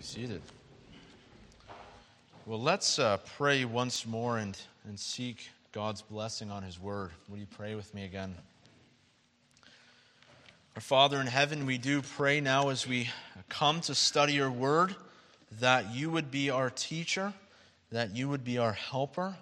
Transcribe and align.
be 0.00 0.06
seated. 0.06 0.40
Well, 2.46 2.58
let's 2.58 2.98
uh, 2.98 3.18
pray 3.36 3.66
once 3.66 4.06
more 4.06 4.38
and, 4.38 4.56
and 4.88 4.98
seek 4.98 5.50
God's 5.72 6.00
blessing 6.00 6.50
on 6.50 6.62
His 6.62 6.80
word. 6.80 7.10
Will 7.28 7.36
you 7.36 7.46
pray 7.46 7.74
with 7.74 7.94
me 7.94 8.06
again? 8.06 8.34
Our 10.74 10.80
Father 10.80 11.20
in 11.20 11.26
heaven, 11.26 11.66
we 11.66 11.76
do 11.76 12.00
pray 12.00 12.40
now 12.40 12.70
as 12.70 12.88
we 12.88 13.10
come 13.50 13.82
to 13.82 13.94
study 13.94 14.32
your 14.32 14.50
word 14.50 14.96
that 15.60 15.94
you 15.94 16.08
would 16.08 16.30
be 16.30 16.48
our 16.48 16.70
teacher, 16.70 17.34
that 17.92 18.16
you 18.16 18.26
would 18.26 18.42
be 18.42 18.56
our 18.56 18.72
helper, 18.72 19.36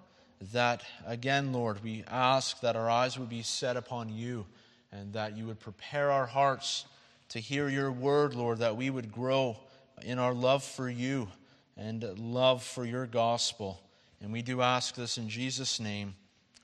that, 0.50 0.82
again, 1.06 1.52
Lord, 1.52 1.84
we 1.84 2.02
ask 2.08 2.60
that 2.62 2.74
our 2.74 2.90
eyes 2.90 3.16
would 3.16 3.28
be 3.28 3.42
set 3.42 3.76
upon 3.76 4.08
you 4.08 4.44
and 4.90 5.12
that 5.12 5.36
you 5.36 5.46
would 5.46 5.60
prepare 5.60 6.10
our 6.10 6.26
hearts 6.26 6.84
to 7.28 7.38
hear 7.38 7.68
your 7.68 7.92
word, 7.92 8.34
Lord, 8.34 8.58
that 8.58 8.76
we 8.76 8.90
would 8.90 9.12
grow 9.12 9.56
in 10.04 10.18
our 10.18 10.34
love 10.34 10.62
for 10.62 10.88
you 10.88 11.28
and 11.76 12.02
love 12.18 12.62
for 12.62 12.84
your 12.84 13.06
gospel. 13.06 13.80
And 14.20 14.32
we 14.32 14.42
do 14.42 14.62
ask 14.62 14.94
this 14.94 15.18
in 15.18 15.28
Jesus' 15.28 15.78
name. 15.78 16.14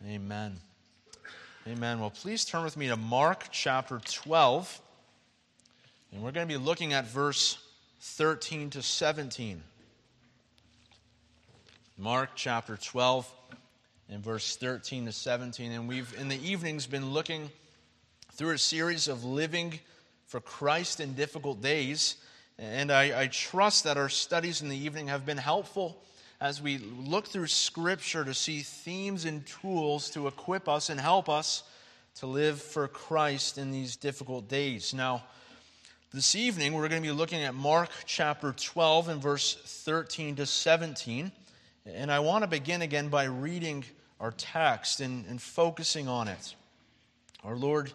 Amen. 0.06 0.58
Amen. 1.66 2.00
Well, 2.00 2.10
please 2.10 2.44
turn 2.44 2.64
with 2.64 2.76
me 2.76 2.88
to 2.88 2.96
Mark 2.96 3.46
chapter 3.50 4.00
12. 4.04 4.80
And 6.12 6.22
we're 6.22 6.32
going 6.32 6.46
to 6.46 6.58
be 6.58 6.62
looking 6.62 6.92
at 6.92 7.06
verse 7.06 7.58
13 8.00 8.70
to 8.70 8.82
17. 8.82 9.62
Mark 11.96 12.30
chapter 12.34 12.76
12 12.76 13.30
and 14.10 14.22
verse 14.22 14.56
13 14.56 15.06
to 15.06 15.12
17. 15.12 15.72
And 15.72 15.88
we've, 15.88 16.14
in 16.18 16.28
the 16.28 16.36
evenings, 16.36 16.86
been 16.86 17.12
looking 17.12 17.50
through 18.32 18.50
a 18.50 18.58
series 18.58 19.08
of 19.08 19.24
living 19.24 19.78
for 20.26 20.40
Christ 20.40 21.00
in 21.00 21.14
difficult 21.14 21.62
days. 21.62 22.16
And 22.58 22.92
I, 22.92 23.22
I, 23.22 23.26
trust 23.26 23.84
that 23.84 23.96
our 23.96 24.08
studies 24.08 24.62
in 24.62 24.68
the 24.68 24.76
evening 24.76 25.08
have 25.08 25.26
been 25.26 25.38
helpful 25.38 26.00
as 26.40 26.62
we 26.62 26.78
look 26.78 27.26
through 27.26 27.48
Scripture 27.48 28.24
to 28.24 28.32
see 28.32 28.60
themes 28.60 29.24
and 29.24 29.44
tools 29.44 30.10
to 30.10 30.28
equip 30.28 30.68
us 30.68 30.88
and 30.88 31.00
help 31.00 31.28
us 31.28 31.64
to 32.16 32.26
live 32.26 32.62
for 32.62 32.86
Christ 32.86 33.58
in 33.58 33.72
these 33.72 33.96
difficult 33.96 34.48
days. 34.48 34.94
Now, 34.94 35.24
this 36.12 36.36
evening 36.36 36.74
we're 36.74 36.88
going 36.88 37.02
to 37.02 37.08
be 37.08 37.12
looking 37.12 37.42
at 37.42 37.56
Mark 37.56 37.90
chapter 38.06 38.52
12 38.52 39.08
and 39.08 39.20
verse 39.20 39.56
13 39.64 40.36
to 40.36 40.46
17. 40.46 41.32
And 41.86 42.12
I 42.12 42.20
want 42.20 42.44
to 42.44 42.48
begin 42.48 42.82
again 42.82 43.08
by 43.08 43.24
reading 43.24 43.84
our 44.20 44.30
text 44.30 45.00
and, 45.00 45.26
and 45.26 45.42
focusing 45.42 46.06
on 46.06 46.28
it. 46.28 46.54
Our 47.42 47.56
Lord 47.56 47.92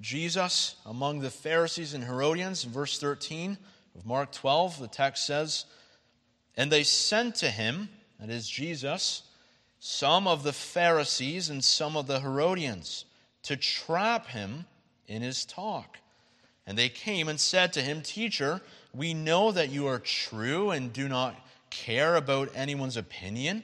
Jesus 0.00 0.74
among 0.84 1.20
the 1.20 1.30
Pharisees 1.30 1.94
and 1.94 2.02
Herodians. 2.02 2.64
Verse 2.64 2.98
13 2.98 3.56
of 3.94 4.06
Mark 4.06 4.32
12, 4.32 4.78
the 4.78 4.88
text 4.88 5.26
says, 5.26 5.64
And 6.56 6.70
they 6.70 6.82
sent 6.82 7.36
to 7.36 7.50
him, 7.50 7.88
that 8.18 8.30
is 8.30 8.48
Jesus, 8.48 9.22
some 9.78 10.28
of 10.28 10.42
the 10.42 10.52
Pharisees 10.52 11.48
and 11.48 11.64
some 11.64 11.96
of 11.96 12.06
the 12.06 12.20
Herodians 12.20 13.06
to 13.44 13.56
trap 13.56 14.26
him 14.28 14.66
in 15.06 15.22
his 15.22 15.44
talk. 15.44 15.98
And 16.66 16.76
they 16.76 16.88
came 16.88 17.28
and 17.28 17.40
said 17.40 17.72
to 17.72 17.82
him, 17.82 18.02
Teacher, 18.02 18.60
we 18.94 19.14
know 19.14 19.52
that 19.52 19.70
you 19.70 19.86
are 19.86 19.98
true 19.98 20.70
and 20.70 20.92
do 20.92 21.08
not 21.08 21.34
care 21.70 22.16
about 22.16 22.50
anyone's 22.54 22.96
opinion, 22.96 23.62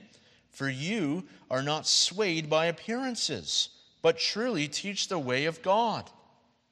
for 0.51 0.69
you 0.69 1.25
are 1.51 1.63
not 1.63 1.87
swayed 1.87 2.49
by 2.49 2.67
appearances, 2.67 3.69
but 4.03 4.19
truly 4.19 4.69
teach 4.69 5.09
the 5.09 5.19
way 5.19 5.45
of 5.45 5.63
God. 5.63 6.11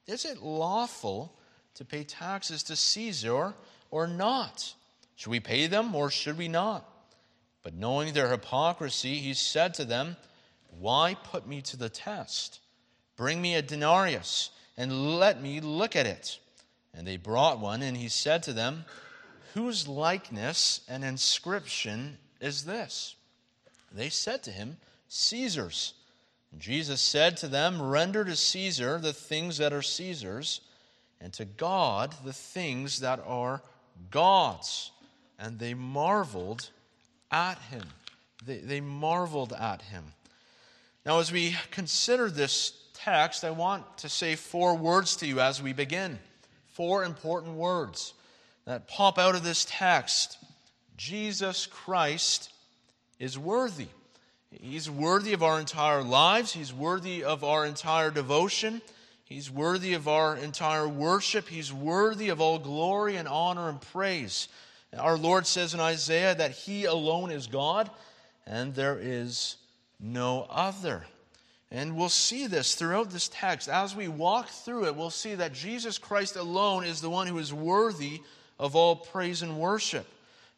Is 0.07 0.25
it 0.25 0.41
lawful 0.41 1.34
to 1.75 1.85
pay 1.85 2.03
taxes 2.03 2.63
to 2.63 2.75
Caesar 2.75 3.53
or 3.91 4.07
not? 4.07 4.73
Should 5.15 5.31
we 5.31 5.39
pay 5.39 5.67
them 5.67 5.95
or 5.95 6.09
should 6.09 6.37
we 6.37 6.47
not? 6.47 6.89
But 7.63 7.73
knowing 7.73 8.13
their 8.13 8.29
hypocrisy, 8.29 9.15
he 9.15 9.33
said 9.33 9.73
to 9.75 9.85
them, 9.85 10.17
Why 10.79 11.15
put 11.15 11.47
me 11.47 11.61
to 11.63 11.77
the 11.77 11.89
test? 11.89 12.59
Bring 13.15 13.41
me 13.41 13.55
a 13.55 13.61
denarius 13.61 14.51
and 14.77 15.17
let 15.17 15.41
me 15.41 15.61
look 15.61 15.95
at 15.95 16.05
it. 16.05 16.39
And 16.93 17.05
they 17.05 17.17
brought 17.17 17.59
one, 17.59 17.81
and 17.81 17.97
he 17.97 18.07
said 18.07 18.43
to 18.43 18.53
them, 18.53 18.85
Whose 19.53 19.87
likeness 19.87 20.81
and 20.87 21.03
inscription 21.03 22.17
is 22.39 22.65
this? 22.65 23.15
They 23.91 24.09
said 24.09 24.43
to 24.43 24.51
him, 24.51 24.77
Caesar's. 25.07 25.93
Jesus 26.57 27.01
said 27.01 27.37
to 27.37 27.47
them, 27.47 27.81
Render 27.81 28.23
to 28.23 28.35
Caesar 28.35 28.97
the 28.97 29.13
things 29.13 29.57
that 29.57 29.73
are 29.73 29.81
Caesar's, 29.81 30.61
and 31.21 31.33
to 31.33 31.45
God 31.45 32.15
the 32.23 32.33
things 32.33 32.99
that 32.99 33.19
are 33.25 33.61
God's. 34.11 34.91
And 35.39 35.59
they 35.59 35.73
marveled 35.73 36.69
at 37.31 37.57
him. 37.69 37.83
They, 38.45 38.57
they 38.57 38.81
marveled 38.81 39.53
at 39.53 39.81
him. 39.81 40.03
Now, 41.05 41.19
as 41.19 41.31
we 41.31 41.55
consider 41.71 42.29
this 42.29 42.73
text, 42.93 43.43
I 43.43 43.51
want 43.51 43.97
to 43.99 44.09
say 44.09 44.35
four 44.35 44.75
words 44.75 45.15
to 45.17 45.27
you 45.27 45.39
as 45.39 45.61
we 45.61 45.73
begin. 45.73 46.19
Four 46.73 47.03
important 47.03 47.55
words 47.55 48.13
that 48.65 48.87
pop 48.87 49.19
out 49.19 49.35
of 49.35 49.43
this 49.43 49.65
text. 49.69 50.37
Jesus 50.97 51.65
Christ 51.67 52.51
is 53.19 53.37
worthy. 53.37 53.87
He's 54.61 54.89
worthy 54.89 55.33
of 55.33 55.43
our 55.43 55.59
entire 55.59 56.01
lives. 56.01 56.53
He's 56.53 56.73
worthy 56.73 57.23
of 57.23 57.43
our 57.43 57.65
entire 57.65 58.09
devotion. 58.09 58.81
He's 59.25 59.49
worthy 59.49 59.93
of 59.93 60.07
our 60.07 60.37
entire 60.37 60.87
worship. 60.87 61.47
He's 61.47 61.73
worthy 61.73 62.29
of 62.29 62.39
all 62.39 62.59
glory 62.59 63.15
and 63.17 63.27
honor 63.27 63.69
and 63.69 63.81
praise. 63.81 64.47
Our 64.97 65.17
Lord 65.17 65.47
says 65.47 65.73
in 65.73 65.79
Isaiah 65.79 66.35
that 66.35 66.51
He 66.51 66.85
alone 66.85 67.31
is 67.31 67.47
God 67.47 67.89
and 68.45 68.73
there 68.75 68.97
is 69.01 69.57
no 69.99 70.45
other. 70.49 71.05
And 71.71 71.97
we'll 71.97 72.09
see 72.09 72.45
this 72.45 72.75
throughout 72.75 73.09
this 73.09 73.29
text. 73.33 73.67
As 73.67 73.95
we 73.95 74.07
walk 74.07 74.47
through 74.47 74.85
it, 74.85 74.95
we'll 74.95 75.09
see 75.09 75.35
that 75.35 75.53
Jesus 75.53 75.97
Christ 75.97 76.35
alone 76.35 76.83
is 76.83 77.01
the 77.01 77.09
one 77.09 77.25
who 77.25 77.39
is 77.39 77.51
worthy 77.51 78.21
of 78.59 78.75
all 78.75 78.95
praise 78.95 79.41
and 79.41 79.57
worship. 79.57 80.05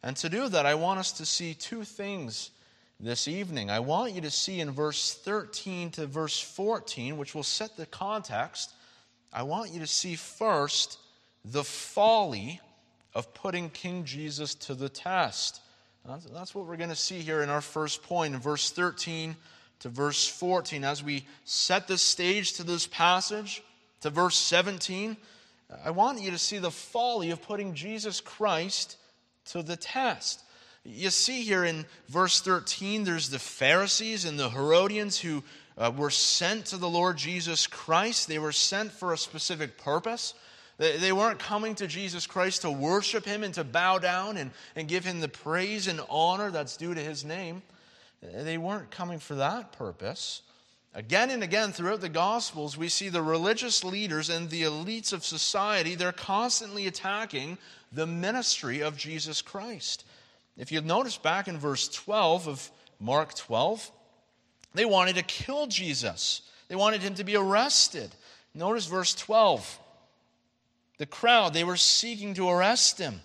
And 0.02 0.14
to 0.18 0.28
do 0.28 0.48
that, 0.50 0.66
I 0.66 0.74
want 0.74 1.00
us 1.00 1.12
to 1.12 1.26
see 1.26 1.54
two 1.54 1.84
things 1.84 2.50
this 3.00 3.28
evening. 3.28 3.70
I 3.70 3.78
want 3.78 4.14
you 4.14 4.20
to 4.22 4.30
see 4.30 4.60
in 4.60 4.72
verse 4.72 5.14
13 5.14 5.90
to 5.92 6.06
verse 6.06 6.40
14, 6.40 7.16
which 7.16 7.34
will 7.34 7.44
set 7.44 7.76
the 7.76 7.86
context, 7.86 8.72
I 9.32 9.44
want 9.44 9.72
you 9.72 9.80
to 9.80 9.86
see 9.86 10.16
first 10.16 10.98
the 11.44 11.62
folly 11.62 12.60
of 13.14 13.32
putting 13.34 13.70
King 13.70 14.04
Jesus 14.04 14.54
to 14.56 14.74
the 14.74 14.88
test. 14.88 15.60
That's 16.32 16.54
what 16.54 16.66
we're 16.66 16.76
going 16.76 16.88
to 16.88 16.96
see 16.96 17.20
here 17.20 17.42
in 17.42 17.50
our 17.50 17.60
first 17.60 18.02
point 18.02 18.34
in 18.34 18.40
verse 18.40 18.70
13 18.70 19.36
to 19.80 19.88
verse 19.88 20.26
14. 20.26 20.82
As 20.82 21.02
we 21.02 21.24
set 21.44 21.86
the 21.86 21.98
stage 21.98 22.54
to 22.54 22.64
this 22.64 22.86
passage, 22.86 23.62
to 24.00 24.10
verse 24.10 24.36
17, 24.36 25.16
I 25.84 25.90
want 25.90 26.20
you 26.20 26.30
to 26.30 26.38
see 26.38 26.58
the 26.58 26.70
folly 26.70 27.30
of 27.30 27.42
putting 27.42 27.74
Jesus 27.74 28.20
Christ 28.20 28.96
to 29.46 29.62
the 29.62 29.76
test. 29.76 30.42
You 30.90 31.10
see 31.10 31.42
here 31.42 31.64
in 31.64 31.84
verse 32.08 32.40
13, 32.40 33.04
there's 33.04 33.28
the 33.28 33.38
Pharisees 33.38 34.24
and 34.24 34.38
the 34.38 34.48
Herodians 34.48 35.18
who 35.20 35.44
uh, 35.76 35.92
were 35.94 36.08
sent 36.08 36.64
to 36.66 36.78
the 36.78 36.88
Lord 36.88 37.18
Jesus 37.18 37.66
Christ. 37.66 38.26
They 38.26 38.38
were 38.38 38.52
sent 38.52 38.90
for 38.92 39.12
a 39.12 39.18
specific 39.18 39.76
purpose. 39.76 40.32
They, 40.78 40.96
they 40.96 41.12
weren't 41.12 41.38
coming 41.38 41.74
to 41.74 41.86
Jesus 41.86 42.26
Christ 42.26 42.62
to 42.62 42.70
worship 42.70 43.26
him 43.26 43.42
and 43.42 43.52
to 43.54 43.64
bow 43.64 43.98
down 43.98 44.38
and, 44.38 44.50
and 44.76 44.88
give 44.88 45.04
him 45.04 45.20
the 45.20 45.28
praise 45.28 45.88
and 45.88 46.00
honor 46.08 46.50
that's 46.50 46.78
due 46.78 46.94
to 46.94 47.00
his 47.00 47.22
name. 47.22 47.60
They 48.22 48.56
weren't 48.56 48.90
coming 48.90 49.18
for 49.18 49.34
that 49.34 49.72
purpose. 49.72 50.40
Again 50.94 51.28
and 51.28 51.42
again 51.42 51.70
throughout 51.72 52.00
the 52.00 52.08
Gospels, 52.08 52.78
we 52.78 52.88
see 52.88 53.10
the 53.10 53.22
religious 53.22 53.84
leaders 53.84 54.30
and 54.30 54.48
the 54.48 54.62
elites 54.62 55.12
of 55.12 55.22
society, 55.22 55.94
they're 55.94 56.12
constantly 56.12 56.86
attacking 56.86 57.58
the 57.92 58.06
ministry 58.06 58.80
of 58.80 58.96
Jesus 58.96 59.42
Christ. 59.42 60.04
If 60.58 60.72
you 60.72 60.80
notice 60.80 61.16
back 61.16 61.46
in 61.48 61.56
verse 61.56 61.88
12 61.88 62.48
of 62.48 62.70
Mark 62.98 63.34
12, 63.34 63.90
they 64.74 64.84
wanted 64.84 65.16
to 65.16 65.22
kill 65.22 65.66
Jesus, 65.68 66.42
they 66.68 66.76
wanted 66.76 67.00
him 67.00 67.14
to 67.14 67.24
be 67.24 67.36
arrested. 67.36 68.10
Notice 68.54 68.86
verse 68.86 69.14
12. 69.14 69.78
The 70.98 71.06
crowd, 71.06 71.54
they 71.54 71.64
were 71.64 71.76
seeking 71.76 72.34
to 72.34 72.48
arrest 72.48 72.98
him, 72.98 73.20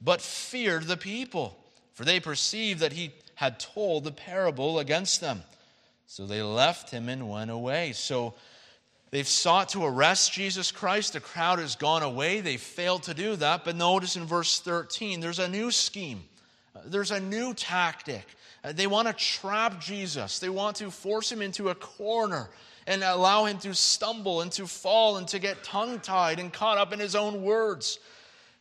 but 0.00 0.20
feared 0.20 0.84
the 0.84 0.96
people, 0.96 1.56
for 1.92 2.04
they 2.04 2.18
perceived 2.18 2.80
that 2.80 2.92
he 2.92 3.12
had 3.36 3.60
told 3.60 4.02
the 4.02 4.10
parable 4.10 4.80
against 4.80 5.20
them. 5.20 5.42
So 6.06 6.26
they 6.26 6.42
left 6.42 6.90
him 6.90 7.08
and 7.08 7.30
went 7.30 7.50
away. 7.50 7.92
So 7.92 8.34
they've 9.10 9.26
sought 9.26 9.70
to 9.70 9.84
arrest 9.84 10.32
Jesus 10.32 10.72
Christ. 10.72 11.12
The 11.12 11.20
crowd 11.20 11.60
has 11.60 11.76
gone 11.76 12.02
away. 12.02 12.40
They 12.40 12.56
failed 12.56 13.04
to 13.04 13.14
do 13.14 13.36
that. 13.36 13.64
But 13.64 13.76
notice 13.76 14.16
in 14.16 14.24
verse 14.24 14.60
13, 14.60 15.20
there's 15.20 15.38
a 15.38 15.48
new 15.48 15.70
scheme. 15.70 16.24
There's 16.86 17.10
a 17.10 17.20
new 17.20 17.54
tactic. 17.54 18.26
Uh, 18.62 18.72
they 18.72 18.86
want 18.86 19.08
to 19.08 19.14
trap 19.14 19.80
Jesus, 19.80 20.38
they 20.38 20.48
want 20.48 20.76
to 20.76 20.90
force 20.90 21.30
him 21.30 21.42
into 21.42 21.68
a 21.68 21.74
corner 21.74 22.48
and 22.86 23.02
allow 23.02 23.46
him 23.46 23.58
to 23.58 23.74
stumble 23.74 24.42
and 24.42 24.52
to 24.52 24.66
fall 24.66 25.16
and 25.16 25.26
to 25.28 25.38
get 25.38 25.64
tongue 25.64 26.00
tied 26.00 26.38
and 26.38 26.52
caught 26.52 26.78
up 26.78 26.92
in 26.92 26.98
his 26.98 27.14
own 27.14 27.42
words. 27.42 27.98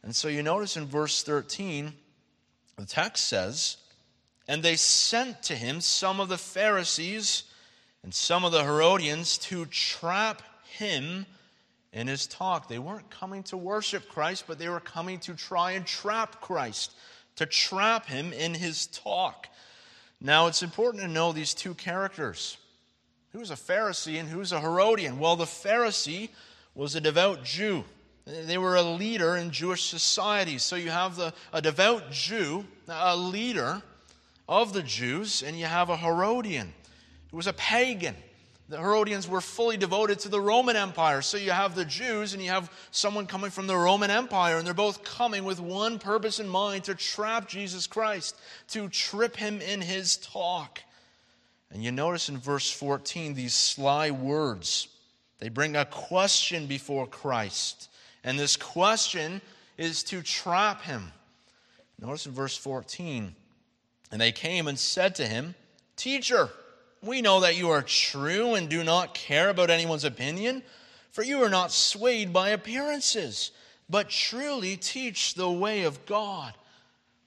And 0.01 0.15
so 0.15 0.27
you 0.27 0.43
notice 0.43 0.77
in 0.77 0.85
verse 0.85 1.23
13, 1.23 1.93
The 2.77 2.85
text 2.85 3.27
says, 3.27 3.77
And 4.47 4.63
they 4.63 4.75
sent 4.75 5.43
to 5.43 5.55
him 5.55 5.81
some 5.81 6.19
of 6.19 6.29
the 6.29 6.37
Pharisees 6.37 7.43
and 8.03 8.13
some 8.13 8.43
of 8.43 8.51
the 8.51 8.63
Herodians 8.63 9.37
to 9.39 9.65
trap 9.65 10.41
him 10.65 11.25
in 11.93 12.07
his 12.07 12.27
talk. 12.27 12.67
They 12.67 12.79
weren't 12.79 13.09
coming 13.09 13.43
to 13.43 13.57
worship 13.57 14.09
Christ, 14.09 14.45
but 14.47 14.59
they 14.59 14.67
were 14.67 14.79
coming 14.79 15.19
to 15.19 15.33
try 15.33 15.71
and 15.71 15.85
trap 15.85 16.41
Christ, 16.41 16.91
to 17.35 17.45
trap 17.45 18.05
him 18.05 18.33
in 18.33 18.53
his 18.53 18.87
talk. 18.87 19.47
Now, 20.21 20.47
it's 20.47 20.63
important 20.63 21.03
to 21.03 21.09
know 21.09 21.31
these 21.31 21.53
two 21.53 21.73
characters. 21.73 22.57
Who's 23.33 23.51
a 23.51 23.55
Pharisee 23.55 24.19
and 24.19 24.29
who's 24.29 24.51
a 24.51 24.61
Herodian? 24.61 25.19
Well, 25.19 25.35
the 25.35 25.45
Pharisee 25.45 26.29
was 26.75 26.95
a 26.95 27.01
devout 27.01 27.43
Jew. 27.43 27.83
They 28.25 28.57
were 28.57 28.75
a 28.75 28.83
leader 28.83 29.35
in 29.35 29.51
Jewish 29.51 29.83
society. 29.83 30.57
So 30.57 30.75
you 30.75 30.91
have 30.91 31.15
the, 31.15 31.33
a 31.51 31.61
devout 31.61 32.11
Jew, 32.11 32.65
a 32.87 33.17
leader 33.17 33.81
of 34.47 34.73
the 34.73 34.83
Jews, 34.83 35.43
and 35.43 35.57
you 35.57 35.65
have 35.65 35.89
a 35.89 35.97
Herodian 35.97 36.73
who 37.31 37.37
was 37.37 37.47
a 37.47 37.53
pagan. 37.53 38.15
The 38.69 38.77
Herodians 38.77 39.27
were 39.27 39.41
fully 39.41 39.75
devoted 39.75 40.19
to 40.19 40.29
the 40.29 40.39
Roman 40.39 40.75
Empire. 40.75 41.21
So 41.21 41.37
you 41.37 41.51
have 41.51 41.75
the 41.75 41.83
Jews 41.83 42.33
and 42.33 42.41
you 42.41 42.49
have 42.49 42.71
someone 42.91 43.27
coming 43.27 43.51
from 43.51 43.67
the 43.67 43.75
Roman 43.75 44.09
Empire, 44.09 44.57
and 44.57 44.65
they're 44.65 44.73
both 44.73 45.03
coming 45.03 45.43
with 45.43 45.59
one 45.59 45.99
purpose 45.99 46.39
in 46.39 46.47
mind 46.47 46.85
to 46.85 46.95
trap 46.95 47.49
Jesus 47.49 47.87
Christ, 47.87 48.37
to 48.69 48.87
trip 48.87 49.35
him 49.35 49.59
in 49.61 49.81
his 49.81 50.17
talk. 50.17 50.81
And 51.71 51.83
you 51.83 51.91
notice 51.91 52.29
in 52.29 52.37
verse 52.37 52.71
14 52.71 53.33
these 53.33 53.53
sly 53.53 54.11
words. 54.11 54.87
They 55.39 55.49
bring 55.49 55.75
a 55.75 55.85
question 55.85 56.67
before 56.67 57.05
Christ. 57.05 57.89
And 58.23 58.39
this 58.39 58.55
question 58.55 59.41
is 59.77 60.03
to 60.03 60.21
trap 60.21 60.83
him. 60.83 61.11
Notice 61.99 62.25
in 62.25 62.31
verse 62.31 62.55
14 62.55 63.35
And 64.11 64.21
they 64.21 64.31
came 64.31 64.67
and 64.67 64.79
said 64.79 65.15
to 65.15 65.27
him, 65.27 65.55
Teacher, 65.97 66.49
we 67.03 67.21
know 67.21 67.41
that 67.41 67.57
you 67.57 67.69
are 67.69 67.81
true 67.81 68.55
and 68.55 68.69
do 68.69 68.83
not 68.83 69.13
care 69.13 69.49
about 69.49 69.69
anyone's 69.69 70.05
opinion, 70.05 70.63
for 71.11 71.23
you 71.23 71.43
are 71.43 71.49
not 71.49 71.71
swayed 71.71 72.33
by 72.33 72.49
appearances, 72.49 73.51
but 73.89 74.09
truly 74.09 74.77
teach 74.77 75.35
the 75.35 75.49
way 75.49 75.83
of 75.83 76.05
God. 76.05 76.53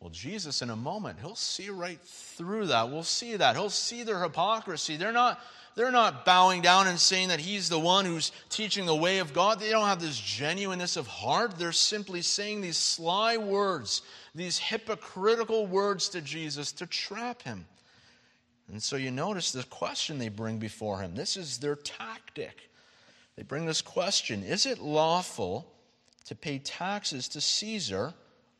Well, 0.00 0.10
Jesus, 0.10 0.62
in 0.62 0.70
a 0.70 0.76
moment, 0.76 1.18
he'll 1.20 1.34
see 1.34 1.70
right 1.70 2.00
through 2.00 2.66
that. 2.66 2.90
We'll 2.90 3.02
see 3.02 3.36
that. 3.36 3.56
He'll 3.56 3.70
see 3.70 4.02
their 4.02 4.22
hypocrisy. 4.22 4.96
They're 4.96 5.12
not, 5.12 5.40
they're 5.74 5.90
not 5.90 6.24
bowing 6.24 6.62
down 6.62 6.86
and 6.86 6.98
saying 6.98 7.28
that 7.28 7.40
he's 7.40 7.68
the 7.68 7.78
one 7.78 8.04
who's 8.04 8.32
teaching 8.48 8.86
the 8.86 8.94
way 8.94 9.18
of 9.18 9.32
God. 9.32 9.58
They 9.58 9.70
don't 9.70 9.86
have 9.86 10.00
this 10.00 10.18
genuineness 10.18 10.96
of 10.96 11.06
heart. 11.06 11.58
They're 11.58 11.72
simply 11.72 12.22
saying 12.22 12.60
these 12.60 12.76
sly 12.76 13.36
words, 13.36 14.02
these 14.34 14.58
hypocritical 14.58 15.66
words 15.66 16.08
to 16.10 16.20
Jesus 16.20 16.72
to 16.72 16.86
trap 16.86 17.42
him. 17.42 17.66
And 18.68 18.82
so 18.82 18.96
you 18.96 19.10
notice 19.10 19.52
the 19.52 19.62
question 19.64 20.18
they 20.18 20.28
bring 20.28 20.58
before 20.58 21.00
him. 21.00 21.14
This 21.14 21.36
is 21.36 21.58
their 21.58 21.76
tactic. 21.76 22.68
They 23.36 23.42
bring 23.42 23.66
this 23.66 23.82
question 23.82 24.42
Is 24.42 24.66
it 24.66 24.78
lawful 24.78 25.72
to 26.26 26.34
pay 26.34 26.58
taxes 26.58 27.28
to 27.28 27.40
Caesar 27.40 28.14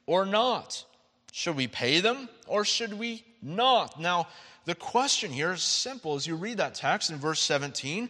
or 0.07 0.25
not? 0.25 0.85
Should 1.33 1.57
we 1.57 1.67
pay 1.67 2.01
them 2.01 2.29
or 2.47 2.65
should 2.65 2.95
we 2.95 3.25
not? 3.43 4.01
Now, 4.01 4.29
the 4.65 4.75
question 4.75 5.31
here 5.31 5.53
is 5.53 5.63
simple. 5.63 6.15
As 6.15 6.27
you 6.27 6.37
read 6.37 6.59
that 6.59 6.75
text 6.75 7.11
in 7.11 7.17
verse 7.17 7.41
17, 7.41 8.09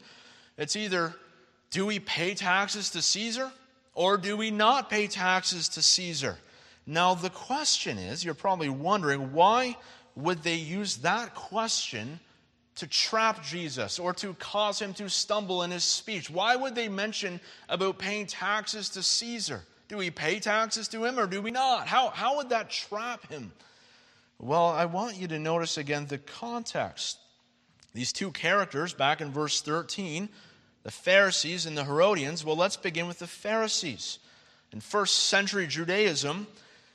it's 0.58 0.76
either 0.76 1.14
do 1.70 1.86
we 1.86 1.98
pay 1.98 2.34
taxes 2.34 2.90
to 2.90 3.02
Caesar 3.02 3.50
or 3.94 4.16
do 4.16 4.36
we 4.36 4.50
not 4.50 4.90
pay 4.90 5.06
taxes 5.06 5.68
to 5.70 5.82
Caesar? 5.82 6.38
Now, 6.86 7.14
the 7.14 7.30
question 7.30 7.98
is 7.98 8.24
you're 8.24 8.34
probably 8.34 8.68
wondering 8.68 9.32
why 9.32 9.76
would 10.16 10.42
they 10.42 10.54
use 10.54 10.98
that 10.98 11.34
question 11.34 12.18
to 12.76 12.86
trap 12.86 13.44
Jesus 13.44 13.98
or 13.98 14.12
to 14.14 14.34
cause 14.34 14.80
him 14.80 14.94
to 14.94 15.08
stumble 15.08 15.62
in 15.62 15.70
his 15.70 15.84
speech? 15.84 16.30
Why 16.30 16.56
would 16.56 16.74
they 16.74 16.88
mention 16.88 17.40
about 17.68 17.98
paying 17.98 18.26
taxes 18.26 18.88
to 18.90 19.02
Caesar? 19.02 19.62
Do 19.88 19.98
we 19.98 20.10
pay 20.10 20.40
taxes 20.40 20.88
to 20.88 21.04
him 21.04 21.18
or 21.18 21.26
do 21.26 21.40
we 21.40 21.50
not? 21.50 21.86
How, 21.86 22.08
how 22.08 22.36
would 22.36 22.48
that 22.48 22.70
trap 22.70 23.30
him? 23.30 23.52
Well, 24.38 24.66
I 24.66 24.86
want 24.86 25.16
you 25.16 25.28
to 25.28 25.38
notice 25.38 25.78
again 25.78 26.06
the 26.06 26.18
context. 26.18 27.18
These 27.94 28.12
two 28.12 28.30
characters 28.30 28.92
back 28.92 29.20
in 29.20 29.30
verse 29.30 29.60
13, 29.62 30.28
the 30.82 30.90
Pharisees 30.90 31.66
and 31.66 31.76
the 31.76 31.84
Herodians. 31.84 32.44
Well, 32.44 32.56
let's 32.56 32.76
begin 32.76 33.06
with 33.06 33.18
the 33.18 33.26
Pharisees. 33.26 34.18
In 34.72 34.80
first 34.80 35.28
century 35.28 35.66
Judaism, 35.66 36.46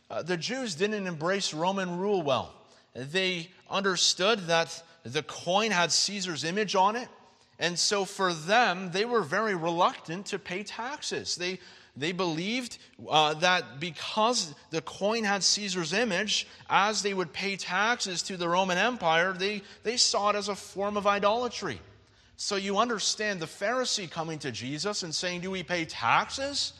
uh, 0.09 0.21
the 0.21 0.38
Jews 0.38 0.75
didn't 0.75 1.07
embrace 1.07 1.53
Roman 1.53 1.97
rule 1.97 2.21
well 2.21 2.53
they 2.93 3.49
understood 3.69 4.47
that 4.47 4.83
the 5.03 5.23
coin 5.23 5.71
had 5.71 5.91
Caesar's 5.91 6.43
image 6.43 6.75
on 6.75 6.95
it. 6.95 7.07
And 7.59 7.77
so 7.77 8.05
for 8.05 8.33
them, 8.33 8.91
they 8.91 9.05
were 9.05 9.21
very 9.21 9.55
reluctant 9.55 10.27
to 10.27 10.39
pay 10.39 10.63
taxes. 10.63 11.35
They, 11.35 11.59
they 11.95 12.11
believed 12.11 12.77
uh, 13.07 13.35
that 13.35 13.79
because 13.79 14.53
the 14.71 14.81
coin 14.81 15.23
had 15.23 15.43
Caesar's 15.43 15.93
image, 15.93 16.47
as 16.69 17.01
they 17.01 17.13
would 17.13 17.31
pay 17.33 17.55
taxes 17.55 18.23
to 18.23 18.38
the 18.38 18.49
Roman 18.49 18.77
Empire, 18.77 19.33
they, 19.33 19.61
they 19.83 19.97
saw 19.97 20.31
it 20.31 20.35
as 20.35 20.49
a 20.49 20.55
form 20.55 20.97
of 20.97 21.05
idolatry. 21.05 21.79
So 22.35 22.55
you 22.55 22.79
understand 22.79 23.39
the 23.39 23.45
Pharisee 23.45 24.09
coming 24.09 24.39
to 24.39 24.51
Jesus 24.51 25.03
and 25.03 25.13
saying, 25.13 25.41
Do 25.41 25.51
we 25.51 25.61
pay 25.61 25.85
taxes 25.85 26.73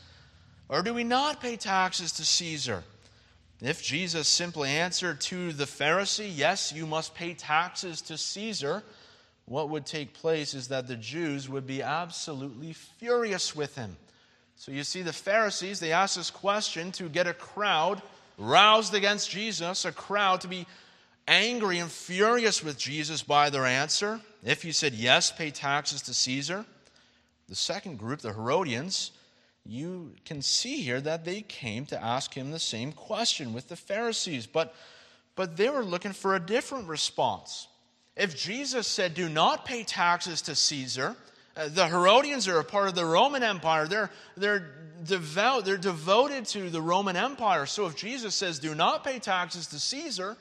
or 0.68 0.82
do 0.82 0.92
we 0.92 1.04
not 1.04 1.40
pay 1.40 1.56
taxes 1.56 2.10
to 2.12 2.24
Caesar? 2.24 2.82
If 3.62 3.80
Jesus 3.80 4.26
simply 4.26 4.70
answered 4.70 5.20
to 5.22 5.52
the 5.52 5.66
Pharisee, 5.66 6.30
Yes, 6.34 6.72
you 6.72 6.84
must 6.84 7.14
pay 7.14 7.32
taxes 7.32 8.02
to 8.02 8.18
Caesar, 8.18 8.82
what 9.44 9.70
would 9.70 9.86
take 9.86 10.14
place 10.14 10.52
is 10.52 10.68
that 10.68 10.88
the 10.88 10.96
Jews 10.96 11.48
would 11.48 11.66
be 11.66 11.80
absolutely 11.80 12.72
furious 12.72 13.54
with 13.54 13.76
him. 13.76 13.96
So 14.56 14.72
you 14.72 14.82
see, 14.82 15.02
the 15.02 15.12
Pharisees, 15.12 15.78
they 15.78 15.92
asked 15.92 16.16
this 16.16 16.30
question 16.30 16.90
to 16.92 17.08
get 17.08 17.28
a 17.28 17.34
crowd 17.34 18.02
roused 18.36 18.94
against 18.94 19.30
Jesus, 19.30 19.84
a 19.84 19.92
crowd 19.92 20.40
to 20.40 20.48
be 20.48 20.66
angry 21.28 21.78
and 21.78 21.90
furious 21.90 22.64
with 22.64 22.78
Jesus 22.78 23.22
by 23.22 23.48
their 23.48 23.66
answer. 23.66 24.20
If 24.44 24.62
he 24.62 24.72
said, 24.72 24.92
Yes, 24.92 25.30
pay 25.30 25.52
taxes 25.52 26.02
to 26.02 26.14
Caesar. 26.14 26.64
The 27.48 27.54
second 27.54 27.98
group, 27.98 28.20
the 28.20 28.32
Herodians, 28.32 29.12
you 29.64 30.14
can 30.24 30.42
see 30.42 30.82
here 30.82 31.00
that 31.00 31.24
they 31.24 31.42
came 31.42 31.86
to 31.86 32.02
ask 32.02 32.34
him 32.34 32.50
the 32.50 32.58
same 32.58 32.92
question 32.92 33.52
with 33.52 33.68
the 33.68 33.76
Pharisees, 33.76 34.46
but, 34.46 34.74
but 35.36 35.56
they 35.56 35.68
were 35.68 35.84
looking 35.84 36.12
for 36.12 36.34
a 36.34 36.40
different 36.40 36.88
response. 36.88 37.68
If 38.16 38.36
Jesus 38.36 38.86
said, 38.86 39.14
Do 39.14 39.28
not 39.28 39.64
pay 39.64 39.84
taxes 39.84 40.42
to 40.42 40.54
Caesar, 40.54 41.16
uh, 41.56 41.68
the 41.68 41.86
Herodians 41.86 42.48
are 42.48 42.58
a 42.58 42.64
part 42.64 42.88
of 42.88 42.94
the 42.94 43.04
Roman 43.04 43.42
Empire. 43.42 43.86
They're, 43.86 44.10
they're 44.36 44.70
devout, 45.04 45.64
they're 45.64 45.76
devoted 45.76 46.46
to 46.46 46.70
the 46.70 46.82
Roman 46.82 47.16
Empire. 47.16 47.66
So 47.66 47.86
if 47.86 47.96
Jesus 47.96 48.34
says, 48.34 48.58
Do 48.58 48.74
not 48.74 49.04
pay 49.04 49.18
taxes 49.18 49.68
to 49.68 49.78
Caesar, 49.78 50.36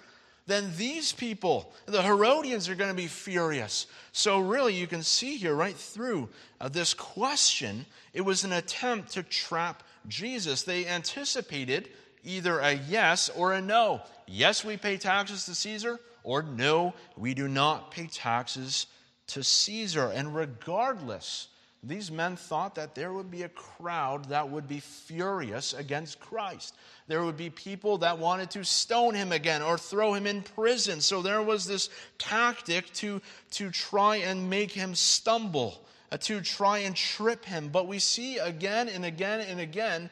then 0.52 0.72
these 0.76 1.14
people, 1.14 1.74
the 1.86 2.02
Herodians, 2.02 2.68
are 2.68 2.76
going 2.76 2.90
to 2.90 2.96
be 2.96 3.08
furious. 3.08 3.88
So, 4.12 4.40
really, 4.40 4.76
you 4.76 4.88
can 4.88 5.04
see 5.04 5.38
here 5.38 5.56
right 5.56 5.76
through 5.76 6.30
uh, 6.60 6.68
this 6.68 6.94
question, 6.94 7.86
it 8.14 8.22
was 8.22 8.44
an 8.44 8.52
attempt 8.52 9.14
to 9.14 9.24
trap 9.24 9.84
Jesus. 10.08 10.64
They 10.64 10.86
anticipated 10.86 11.90
either 12.24 12.60
a 12.60 12.74
yes 12.74 13.30
or 13.30 13.54
a 13.54 13.62
no. 13.62 14.02
Yes, 14.28 14.66
we 14.66 14.78
pay 14.78 14.98
taxes 14.98 15.46
to 15.46 15.56
Caesar, 15.56 16.00
or 16.24 16.44
no, 16.44 16.94
we 17.16 17.34
do 17.34 17.48
not 17.48 17.92
pay 17.92 18.08
taxes 18.08 18.88
to 19.28 19.44
Caesar. 19.44 20.08
And 20.08 20.36
regardless, 20.36 21.48
these 21.84 22.12
men 22.12 22.36
thought 22.36 22.76
that 22.76 22.94
there 22.94 23.12
would 23.12 23.32
be 23.32 23.42
a 23.42 23.50
crowd 23.50 24.26
that 24.30 24.48
would 24.48 24.68
be 24.68 24.80
furious 24.80 25.74
against 25.74 26.20
Christ. 26.20 26.76
There 27.08 27.24
would 27.24 27.38
be 27.38 27.50
people 27.50 27.98
that 28.00 28.20
wanted 28.20 28.52
to 28.52 28.64
stone 28.64 29.16
him 29.16 29.32
again 29.32 29.64
or 29.64 29.80
throw 29.80 30.14
him 30.14 30.28
in 30.28 30.44
prison. 30.44 31.02
So 31.02 31.24
there 31.24 31.42
was 31.42 31.66
this 31.66 31.90
tactic 32.20 32.94
to, 32.94 33.20
to 33.52 33.72
try 33.72 34.18
and 34.18 34.48
make 34.48 34.72
him 34.72 34.94
stumble, 34.94 35.84
uh, 36.12 36.18
to 36.18 36.42
try 36.42 36.80
and 36.80 36.96
trip 36.96 37.44
him. 37.46 37.70
But 37.70 37.88
we 37.88 37.98
see 37.98 38.38
again 38.38 38.88
and 38.88 39.04
again 39.04 39.42
and 39.42 39.60
again 39.60 40.12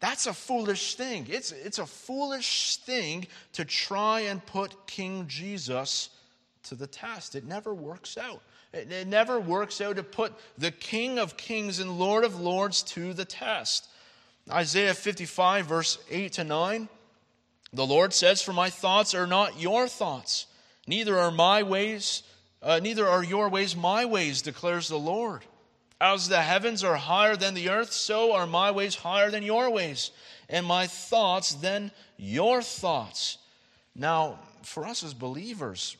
that's 0.00 0.26
a 0.26 0.32
foolish 0.32 0.94
thing. 0.94 1.26
It's, 1.28 1.50
it's 1.50 1.78
a 1.78 1.86
foolish 1.86 2.76
thing 2.76 3.26
to 3.54 3.64
try 3.64 4.20
and 4.20 4.44
put 4.46 4.86
King 4.86 5.26
Jesus 5.26 6.10
to 6.64 6.74
the 6.74 6.86
test. 6.86 7.34
It 7.34 7.44
never 7.44 7.74
works 7.74 8.16
out. 8.16 8.42
It, 8.72 9.06
never 9.06 9.40
works 9.40 9.80
out 9.80 9.96
to 9.96 10.02
put 10.02 10.34
the 10.58 10.70
King 10.70 11.18
of 11.18 11.36
Kings 11.36 11.78
and 11.78 11.98
Lord 11.98 12.24
of 12.24 12.38
Lords 12.38 12.82
to 12.84 13.14
the 13.14 13.24
test. 13.24 13.88
Isaiah 14.50 14.94
55, 14.94 15.66
verse 15.66 15.98
8 16.10 16.32
to 16.34 16.44
9. 16.44 16.88
The 17.72 17.86
Lord 17.86 18.12
says, 18.12 18.42
For 18.42 18.52
my 18.52 18.70
thoughts 18.70 19.14
are 19.14 19.26
not 19.26 19.60
your 19.60 19.88
thoughts, 19.88 20.46
neither 20.86 21.18
are 21.18 21.30
my 21.30 21.62
ways, 21.62 22.22
uh, 22.62 22.80
neither 22.82 23.06
are 23.06 23.22
your 23.22 23.48
ways 23.48 23.76
my 23.76 24.04
ways, 24.04 24.42
declares 24.42 24.88
the 24.88 24.98
Lord. 24.98 25.44
As 26.00 26.28
the 26.28 26.42
heavens 26.42 26.84
are 26.84 26.96
higher 26.96 27.36
than 27.36 27.54
the 27.54 27.70
earth, 27.70 27.92
so 27.92 28.32
are 28.32 28.46
my 28.46 28.70
ways 28.70 28.94
higher 28.94 29.30
than 29.30 29.42
your 29.42 29.70
ways, 29.70 30.12
and 30.48 30.64
my 30.64 30.86
thoughts 30.86 31.54
than 31.54 31.90
your 32.16 32.62
thoughts. 32.62 33.38
Now, 33.94 34.38
for 34.62 34.86
us 34.86 35.02
as 35.02 35.12
believers, 35.12 35.96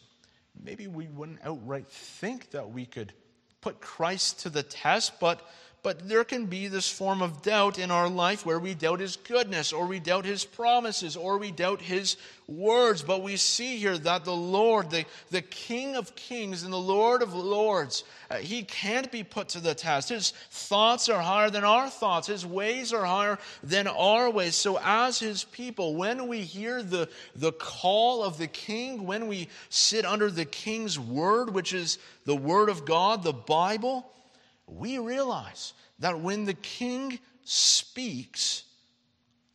maybe 0.62 0.86
we 0.86 1.08
wouldn't 1.08 1.40
outright 1.44 1.88
think 1.88 2.50
that 2.50 2.70
we 2.70 2.86
could 2.86 3.12
put 3.60 3.80
Christ 3.80 4.40
to 4.40 4.50
the 4.50 4.62
test, 4.62 5.18
but 5.20 5.40
but 5.82 6.08
there 6.08 6.24
can 6.24 6.46
be 6.46 6.66
this 6.66 6.90
form 6.90 7.22
of 7.22 7.42
doubt 7.42 7.78
in 7.78 7.90
our 7.90 8.08
life 8.08 8.44
where 8.44 8.58
we 8.58 8.74
doubt 8.74 9.00
his 9.00 9.16
goodness, 9.16 9.72
or 9.72 9.86
we 9.86 10.00
doubt 10.00 10.24
his 10.24 10.44
promises, 10.44 11.16
or 11.16 11.38
we 11.38 11.52
doubt 11.52 11.80
his 11.80 12.16
words. 12.48 13.02
But 13.02 13.22
we 13.22 13.36
see 13.36 13.76
here 13.76 13.96
that 13.98 14.24
the 14.24 14.34
Lord, 14.34 14.90
the, 14.90 15.04
the 15.30 15.42
King 15.42 15.94
of 15.94 16.16
kings 16.16 16.64
and 16.64 16.72
the 16.72 16.76
Lord 16.76 17.22
of 17.22 17.32
lords, 17.32 18.02
uh, 18.28 18.36
he 18.36 18.64
can't 18.64 19.10
be 19.12 19.22
put 19.22 19.48
to 19.50 19.60
the 19.60 19.74
test. 19.74 20.08
His 20.08 20.32
thoughts 20.50 21.08
are 21.08 21.22
higher 21.22 21.48
than 21.48 21.64
our 21.64 21.88
thoughts, 21.88 22.26
his 22.26 22.44
ways 22.44 22.92
are 22.92 23.04
higher 23.04 23.38
than 23.62 23.86
our 23.86 24.30
ways. 24.30 24.56
So, 24.56 24.80
as 24.82 25.20
his 25.20 25.44
people, 25.44 25.94
when 25.94 26.26
we 26.26 26.40
hear 26.40 26.82
the, 26.82 27.08
the 27.36 27.52
call 27.52 28.24
of 28.24 28.36
the 28.36 28.48
King, 28.48 29.06
when 29.06 29.28
we 29.28 29.48
sit 29.68 30.04
under 30.04 30.28
the 30.28 30.44
King's 30.44 30.98
word, 30.98 31.54
which 31.54 31.72
is 31.72 31.98
the 32.24 32.36
word 32.36 32.68
of 32.68 32.84
God, 32.84 33.22
the 33.22 33.32
Bible, 33.32 34.10
we 34.70 34.98
realize 34.98 35.74
that 35.98 36.20
when 36.20 36.44
the 36.44 36.54
king 36.54 37.18
speaks, 37.44 38.64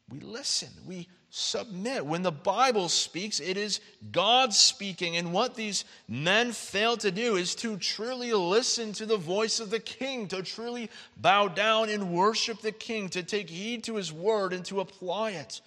we 0.10 0.20
listen, 0.20 0.70
we 0.86 1.08
submit. 1.36 2.06
When 2.06 2.22
the 2.22 2.32
Bible 2.32 2.90
speaks, 2.90 3.40
it 3.40 3.58
is 3.58 3.80
God 4.12 4.54
speaking. 4.54 5.18
And 5.18 5.34
what 5.34 5.56
these 5.56 5.84
men 6.08 6.52
fail 6.52 6.96
to 6.98 7.10
do 7.10 7.38
is 7.38 7.56
to 7.56 7.78
truly 7.78 8.32
listen 8.34 8.94
to 8.94 9.08
the 9.08 9.18
voice 9.18 9.60
of 9.60 9.72
the 9.72 9.80
king, 9.80 10.28
to 10.28 10.44
truly 10.44 10.92
bow 11.18 11.48
down 11.48 11.90
and 11.90 12.14
worship 12.14 12.62
the 12.62 12.72
king, 12.72 13.10
to 13.10 13.24
take 13.24 13.50
heed 13.50 13.84
to 13.86 13.96
his 13.96 14.14
word 14.14 14.54
and 14.54 14.64
to 14.66 14.80
apply 14.80 15.32
it. 15.32 15.62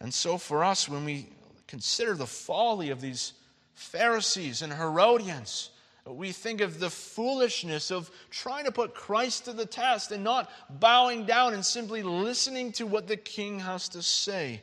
And 0.00 0.12
so, 0.12 0.36
for 0.36 0.64
us, 0.64 0.86
when 0.86 1.06
we 1.06 1.28
consider 1.66 2.14
the 2.14 2.26
folly 2.26 2.90
of 2.90 3.00
these 3.00 3.32
Pharisees 3.74 4.60
and 4.60 4.70
Herodians, 4.70 5.70
we 6.16 6.32
think 6.32 6.60
of 6.60 6.80
the 6.80 6.90
foolishness 6.90 7.90
of 7.90 8.10
trying 8.30 8.64
to 8.64 8.72
put 8.72 8.94
Christ 8.94 9.44
to 9.46 9.52
the 9.52 9.66
test 9.66 10.10
and 10.12 10.24
not 10.24 10.50
bowing 10.80 11.26
down 11.26 11.54
and 11.54 11.64
simply 11.64 12.02
listening 12.02 12.72
to 12.72 12.86
what 12.86 13.06
the 13.06 13.16
king 13.16 13.60
has 13.60 13.88
to 13.90 14.02
say. 14.02 14.62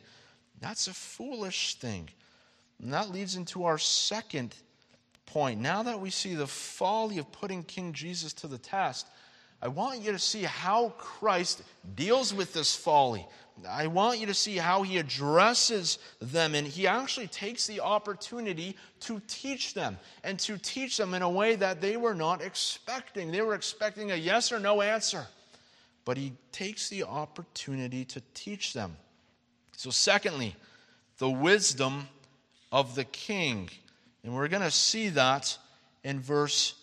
That's 0.60 0.88
a 0.88 0.94
foolish 0.94 1.76
thing. 1.76 2.08
And 2.80 2.92
that 2.92 3.10
leads 3.10 3.36
into 3.36 3.64
our 3.64 3.78
second 3.78 4.54
point. 5.26 5.60
Now 5.60 5.82
that 5.82 6.00
we 6.00 6.10
see 6.10 6.34
the 6.34 6.46
folly 6.46 7.18
of 7.18 7.30
putting 7.32 7.62
King 7.62 7.92
Jesus 7.92 8.32
to 8.34 8.46
the 8.46 8.58
test, 8.58 9.06
I 9.60 9.68
want 9.68 10.02
you 10.02 10.12
to 10.12 10.18
see 10.18 10.42
how 10.44 10.90
Christ 10.98 11.62
deals 11.94 12.32
with 12.32 12.52
this 12.52 12.74
folly. 12.74 13.26
I 13.66 13.86
want 13.86 14.18
you 14.18 14.26
to 14.26 14.34
see 14.34 14.56
how 14.56 14.82
he 14.82 14.98
addresses 14.98 15.98
them, 16.20 16.54
and 16.54 16.66
he 16.66 16.86
actually 16.86 17.28
takes 17.28 17.66
the 17.66 17.80
opportunity 17.80 18.76
to 19.00 19.20
teach 19.26 19.74
them, 19.74 19.98
and 20.22 20.38
to 20.40 20.58
teach 20.58 20.96
them 20.96 21.14
in 21.14 21.22
a 21.22 21.30
way 21.30 21.56
that 21.56 21.80
they 21.80 21.96
were 21.96 22.14
not 22.14 22.42
expecting. 22.42 23.30
They 23.30 23.42
were 23.42 23.54
expecting 23.54 24.12
a 24.12 24.16
yes 24.16 24.52
or 24.52 24.60
no 24.60 24.82
answer, 24.82 25.26
but 26.04 26.16
he 26.16 26.32
takes 26.52 26.88
the 26.88 27.04
opportunity 27.04 28.04
to 28.06 28.22
teach 28.34 28.72
them. 28.72 28.96
So, 29.76 29.90
secondly, 29.90 30.56
the 31.18 31.30
wisdom 31.30 32.08
of 32.72 32.94
the 32.94 33.04
king. 33.04 33.70
And 34.22 34.34
we're 34.34 34.48
going 34.48 34.62
to 34.62 34.70
see 34.70 35.08
that 35.10 35.56
in 36.04 36.20
verse, 36.20 36.74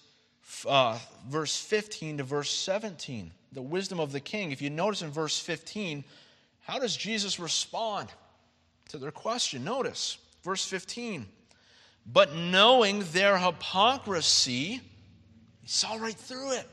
uh, 0.67 0.97
verse 1.27 1.57
15 1.57 2.17
to 2.17 2.23
verse 2.23 2.49
17. 2.51 3.31
The 3.51 3.61
wisdom 3.61 3.99
of 3.99 4.11
the 4.11 4.19
king. 4.19 4.51
If 4.51 4.61
you 4.61 4.69
notice 4.69 5.01
in 5.01 5.11
verse 5.11 5.39
15, 5.39 6.03
how 6.65 6.79
does 6.79 6.97
Jesus 6.97 7.39
respond 7.39 8.09
to 8.89 8.97
their 8.97 9.11
question? 9.11 9.63
Notice 9.63 10.17
verse 10.43 10.65
15. 10.65 11.27
But 12.11 12.35
knowing 12.35 13.03
their 13.11 13.37
hypocrisy, 13.37 14.81
he 15.61 15.67
saw 15.67 15.95
right 15.95 16.15
through 16.15 16.53
it. 16.53 16.67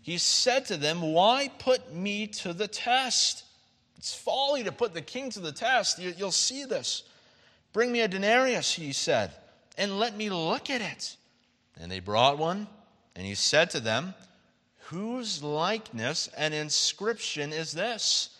He 0.00 0.18
said 0.18 0.66
to 0.66 0.76
them, 0.76 1.00
Why 1.00 1.50
put 1.58 1.92
me 1.92 2.28
to 2.28 2.52
the 2.52 2.68
test? 2.68 3.44
It's 3.96 4.14
folly 4.14 4.62
to 4.64 4.72
put 4.72 4.94
the 4.94 5.02
king 5.02 5.30
to 5.30 5.40
the 5.40 5.52
test. 5.52 5.98
You, 5.98 6.14
will 6.20 6.30
see 6.30 6.64
this. 6.64 7.02
Bring 7.72 7.90
me 7.90 8.00
a 8.00 8.08
denarius, 8.08 8.74
he 8.74 8.92
said, 8.92 9.32
and 9.76 9.98
let 9.98 10.16
me 10.16 10.30
look 10.30 10.70
at 10.70 10.80
it. 10.80 11.16
And 11.80 11.90
they 11.90 11.98
brought 11.98 12.38
one, 12.38 12.68
and 13.16 13.26
he 13.26 13.34
said 13.34 13.70
to 13.70 13.80
them, 13.80 14.14
Whose 14.88 15.42
likeness 15.42 16.28
and 16.36 16.54
inscription 16.54 17.52
is 17.52 17.72
this? 17.72 18.30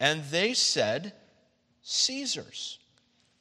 And 0.00 0.24
they 0.24 0.54
said, 0.54 1.12
Caesar's. 1.82 2.78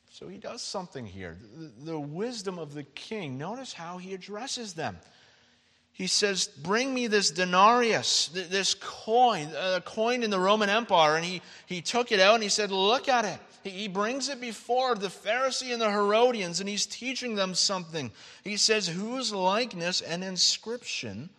So 0.09 0.27
he 0.27 0.37
does 0.37 0.61
something 0.61 1.05
here. 1.05 1.37
The, 1.83 1.99
wisdom 1.99 2.59
of 2.59 2.73
the 2.73 2.83
king, 2.83 3.37
notice 3.37 3.73
how 3.73 3.97
he 3.97 4.13
addresses 4.13 4.73
them. 4.73 4.97
He 5.91 6.07
says, 6.07 6.47
Bring 6.47 6.93
me 6.93 7.07
this 7.07 7.31
denarius, 7.31 8.29
this 8.33 8.73
coin, 8.73 9.47
uh, 9.55 9.75
a 9.77 9.81
coin 9.81 10.23
in 10.23 10.29
the 10.29 10.39
Roman 10.39 10.69
Empire. 10.69 11.15
And 11.15 11.25
he, 11.25 11.41
he 11.65 11.81
took 11.81 12.11
it 12.11 12.19
out 12.19 12.35
and 12.35 12.43
he 12.43 12.49
said, 12.49 12.71
Look 12.71 13.09
at 13.09 13.25
it. 13.25 13.39
He, 13.63 13.69
he 13.69 13.87
brings 13.87 14.29
it 14.29 14.39
before 14.39 14.95
the 14.95 15.07
Pharisee 15.07 15.71
and 15.71 15.81
the 15.81 15.89
Herodians 15.89 16.59
and 16.59 16.69
he's 16.69 16.85
teaching 16.85 17.35
them 17.35 17.53
something. 17.53 18.11
He 18.43 18.57
says, 18.57 18.87
Whose 18.87 19.33
likeness 19.33 20.01
and 20.01 20.23
inscription 20.23 21.29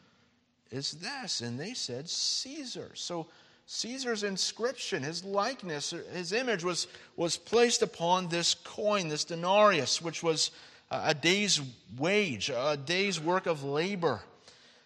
is 0.70 0.92
this? 0.92 1.40
And 1.40 1.58
they 1.58 1.74
said, 1.74 2.08
Caesar. 2.08 2.92
So 2.94 3.26
Caesar's 3.66 4.22
inscription, 4.22 5.02
his 5.02 5.24
likeness, 5.24 5.94
his 6.12 6.32
image 6.32 6.64
was, 6.64 6.86
was 7.16 7.36
placed 7.36 7.82
upon 7.82 8.28
this 8.28 8.54
coin, 8.54 9.08
this 9.08 9.24
denarius, 9.24 10.02
which 10.02 10.22
was 10.22 10.50
a 10.90 11.14
day's 11.14 11.60
wage, 11.98 12.50
a 12.50 12.76
day's 12.76 13.20
work 13.20 13.46
of 13.46 13.64
labor. 13.64 14.20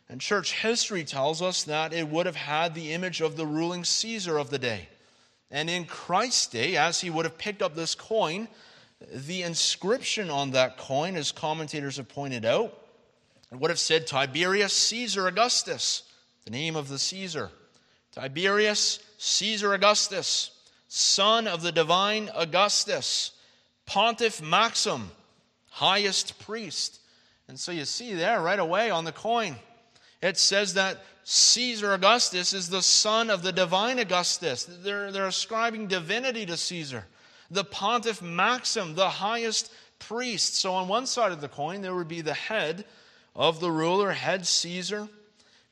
And 0.08 0.20
church 0.20 0.52
history 0.52 1.04
tells 1.04 1.42
us 1.42 1.64
that 1.64 1.92
it 1.92 2.08
would 2.08 2.26
have 2.26 2.36
had 2.36 2.74
the 2.74 2.92
image 2.92 3.20
of 3.20 3.36
the 3.36 3.46
ruling 3.46 3.84
Caesar 3.84 4.38
of 4.38 4.48
the 4.48 4.58
day. 4.58 4.88
And 5.50 5.68
in 5.68 5.84
Christ's 5.84 6.46
day, 6.46 6.76
as 6.76 7.00
he 7.00 7.10
would 7.10 7.24
have 7.24 7.36
picked 7.36 7.62
up 7.62 7.74
this 7.74 7.94
coin, 7.94 8.48
the 9.12 9.42
inscription 9.42 10.30
on 10.30 10.52
that 10.52 10.78
coin, 10.78 11.16
as 11.16 11.32
commentators 11.32 11.96
have 11.96 12.08
pointed 12.08 12.44
out, 12.44 12.78
would 13.50 13.70
have 13.70 13.78
said 13.78 14.06
Tiberius 14.06 14.72
Caesar 14.72 15.26
Augustus, 15.26 16.04
the 16.44 16.50
name 16.50 16.76
of 16.76 16.88
the 16.88 16.98
Caesar. 16.98 17.50
Tiberius 18.18 18.98
Caesar 19.18 19.74
Augustus, 19.74 20.50
son 20.88 21.46
of 21.46 21.62
the 21.62 21.70
divine 21.70 22.28
Augustus, 22.34 23.30
Pontiff 23.86 24.42
Maxim, 24.42 25.12
highest 25.70 26.36
priest. 26.40 26.98
And 27.46 27.56
so 27.56 27.70
you 27.70 27.84
see 27.84 28.14
there 28.14 28.40
right 28.40 28.58
away 28.58 28.90
on 28.90 29.04
the 29.04 29.12
coin, 29.12 29.54
it 30.20 30.36
says 30.36 30.74
that 30.74 31.04
Caesar 31.22 31.92
Augustus 31.92 32.52
is 32.52 32.68
the 32.68 32.82
son 32.82 33.30
of 33.30 33.44
the 33.44 33.52
divine 33.52 34.00
Augustus. 34.00 34.64
They're, 34.64 35.12
they're 35.12 35.28
ascribing 35.28 35.86
divinity 35.86 36.44
to 36.46 36.56
Caesar. 36.56 37.04
The 37.52 37.62
Pontiff 37.62 38.20
Maxim, 38.20 38.96
the 38.96 39.08
highest 39.08 39.72
priest. 40.00 40.56
So 40.56 40.72
on 40.72 40.88
one 40.88 41.06
side 41.06 41.30
of 41.30 41.40
the 41.40 41.48
coin, 41.48 41.82
there 41.82 41.94
would 41.94 42.08
be 42.08 42.22
the 42.22 42.34
head 42.34 42.84
of 43.36 43.60
the 43.60 43.70
ruler, 43.70 44.10
head 44.10 44.44
Caesar. 44.44 45.08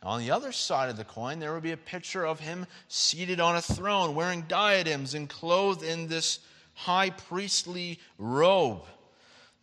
On 0.03 0.21
the 0.21 0.31
other 0.31 0.53
side 0.53 0.91
of 0.91 0.97
the 0.97 1.05
coin, 1.05 1.39
there 1.39 1.55
would 1.55 1.63
be 1.63 1.73
a 1.73 1.77
picture 1.77 2.25
of 2.25 2.39
him 2.41 2.67
seated 2.89 3.41
on 3.41 3.57
a 3.57 3.63
throne, 3.63 4.15
wearing 4.15 4.43
diadems 4.43 5.15
and 5.15 5.29
clothed 5.29 5.83
in 5.83 6.07
this 6.07 6.41
high 6.75 7.11
priestly 7.11 7.99
robe. 8.19 8.83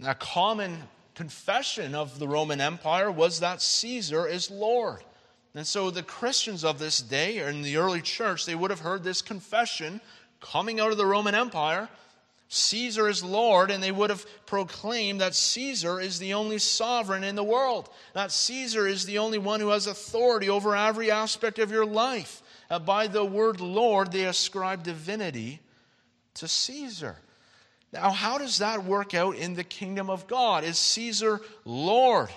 A 0.03 0.15
common 0.15 0.83
confession 1.15 1.95
of 1.95 2.19
the 2.19 2.27
Roman 2.27 2.59
Empire 2.59 3.11
was 3.11 3.39
that 3.39 3.61
Caesar 3.61 4.27
is 4.27 4.49
Lord. 4.49 5.03
And 5.55 5.65
so 5.67 5.91
the 5.91 6.03
Christians 6.03 6.63
of 6.65 6.79
this 6.79 6.99
day, 6.99 7.39
or 7.39 7.47
in 7.47 7.61
the 7.61 7.77
early 7.77 8.01
church, 8.01 8.45
they 8.45 8.55
would 8.55 8.71
have 8.71 8.79
heard 8.79 9.03
this 9.03 9.21
confession 9.21 10.01
coming 10.41 10.79
out 10.79 10.91
of 10.91 10.97
the 10.97 11.05
Roman 11.05 11.35
Empire 11.35 11.87
Caesar 12.55 13.09
is 13.09 13.23
Lord, 13.23 13.71
and 13.71 13.81
they 13.81 13.91
would 13.91 14.11
have 14.11 14.27
proclaimed 14.45 15.21
that 15.21 15.33
Caesar 15.33 15.99
is 15.99 16.19
the 16.19 16.35
only 16.35 16.59
sovereign 16.59 17.23
in 17.23 17.35
the 17.35 17.43
world, 17.43 17.89
that 18.13 18.31
Caesar 18.31 18.85
is 18.87 19.05
the 19.05 19.17
only 19.17 19.39
one 19.39 19.59
who 19.59 19.69
has 19.69 19.87
authority 19.87 20.49
over 20.49 20.75
every 20.75 21.09
aspect 21.09 21.57
of 21.57 21.71
your 21.71 21.85
life. 21.85 22.43
Uh, 22.69 22.77
by 22.77 23.07
the 23.07 23.25
word 23.25 23.59
Lord, 23.59 24.11
they 24.11 24.25
ascribe 24.25 24.83
divinity 24.83 25.61
to 26.35 26.47
Caesar. 26.47 27.15
Now, 27.91 28.11
how 28.11 28.37
does 28.37 28.59
that 28.59 28.83
work 28.85 29.15
out 29.15 29.35
in 29.35 29.55
the 29.55 29.63
kingdom 29.63 30.11
of 30.11 30.27
God? 30.27 30.63
Is 30.63 30.77
Caesar 30.77 31.41
Lord? 31.65 32.29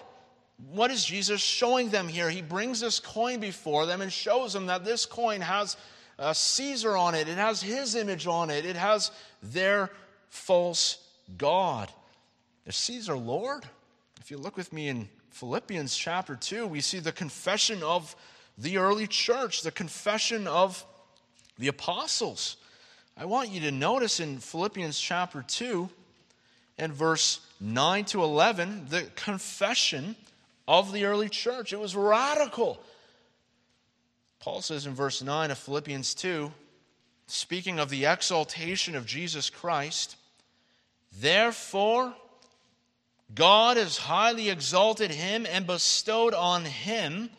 What 0.70 0.90
is 0.90 1.04
Jesus 1.04 1.42
showing 1.42 1.90
them 1.90 2.08
here? 2.08 2.30
He 2.30 2.40
brings 2.40 2.80
this 2.80 3.00
coin 3.00 3.38
before 3.38 3.84
them 3.84 4.00
and 4.00 4.10
shows 4.10 4.54
them 4.54 4.66
that 4.66 4.82
this 4.82 5.04
coin 5.04 5.42
has 5.42 5.76
a 6.18 6.34
Caesar 6.34 6.96
on 6.96 7.14
it, 7.14 7.28
it 7.28 7.36
has 7.36 7.60
his 7.60 7.94
image 7.94 8.26
on 8.26 8.48
it, 8.48 8.64
it 8.64 8.76
has 8.76 9.10
their 9.42 9.90
false 10.28 10.98
God. 11.36 11.90
Is 12.66 12.76
Caesar 12.76 13.16
Lord? 13.16 13.64
If 14.20 14.30
you 14.30 14.38
look 14.38 14.56
with 14.56 14.72
me 14.72 14.88
in 14.88 15.08
Philippians 15.30 15.96
chapter 15.96 16.34
2, 16.34 16.66
we 16.66 16.80
see 16.80 16.98
the 16.98 17.12
confession 17.12 17.82
of 17.82 18.16
the 18.58 18.78
early 18.78 19.06
church, 19.06 19.62
the 19.62 19.70
confession 19.70 20.46
of 20.46 20.84
the 21.58 21.68
apostles. 21.68 22.56
I 23.16 23.24
want 23.24 23.50
you 23.50 23.60
to 23.60 23.70
notice 23.70 24.20
in 24.20 24.38
Philippians 24.38 24.98
chapter 24.98 25.44
2, 25.46 25.88
and 26.78 26.92
verse 26.92 27.40
9 27.60 28.04
to 28.06 28.22
11, 28.22 28.86
the 28.90 29.04
confession 29.14 30.16
of 30.68 30.92
the 30.92 31.04
early 31.04 31.28
church. 31.28 31.72
It 31.72 31.80
was 31.80 31.96
radical. 31.96 32.80
Paul 34.40 34.62
says 34.62 34.86
in 34.86 34.94
verse 34.94 35.22
9 35.22 35.50
of 35.50 35.58
Philippians 35.58 36.14
2, 36.14 36.52
speaking 37.26 37.78
of 37.78 37.90
the 37.90 38.06
exaltation 38.06 38.94
of 38.94 39.06
Jesus 39.06 39.50
Christ, 39.50 40.16
therefore, 41.20 42.14
God 43.34 43.76
has 43.76 43.96
highly 43.96 44.50
exalted 44.50 45.10
him 45.10 45.46
and 45.50 45.66
bestowed 45.66 46.34
on 46.34 46.64
him, 46.64 47.30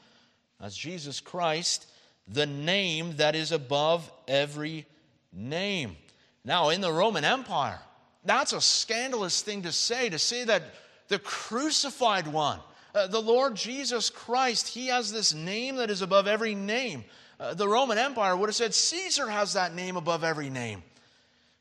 as 0.59 0.75
Jesus 0.75 1.19
Christ, 1.19 1.87
the 2.27 2.45
name 2.45 3.15
that 3.17 3.35
is 3.35 3.51
above 3.51 4.11
every 4.27 4.85
name. 5.31 5.95
Now, 6.43 6.69
in 6.69 6.81
the 6.81 6.91
Roman 6.91 7.23
Empire, 7.23 7.79
that's 8.25 8.53
a 8.53 8.61
scandalous 8.61 9.41
thing 9.41 9.61
to 9.63 9.71
say, 9.71 10.09
to 10.09 10.19
say 10.19 10.43
that 10.43 10.63
the 11.07 11.19
crucified 11.19 12.27
one, 12.27 12.59
uh, 12.93 13.07
the 13.07 13.21
Lord 13.21 13.55
Jesus 13.55 14.09
Christ, 14.09 14.67
he 14.67 14.87
has 14.87 15.11
this 15.11 15.33
name 15.33 15.77
that 15.77 15.89
is 15.89 16.01
above 16.01 16.27
every 16.27 16.55
name. 16.55 17.05
Uh, 17.39 17.53
the 17.53 17.67
Roman 17.67 17.97
Empire 17.97 18.35
would 18.35 18.49
have 18.49 18.55
said 18.55 18.73
Caesar 18.73 19.29
has 19.29 19.53
that 19.53 19.75
name 19.75 19.95
above 19.95 20.23
every 20.23 20.49
name. 20.49 20.83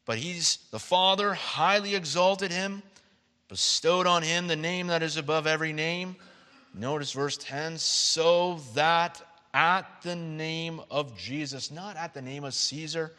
But 0.07 0.19
he's 0.19 0.59
the 0.71 0.79
Father, 0.79 1.35
highly 1.35 1.95
exalted 1.95 2.51
him, 2.51 2.83
bestowed 3.49 4.07
on 4.07 4.23
him 4.23 4.47
the 4.47 4.57
name 4.57 4.87
that 4.87 5.03
is 5.03 5.17
above 5.17 5.47
every 5.47 5.73
name. 5.73 6.17
Notice 6.73 7.13
verse 7.13 7.37
10 7.37 7.79
so 7.79 8.61
that 8.75 9.21
at 9.53 9.87
the 10.03 10.17
name 10.17 10.81
of 10.91 11.17
Jesus, 11.17 11.71
not 11.71 11.97
at 11.97 12.15
the 12.15 12.23
name 12.23 12.45
of 12.45 12.55
Caesar, 12.55 13.13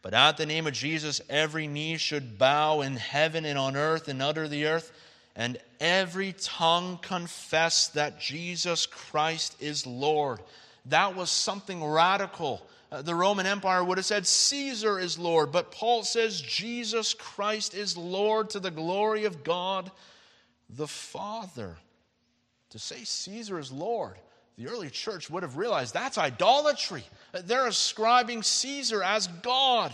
but 0.00 0.14
at 0.14 0.36
the 0.36 0.46
name 0.46 0.66
of 0.66 0.72
Jesus, 0.72 1.20
every 1.28 1.66
knee 1.66 1.96
should 1.96 2.38
bow 2.38 2.80
in 2.80 2.96
heaven 2.96 3.44
and 3.44 3.58
on 3.58 3.76
earth 3.76 4.08
and 4.08 4.22
under 4.22 4.48
the 4.48 4.66
earth, 4.66 4.92
and 5.36 5.58
every 5.80 6.34
tongue 6.40 6.98
confess 7.02 7.88
that 7.88 8.20
Jesus 8.20 8.86
Christ 8.86 9.56
is 9.60 9.86
Lord. 9.86 10.40
That 10.86 11.16
was 11.16 11.30
something 11.30 11.84
radical. 11.84 12.66
Uh, 12.90 13.02
the 13.02 13.14
Roman 13.14 13.46
Empire 13.46 13.82
would 13.82 13.98
have 13.98 14.04
said 14.04 14.26
Caesar 14.26 14.98
is 14.98 15.18
Lord, 15.18 15.52
but 15.52 15.72
Paul 15.72 16.02
says 16.04 16.40
Jesus 16.40 17.14
Christ 17.14 17.74
is 17.74 17.96
Lord 17.96 18.50
to 18.50 18.60
the 18.60 18.70
glory 18.70 19.24
of 19.24 19.44
God 19.44 19.90
the 20.68 20.88
Father. 20.88 21.76
To 22.70 22.78
say 22.78 23.04
Caesar 23.04 23.58
is 23.58 23.70
Lord 23.70 24.16
the 24.58 24.68
early 24.68 24.90
church 24.90 25.30
would 25.30 25.42
have 25.42 25.56
realized 25.56 25.94
that's 25.94 26.18
idolatry. 26.18 27.04
They're 27.32 27.66
ascribing 27.66 28.42
Caesar 28.42 29.02
as 29.02 29.26
God. 29.26 29.92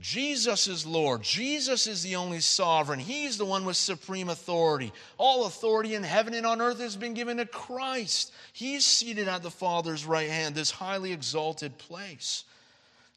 Jesus 0.00 0.68
is 0.68 0.86
Lord. 0.86 1.22
Jesus 1.22 1.86
is 1.86 2.02
the 2.02 2.16
only 2.16 2.40
sovereign. 2.40 2.98
He's 2.98 3.36
the 3.36 3.44
one 3.44 3.64
with 3.64 3.76
supreme 3.76 4.30
authority. 4.30 4.92
All 5.18 5.44
authority 5.44 5.94
in 5.94 6.02
heaven 6.02 6.32
and 6.34 6.46
on 6.46 6.62
earth 6.62 6.80
has 6.80 6.96
been 6.96 7.14
given 7.14 7.36
to 7.36 7.46
Christ. 7.46 8.32
He's 8.52 8.84
seated 8.84 9.28
at 9.28 9.42
the 9.42 9.50
Father's 9.50 10.06
right 10.06 10.30
hand, 10.30 10.54
this 10.54 10.70
highly 10.70 11.12
exalted 11.12 11.76
place. 11.76 12.44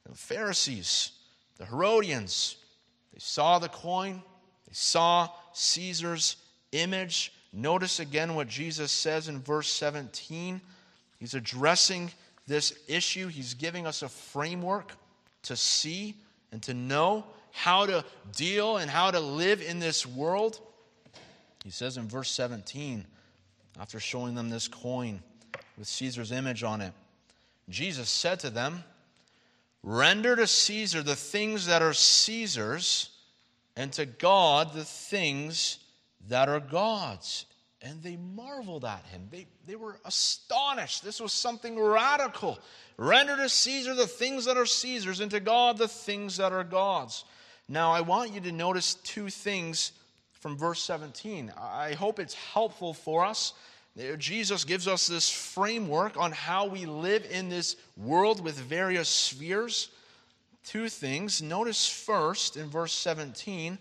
the 0.07 0.15
Pharisees, 0.15 1.11
the 1.57 1.65
Herodians, 1.65 2.57
they 3.13 3.19
saw 3.19 3.57
the 3.57 3.69
coin, 3.69 4.21
they 4.67 4.73
saw 4.73 5.29
Caesar's 5.53 6.35
image, 6.73 7.31
Notice 7.55 8.01
again 8.01 8.35
what 8.35 8.49
Jesus 8.49 8.91
says 8.91 9.29
in 9.29 9.39
verse 9.39 9.69
17. 9.69 10.59
He's 11.19 11.33
addressing 11.35 12.11
this 12.47 12.77
issue, 12.89 13.27
he's 13.27 13.53
giving 13.53 13.87
us 13.87 14.01
a 14.01 14.09
framework 14.09 14.91
to 15.43 15.55
see 15.55 16.15
and 16.55 16.63
to 16.63 16.73
know 16.73 17.25
how 17.51 17.85
to 17.85 18.05
deal 18.33 18.77
and 18.77 18.89
how 18.89 19.11
to 19.11 19.19
live 19.19 19.61
in 19.61 19.79
this 19.79 20.05
world. 20.05 20.61
He 21.65 21.69
says 21.69 21.97
in 21.97 22.07
verse 22.07 22.31
17, 22.31 23.05
after 23.77 23.99
showing 23.99 24.35
them 24.35 24.49
this 24.49 24.69
coin 24.69 25.21
with 25.77 25.85
Caesar's 25.85 26.31
image 26.31 26.63
on 26.63 26.79
it, 26.79 26.93
Jesus 27.67 28.07
said 28.07 28.39
to 28.39 28.49
them, 28.49 28.85
Render 29.83 30.37
to 30.37 30.47
Caesar 30.47 31.03
the 31.03 31.17
things 31.17 31.65
that 31.65 31.81
are 31.81 31.91
Caesar's, 31.91 33.09
and 33.75 33.91
to 33.91 34.05
God 34.05 34.71
the 34.73 34.85
things 34.85 35.79
that 36.29 36.47
are 36.47 36.61
God's. 36.61 37.47
And 37.85 38.01
they 38.01 38.17
marveled 38.17 38.83
at 38.83 39.05
him. 39.05 39.27
They, 39.29 39.45
they 39.67 39.75
were 39.75 39.99
astonished. 40.05 41.03
This 41.03 41.21
was 41.21 41.31
something 41.31 41.79
radical. 41.79 42.57
Render 42.97 43.37
to 43.37 43.47
Caesar 43.47 43.93
the 43.93 44.07
things 44.07 44.45
that 44.45 44.57
are 44.57 44.65
Caesar's, 44.65 45.19
and 45.19 45.29
to 45.29 45.39
God 45.39 45.77
the 45.77 45.87
things 45.87 46.37
that 46.37 46.51
are 46.51 46.63
God's. 46.63 47.25
Now, 47.69 47.91
I 47.91 48.01
want 48.01 48.33
you 48.33 48.41
to 48.41 48.51
notice 48.51 48.95
two 48.95 49.29
things 49.29 49.91
from 50.31 50.57
verse 50.57 50.81
17. 50.81 51.53
I 51.57 51.93
hope 51.93 52.19
it's 52.19 52.33
helpful 52.33 52.93
for 52.93 53.23
us. 53.23 53.53
Jesus 54.17 54.65
gives 54.65 54.87
us 54.87 55.07
this 55.07 55.29
framework 55.29 56.17
on 56.17 56.31
how 56.31 56.65
we 56.65 56.85
live 56.85 57.25
in 57.31 57.49
this 57.49 57.75
world 57.95 58.43
with 58.43 58.55
various 58.55 59.07
spheres. 59.07 59.89
Two 60.65 60.89
things. 60.89 61.41
Notice 61.41 61.87
first 61.87 62.57
in 62.57 62.67
verse 62.67 62.93
17 62.93 63.77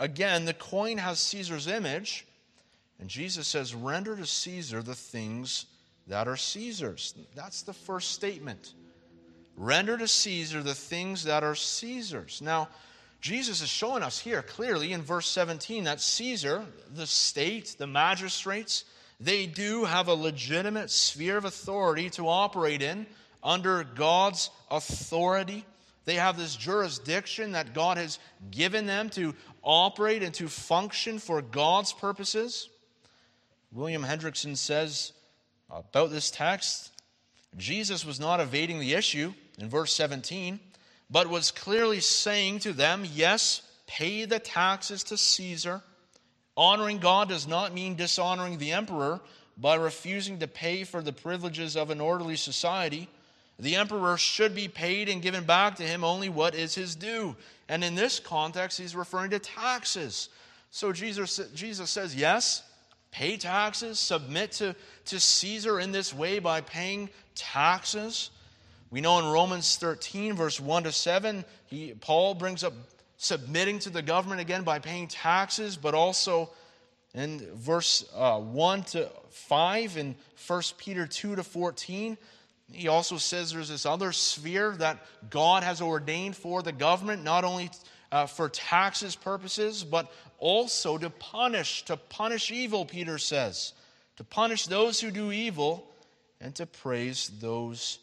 Again, 0.00 0.44
the 0.44 0.54
coin 0.54 0.98
has 0.98 1.18
Caesar's 1.18 1.66
image, 1.66 2.24
and 3.00 3.08
Jesus 3.08 3.46
says, 3.46 3.74
Render 3.74 4.16
to 4.16 4.26
Caesar 4.26 4.82
the 4.82 4.94
things 4.94 5.66
that 6.08 6.26
are 6.26 6.36
Caesar's. 6.36 7.14
That's 7.34 7.62
the 7.62 7.72
first 7.72 8.12
statement. 8.12 8.74
Render 9.56 9.96
to 9.98 10.08
Caesar 10.08 10.62
the 10.62 10.74
things 10.74 11.24
that 11.24 11.44
are 11.44 11.54
Caesar's. 11.54 12.40
Now, 12.42 12.68
Jesus 13.20 13.60
is 13.60 13.68
showing 13.68 14.02
us 14.02 14.18
here 14.18 14.42
clearly 14.42 14.92
in 14.92 15.02
verse 15.02 15.28
17 15.28 15.84
that 15.84 16.00
Caesar, 16.00 16.64
the 16.94 17.06
state, 17.06 17.74
the 17.78 17.86
magistrates, 17.86 18.84
they 19.20 19.46
do 19.46 19.84
have 19.84 20.06
a 20.06 20.14
legitimate 20.14 20.90
sphere 20.90 21.36
of 21.36 21.44
authority 21.44 22.10
to 22.10 22.28
operate 22.28 22.82
in 22.82 23.06
under 23.42 23.82
God's 23.82 24.50
authority. 24.70 25.64
They 26.04 26.14
have 26.14 26.38
this 26.38 26.54
jurisdiction 26.54 27.52
that 27.52 27.74
God 27.74 27.96
has 27.96 28.20
given 28.50 28.86
them 28.86 29.10
to 29.10 29.34
operate 29.62 30.22
and 30.22 30.32
to 30.34 30.48
function 30.48 31.18
for 31.18 31.42
God's 31.42 31.92
purposes. 31.92 32.68
William 33.72 34.02
Hendriksen 34.02 34.56
says 34.56 35.12
about 35.70 36.10
this 36.10 36.30
text 36.30 36.90
Jesus 37.56 38.04
was 38.04 38.20
not 38.20 38.40
evading 38.40 38.78
the 38.78 38.94
issue 38.94 39.32
in 39.58 39.68
verse 39.68 39.92
17, 39.94 40.60
but 41.10 41.28
was 41.28 41.50
clearly 41.50 42.00
saying 42.00 42.60
to 42.60 42.72
them, 42.72 43.04
Yes, 43.14 43.62
pay 43.86 44.24
the 44.24 44.38
taxes 44.38 45.02
to 45.04 45.16
Caesar. 45.16 45.82
Honoring 46.56 46.98
God 46.98 47.28
does 47.28 47.46
not 47.46 47.72
mean 47.72 47.94
dishonoring 47.94 48.58
the 48.58 48.72
emperor 48.72 49.20
by 49.56 49.76
refusing 49.76 50.38
to 50.40 50.46
pay 50.46 50.84
for 50.84 51.02
the 51.02 51.12
privileges 51.12 51.76
of 51.76 51.90
an 51.90 52.00
orderly 52.00 52.36
society. 52.36 53.08
The 53.58 53.76
emperor 53.76 54.16
should 54.16 54.54
be 54.54 54.68
paid 54.68 55.08
and 55.08 55.22
given 55.22 55.44
back 55.44 55.76
to 55.76 55.82
him 55.82 56.04
only 56.04 56.28
what 56.28 56.54
is 56.54 56.74
his 56.74 56.94
due. 56.94 57.34
And 57.68 57.82
in 57.82 57.94
this 57.94 58.20
context, 58.20 58.78
he's 58.78 58.94
referring 58.94 59.30
to 59.30 59.38
taxes. 59.38 60.28
So 60.70 60.92
Jesus, 60.92 61.40
Jesus 61.54 61.90
says, 61.90 62.14
yes, 62.14 62.62
pay 63.10 63.36
taxes, 63.36 63.98
submit 63.98 64.52
to, 64.52 64.74
to 65.06 65.20
Caesar 65.20 65.80
in 65.80 65.92
this 65.92 66.12
way 66.12 66.38
by 66.38 66.60
paying 66.60 67.10
taxes. 67.34 68.30
We 68.90 69.00
know 69.00 69.18
in 69.18 69.26
Romans 69.26 69.76
13, 69.76 70.34
verse 70.34 70.60
1 70.60 70.84
to 70.84 70.92
7, 70.92 71.44
he, 71.66 71.94
Paul 72.00 72.34
brings 72.34 72.64
up 72.64 72.72
submitting 73.16 73.78
to 73.80 73.90
the 73.90 74.02
government 74.02 74.40
again 74.40 74.62
by 74.62 74.78
paying 74.78 75.08
taxes, 75.08 75.76
but 75.76 75.94
also 75.94 76.50
in 77.14 77.46
verse 77.54 78.04
uh, 78.14 78.38
1 78.38 78.82
to 78.84 79.10
5 79.30 79.96
in 79.96 80.14
1 80.46 80.62
Peter 80.78 81.06
2 81.06 81.36
to 81.36 81.42
14 81.42 82.16
he 82.72 82.88
also 82.88 83.16
says 83.16 83.52
there's 83.52 83.68
this 83.68 83.86
other 83.86 84.12
sphere 84.12 84.74
that 84.78 85.04
God 85.30 85.62
has 85.62 85.80
ordained 85.80 86.36
for 86.36 86.62
the 86.62 86.72
government, 86.72 87.24
not 87.24 87.44
only 87.44 87.70
uh, 88.10 88.26
for 88.26 88.48
taxes 88.48 89.16
purposes, 89.16 89.84
but 89.84 90.10
also 90.38 90.98
to 90.98 91.10
punish, 91.10 91.84
to 91.84 91.96
punish 91.96 92.50
evil, 92.50 92.84
Peter 92.84 93.18
says, 93.18 93.72
to 94.16 94.24
punish 94.24 94.66
those 94.66 95.00
who 95.00 95.10
do 95.10 95.32
evil 95.32 95.86
and 96.40 96.54
to 96.54 96.66
praise 96.66 97.30
those 97.40 97.98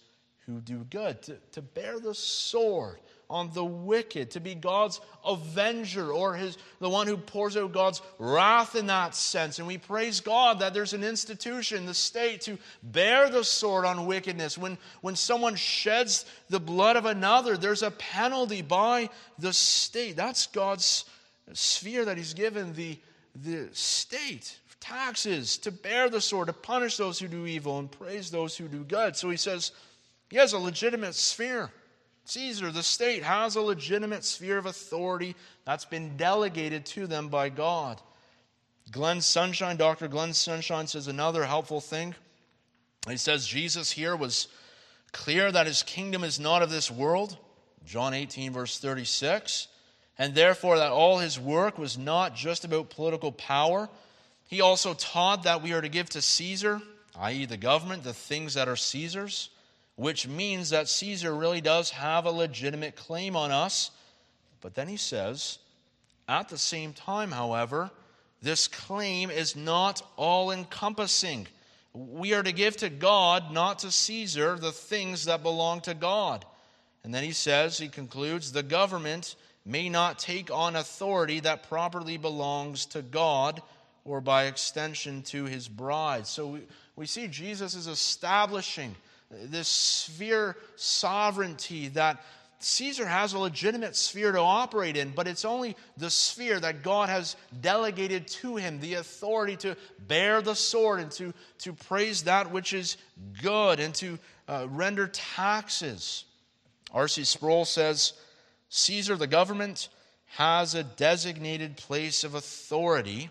who 0.45 0.59
do 0.59 0.85
good, 0.89 1.21
to, 1.23 1.37
to 1.53 1.61
bear 1.61 1.99
the 1.99 2.13
sword 2.13 2.99
on 3.29 3.51
the 3.53 3.65
wicked, 3.65 4.31
to 4.31 4.39
be 4.39 4.55
God's 4.55 5.01
avenger 5.25 6.11
or 6.11 6.35
his, 6.35 6.57
the 6.79 6.89
one 6.89 7.07
who 7.07 7.17
pours 7.17 7.57
out 7.57 7.71
God's 7.71 8.01
wrath 8.19 8.75
in 8.75 8.87
that 8.87 9.15
sense. 9.15 9.59
And 9.59 9.67
we 9.67 9.77
praise 9.77 10.19
God 10.19 10.59
that 10.59 10.73
there's 10.73 10.93
an 10.93 11.03
institution, 11.03 11.85
the 11.85 11.93
state, 11.93 12.41
to 12.41 12.57
bear 12.83 13.29
the 13.29 13.43
sword 13.43 13.85
on 13.85 14.05
wickedness. 14.05 14.57
When, 14.57 14.77
when 15.01 15.15
someone 15.15 15.55
sheds 15.55 16.25
the 16.49 16.59
blood 16.59 16.95
of 16.95 17.05
another, 17.05 17.57
there's 17.57 17.83
a 17.83 17.91
penalty 17.91 18.61
by 18.61 19.09
the 19.39 19.53
state. 19.53 20.15
That's 20.15 20.47
God's 20.47 21.05
sphere 21.53 22.05
that 22.05 22.17
He's 22.17 22.33
given 22.33 22.73
the, 22.73 22.99
the 23.35 23.69
state. 23.71 24.59
Taxes 24.81 25.57
to 25.59 25.71
bear 25.71 26.11
the 26.11 26.21
sword, 26.21 26.45
to 26.45 26.53
punish 26.53 26.97
those 26.97 27.17
who 27.17 27.27
do 27.27 27.47
evil 27.47 27.79
and 27.79 27.89
praise 27.89 28.29
those 28.29 28.55
who 28.55 28.67
do 28.67 28.83
good. 28.83 29.15
So 29.15 29.31
he 29.31 29.37
says 29.37 29.71
he 30.29 30.37
has 30.37 30.53
a 30.53 30.59
legitimate 30.59 31.15
sphere. 31.15 31.71
Caesar, 32.25 32.71
the 32.71 32.83
state, 32.83 33.23
has 33.23 33.55
a 33.55 33.61
legitimate 33.61 34.25
sphere 34.25 34.57
of 34.57 34.65
authority 34.65 35.35
that's 35.63 35.85
been 35.85 36.17
delegated 36.17 36.85
to 36.87 37.07
them 37.07 37.29
by 37.29 37.49
God. 37.49 38.01
Glenn 38.91 39.21
Sunshine, 39.21 39.77
Dr. 39.77 40.07
Glenn 40.07 40.33
Sunshine 40.33 40.87
says 40.87 41.07
another 41.07 41.45
helpful 41.45 41.81
thing. 41.81 42.15
He 43.07 43.17
says 43.17 43.45
Jesus 43.45 43.91
here 43.91 44.15
was 44.15 44.47
clear 45.11 45.51
that 45.51 45.67
his 45.67 45.83
kingdom 45.83 46.23
is 46.23 46.39
not 46.39 46.63
of 46.63 46.71
this 46.71 46.89
world, 46.89 47.37
John 47.85 48.15
18, 48.15 48.53
verse 48.53 48.79
36, 48.79 49.67
and 50.17 50.33
therefore 50.33 50.77
that 50.77 50.91
all 50.91 51.19
his 51.19 51.39
work 51.39 51.77
was 51.77 51.97
not 51.97 52.35
just 52.35 52.65
about 52.65 52.89
political 52.89 53.31
power. 53.31 53.87
He 54.47 54.61
also 54.61 54.95
taught 54.95 55.43
that 55.43 55.61
we 55.61 55.73
are 55.73 55.81
to 55.81 55.89
give 55.89 56.09
to 56.11 56.21
Caesar, 56.21 56.81
i.e., 57.19 57.45
the 57.45 57.57
government, 57.57 58.03
the 58.03 58.13
things 58.13 58.55
that 58.55 58.67
are 58.67 58.75
Caesar's 58.75 59.49
which 59.95 60.27
means 60.27 60.71
that 60.71 60.89
Caesar 60.89 61.33
really 61.33 61.61
does 61.61 61.91
have 61.91 62.25
a 62.25 62.31
legitimate 62.31 62.95
claim 62.95 63.35
on 63.35 63.51
us. 63.51 63.91
But 64.61 64.75
then 64.75 64.87
he 64.87 64.97
says, 64.97 65.59
at 66.27 66.49
the 66.49 66.57
same 66.57 66.93
time, 66.93 67.31
however, 67.31 67.91
this 68.41 68.67
claim 68.67 69.29
is 69.29 69.55
not 69.55 70.01
all 70.17 70.51
encompassing. 70.51 71.47
We 71.93 72.33
are 72.33 72.43
to 72.43 72.51
give 72.51 72.75
to 72.77 72.89
God, 72.89 73.51
not 73.51 73.79
to 73.79 73.91
Caesar, 73.91 74.57
the 74.57 74.71
things 74.71 75.25
that 75.25 75.43
belong 75.43 75.81
to 75.81 75.93
God. 75.93 76.45
And 77.03 77.13
then 77.13 77.23
he 77.23 77.31
says, 77.31 77.77
he 77.77 77.87
concludes, 77.87 78.51
the 78.51 78.63
government 78.63 79.35
may 79.65 79.89
not 79.89 80.19
take 80.19 80.51
on 80.51 80.75
authority 80.75 81.39
that 81.39 81.69
properly 81.69 82.17
belongs 82.17 82.85
to 82.87 83.01
God 83.01 83.61
or 84.03 84.21
by 84.21 84.45
extension 84.45 85.21
to 85.23 85.45
his 85.45 85.67
bride. 85.67 86.27
So 86.27 86.47
we, 86.47 86.61
we 86.95 87.05
see 87.05 87.27
Jesus 87.27 87.75
is 87.75 87.87
establishing 87.87 88.95
this 89.29 89.67
sphere 89.67 90.55
sovereignty 90.75 91.89
that 91.89 92.23
Caesar 92.59 93.05
has 93.05 93.33
a 93.33 93.39
legitimate 93.39 93.95
sphere 93.95 94.31
to 94.31 94.39
operate 94.39 94.97
in, 94.97 95.11
but 95.11 95.27
it's 95.27 95.45
only 95.45 95.75
the 95.97 96.09
sphere 96.09 96.59
that 96.59 96.83
God 96.83 97.09
has 97.09 97.35
delegated 97.61 98.27
to 98.27 98.55
him 98.55 98.79
the 98.79 98.95
authority 98.95 99.55
to 99.57 99.75
bear 100.07 100.41
the 100.41 100.55
sword 100.55 100.99
and 100.99 101.11
to, 101.11 101.33
to 101.59 101.73
praise 101.73 102.23
that 102.23 102.51
which 102.51 102.73
is 102.73 102.97
good 103.41 103.79
and 103.79 103.93
to 103.95 104.17
uh, 104.47 104.67
render 104.69 105.07
taxes. 105.07 106.25
R.C. 106.91 107.25
Sproul 107.25 107.65
says 107.65 108.13
Caesar, 108.69 109.15
the 109.15 109.27
government, 109.27 109.89
has 110.37 110.75
a 110.75 110.83
designated 110.83 111.77
place 111.77 112.23
of 112.23 112.35
authority, 112.35 113.29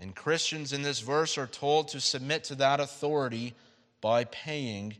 and 0.00 0.14
Christians 0.14 0.72
in 0.72 0.82
this 0.82 1.00
verse 1.00 1.38
are 1.38 1.46
told 1.46 1.88
to 1.88 2.00
submit 2.00 2.44
to 2.44 2.54
that 2.56 2.80
authority 2.80 3.54
by 4.00 4.24
paying 4.24 4.96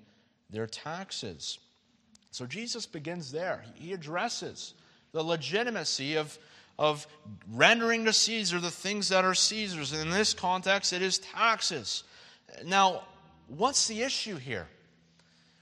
their 0.50 0.66
taxes. 0.66 1.58
So 2.30 2.46
Jesus 2.46 2.86
begins 2.86 3.32
there. 3.32 3.64
He 3.74 3.92
addresses 3.92 4.74
the 5.12 5.22
legitimacy 5.22 6.16
of, 6.16 6.38
of 6.78 7.06
rendering 7.52 8.04
to 8.04 8.12
Caesar 8.12 8.60
the 8.60 8.70
things 8.70 9.08
that 9.08 9.24
are 9.24 9.34
Caesar's. 9.34 9.92
And 9.92 10.02
in 10.02 10.10
this 10.10 10.34
context, 10.34 10.92
it 10.92 11.02
is 11.02 11.18
taxes. 11.18 12.04
Now, 12.64 13.02
what's 13.48 13.88
the 13.88 14.02
issue 14.02 14.36
here? 14.36 14.68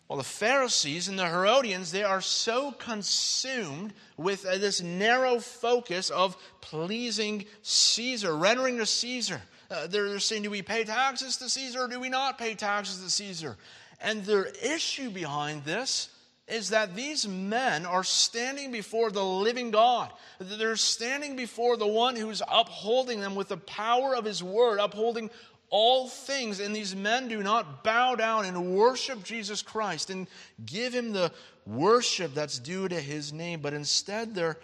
Well, 0.08 0.18
the 0.18 0.24
Pharisees 0.24 1.08
and 1.08 1.18
the 1.18 1.26
Herodians, 1.26 1.90
they 1.90 2.04
are 2.04 2.20
so 2.20 2.72
consumed 2.72 3.94
with 4.18 4.42
this 4.42 4.82
narrow 4.82 5.38
focus 5.38 6.10
of 6.10 6.36
pleasing 6.60 7.46
Caesar, 7.62 8.36
rendering 8.36 8.76
to 8.78 8.86
Caesar. 8.86 9.40
Uh, 9.70 9.86
they're, 9.86 10.10
they're 10.10 10.18
saying, 10.18 10.42
do 10.42 10.50
we 10.50 10.60
pay 10.60 10.84
taxes 10.84 11.38
to 11.38 11.48
Caesar 11.48 11.84
or 11.84 11.88
do 11.88 11.98
we 11.98 12.10
not 12.10 12.38
pay 12.38 12.54
taxes 12.54 13.02
to 13.02 13.10
Caesar? 13.10 13.56
And 14.04 14.22
the 14.24 14.52
issue 14.62 15.08
behind 15.08 15.64
this 15.64 16.10
is 16.46 16.68
that 16.70 16.94
these 16.94 17.26
men 17.26 17.86
are 17.86 18.04
standing 18.04 18.70
before 18.70 19.10
the 19.10 19.24
living 19.24 19.70
God. 19.70 20.10
They're 20.38 20.76
standing 20.76 21.36
before 21.36 21.78
the 21.78 21.86
one 21.86 22.14
who's 22.14 22.42
upholding 22.46 23.20
them 23.20 23.34
with 23.34 23.48
the 23.48 23.56
power 23.56 24.14
of 24.14 24.26
his 24.26 24.42
word, 24.42 24.78
upholding 24.78 25.30
all 25.70 26.08
things. 26.08 26.60
And 26.60 26.76
these 26.76 26.94
men 26.94 27.28
do 27.28 27.42
not 27.42 27.82
bow 27.82 28.14
down 28.14 28.44
and 28.44 28.76
worship 28.76 29.24
Jesus 29.24 29.62
Christ 29.62 30.10
and 30.10 30.26
give 30.66 30.92
him 30.92 31.12
the 31.12 31.32
worship 31.64 32.34
that's 32.34 32.58
due 32.58 32.86
to 32.86 33.00
his 33.00 33.32
name, 33.32 33.60
but 33.62 33.72
instead 33.72 34.34
they're, 34.34 34.58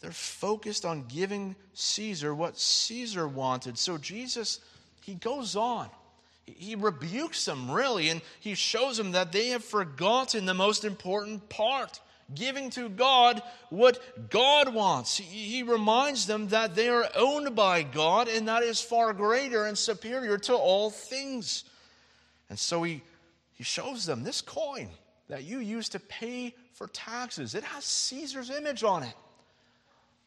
they're 0.00 0.12
focused 0.12 0.84
on 0.84 1.06
giving 1.08 1.56
Caesar 1.74 2.32
what 2.32 2.56
Caesar 2.56 3.26
wanted. 3.26 3.78
So 3.78 3.98
Jesus, 3.98 4.60
he 5.02 5.14
goes 5.14 5.56
on 5.56 5.90
he 6.46 6.74
rebukes 6.74 7.44
them, 7.44 7.70
really, 7.70 8.08
and 8.08 8.22
he 8.40 8.54
shows 8.54 8.96
them 8.96 9.12
that 9.12 9.32
they 9.32 9.48
have 9.48 9.64
forgotten 9.64 10.46
the 10.46 10.54
most 10.54 10.84
important 10.84 11.48
part 11.48 12.00
giving 12.34 12.70
to 12.70 12.88
God 12.88 13.42
what 13.70 14.00
God 14.30 14.74
wants. 14.74 15.16
He 15.16 15.62
reminds 15.62 16.26
them 16.26 16.48
that 16.48 16.74
they 16.74 16.88
are 16.88 17.08
owned 17.14 17.54
by 17.54 17.82
God, 17.82 18.28
and 18.28 18.48
that 18.48 18.62
is 18.62 18.80
far 18.80 19.12
greater 19.12 19.66
and 19.66 19.76
superior 19.76 20.38
to 20.38 20.54
all 20.54 20.90
things. 20.90 21.64
And 22.48 22.58
so 22.58 22.82
he, 22.82 23.02
he 23.54 23.64
shows 23.64 24.06
them 24.06 24.24
this 24.24 24.40
coin 24.40 24.88
that 25.28 25.44
you 25.44 25.58
use 25.58 25.88
to 25.90 26.00
pay 26.00 26.54
for 26.74 26.88
taxes, 26.88 27.54
it 27.54 27.64
has 27.64 27.84
Caesar's 27.84 28.50
image 28.50 28.84
on 28.84 29.02
it. 29.02 29.14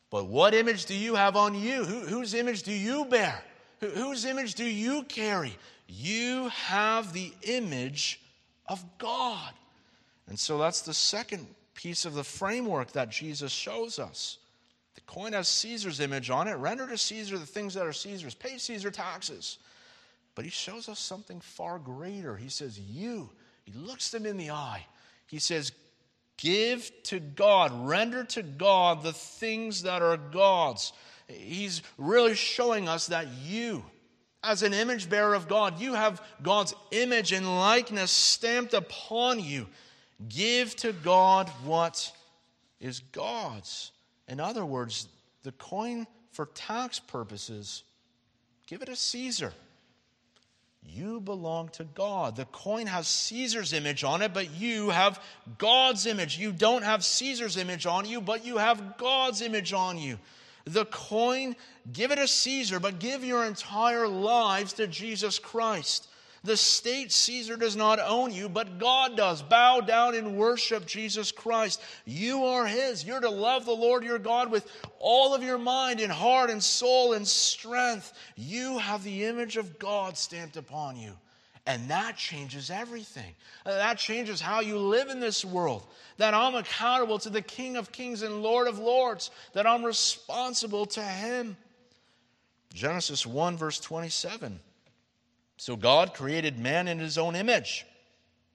But 0.10 0.26
what 0.26 0.56
image 0.56 0.88
do 0.88 0.96
you 0.96 1.14
have 1.14 1.36
on 1.36 1.54
you? 1.54 1.86
Who, 1.86 2.00
whose 2.00 2.34
image 2.34 2.64
do 2.64 2.72
you 2.72 3.06
bear? 3.06 3.40
Who, 3.82 3.90
whose 3.90 4.26
image 4.26 4.56
do 4.56 4.66
you 4.66 5.04
carry? 5.04 5.56
You 5.92 6.50
have 6.50 7.14
the 7.14 7.34
image 7.42 8.22
of 8.68 8.84
God. 9.00 9.52
And 10.28 10.38
so 10.38 10.60
that's 10.60 10.82
the 10.82 10.94
second 10.94 11.48
piece 11.74 12.06
of 12.06 12.14
the 12.14 12.24
framework 12.24 12.92
that 12.92 13.10
Jesus 13.10 13.52
shows 13.52 13.98
us. 13.98 14.38
The 14.94 15.02
coin 15.02 15.34
has 15.34 15.48
Caesar's 15.48 16.00
image 16.00 16.30
on 16.30 16.48
it. 16.48 16.54
Render 16.54 16.88
to 16.88 16.98
Caesar 16.98 17.40
the 17.40 17.46
things 17.46 17.74
that 17.74 17.88
are 17.88 17.94
Caesar's. 17.94 18.36
Pay 18.36 18.58
Caesar 18.60 18.92
taxes. 18.92 19.58
But 20.36 20.46
he 20.46 20.52
shows 20.52 20.88
us 20.88 21.00
something 21.00 21.42
far 21.42 21.80
greater. 21.80 22.38
He 22.38 22.50
says, 22.50 22.80
You. 22.80 23.30
He 23.64 23.72
looks 23.74 24.12
them 24.12 24.26
in 24.26 24.38
the 24.38 24.52
eye. 24.52 24.86
He 25.26 25.40
says, 25.40 25.72
Give 26.38 26.90
to 27.04 27.20
God, 27.20 27.88
render 27.88 28.24
to 28.26 28.44
God 28.44 29.04
the 29.04 29.14
things 29.14 29.84
that 29.84 30.02
are 30.02 30.18
God's. 30.18 30.94
He's 31.28 31.82
really 31.98 32.36
showing 32.36 32.88
us 32.88 33.08
that 33.08 33.28
you, 33.44 33.84
as 34.44 34.64
an 34.64 34.74
image 34.74 35.10
bearer 35.10 35.34
of 35.34 35.48
God, 35.48 35.80
you 35.80 35.94
have 35.94 36.22
God's 36.42 36.74
image 36.92 37.32
and 37.32 37.60
likeness 37.60 38.12
stamped 38.12 38.74
upon 38.74 39.40
you. 39.40 39.68
Give 40.28 40.76
to 40.78 40.94
God 40.94 41.50
what 41.64 42.12
is 42.80 43.00
God's. 43.12 43.92
In 44.28 44.40
other 44.40 44.66
words, 44.66 45.08
the 45.44 45.52
coin 45.54 46.08
for 46.32 46.46
tax 46.48 47.00
purposes, 47.00 47.84
give 48.68 48.82
it 48.82 48.86
to 48.86 48.96
Caesar. 48.96 49.54
You 50.86 51.20
belong 51.20 51.70
to 51.70 51.84
God. 51.84 52.36
The 52.36 52.46
coin 52.46 52.88
has 52.88 53.08
Caesar's 53.08 53.74
image 53.74 54.04
on 54.04 54.22
it, 54.22 54.34
but 54.34 54.52
you 54.52 54.90
have 54.90 55.22
God's 55.58 56.06
image. 56.06 56.38
You 56.38 56.52
don't 56.52 56.84
have 56.84 57.04
Caesar's 57.04 57.58
image 57.58 57.86
on 57.86 58.06
you, 58.06 58.22
but 58.22 58.46
you 58.46 58.58
have 58.58 58.98
God's 58.98 59.42
image 59.42 59.74
on 59.74 59.98
you. 59.98 60.18
The 60.70 60.86
coin, 60.86 61.56
give 61.92 62.12
it 62.12 62.18
to 62.18 62.28
Caesar, 62.28 62.80
but 62.80 63.00
give 63.00 63.24
your 63.24 63.44
entire 63.44 64.08
lives 64.08 64.74
to 64.74 64.86
Jesus 64.86 65.40
Christ. 65.40 66.08
The 66.44 66.56
state 66.56 67.12
Caesar 67.12 67.58
does 67.58 67.76
not 67.76 68.00
own 68.00 68.32
you, 68.32 68.48
but 68.48 68.78
God 68.78 69.18
does. 69.18 69.42
Bow 69.42 69.82
down 69.82 70.14
and 70.16 70.38
worship 70.38 70.86
Jesus 70.86 71.32
Christ. 71.32 71.82
You 72.06 72.46
are 72.46 72.68
His. 72.68 73.04
You're 73.04 73.20
to 73.20 73.30
love 73.30 73.66
the 73.66 73.72
Lord 73.72 74.04
your 74.04 74.20
God 74.20 74.52
with 74.52 74.72
all 75.00 75.34
of 75.34 75.42
your 75.42 75.58
mind 75.58 76.00
and 76.00 76.12
heart 76.12 76.52
and 76.52 76.64
soul 76.64 77.14
and 77.14 77.28
strength. 77.28 78.14
You 78.36 78.78
have 78.78 79.04
the 79.04 79.26
image 79.26 79.58
of 79.58 79.80
God 79.80 80.18
stamped 80.18 80.56
upon 80.56 80.98
you. 80.98 81.14
And 81.66 81.90
that 81.90 82.18
changes 82.18 82.72
everything. 82.72 83.36
Uh, 83.66 83.72
that 83.74 83.98
changes 83.98 84.42
how 84.42 84.62
you 84.62 84.78
live 84.78 85.10
in 85.10 85.20
this 85.20 85.46
world. 85.46 85.86
That 86.18 86.34
I'm 86.34 86.56
accountable 86.56 87.20
to 87.20 87.30
the 87.30 87.42
King 87.42 87.78
of 87.78 87.92
Kings 87.92 88.22
and 88.22 88.42
Lord 88.42 88.68
of 88.68 88.80
Lords. 88.80 89.30
That 89.54 89.68
I'm 89.68 89.84
responsible 89.84 90.86
to 90.88 91.04
Him. 91.04 91.58
Genesis 92.74 93.26
1, 93.26 93.58
verse 93.58 93.80
27. 93.80 94.60
So 95.58 95.76
God 95.76 96.14
created 96.14 96.58
man 96.58 96.88
in 96.88 97.00
His 97.00 97.18
own 97.18 97.36
image. 97.36 97.86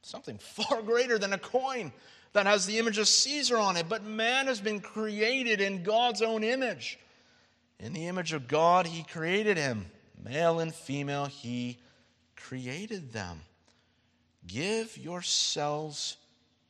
Something 0.02 0.38
far 0.38 0.82
greater 0.82 1.18
than 1.18 1.32
a 1.32 1.38
coin 1.38 1.92
that 2.32 2.46
has 2.46 2.66
the 2.66 2.78
image 2.78 2.98
of 2.98 3.08
Caesar 3.08 3.56
on 3.56 3.76
it. 3.76 3.88
But 3.88 4.04
man 4.04 4.46
has 4.46 4.60
been 4.60 4.80
created 4.80 5.60
in 5.60 5.82
God's 5.82 6.20
own 6.20 6.42
image. 6.42 6.98
In 7.78 7.92
the 7.92 8.06
image 8.06 8.32
of 8.32 8.48
God, 8.48 8.86
He 8.86 9.02
created 9.04 9.56
him. 9.56 9.86
Male 10.22 10.60
and 10.60 10.74
female, 10.74 11.26
He 11.26 11.78
created 12.48 13.12
them. 13.12 13.40
Give 14.46 14.96
yourselves 14.98 16.16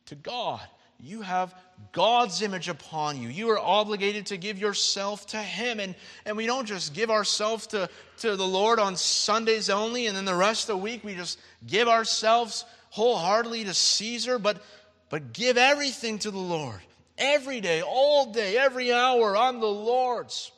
to 0.07 0.15
God. 0.15 0.61
You 1.01 1.23
have 1.23 1.55
God's 1.93 2.41
image 2.41 2.69
upon 2.69 3.21
you. 3.21 3.29
You 3.29 3.51
are 3.51 3.59
obligated 3.59 4.27
to 4.27 4.37
give 4.37 4.59
yourself 4.59 5.27
to 5.29 5.39
Him. 5.39 5.81
And, 5.81 5.95
and 6.25 6.37
we 6.37 6.47
don't 6.47 6.67
just 6.67 6.95
give 6.95 7.11
ourselves 7.11 7.67
to, 7.69 7.89
to 8.19 8.37
the 8.37 8.47
Lord 8.47 8.79
on 8.79 8.97
Sundays 8.97 9.69
only, 9.69 10.07
and 10.07 10.17
then 10.17 10.25
the 10.25 10.35
rest 10.35 10.69
of 10.69 10.77
the 10.77 10.83
week 10.83 11.03
we 11.03 11.15
just 11.15 11.39
give 11.67 11.89
ourselves 11.89 12.65
wholeheartedly 12.91 13.65
to 13.65 13.75
Caesar. 13.75 14.39
But 14.39 14.63
but 15.11 15.33
give 15.33 15.57
everything 15.57 16.19
to 16.21 16.31
the 16.33 16.39
Lord. 16.39 16.81
Every 17.17 17.61
day, 17.61 17.83
all 17.83 18.33
day, 18.33 18.57
every 18.57 18.93
hour 18.93 19.37
on 19.37 19.61
the 19.61 19.67
Lord's. 19.67 20.51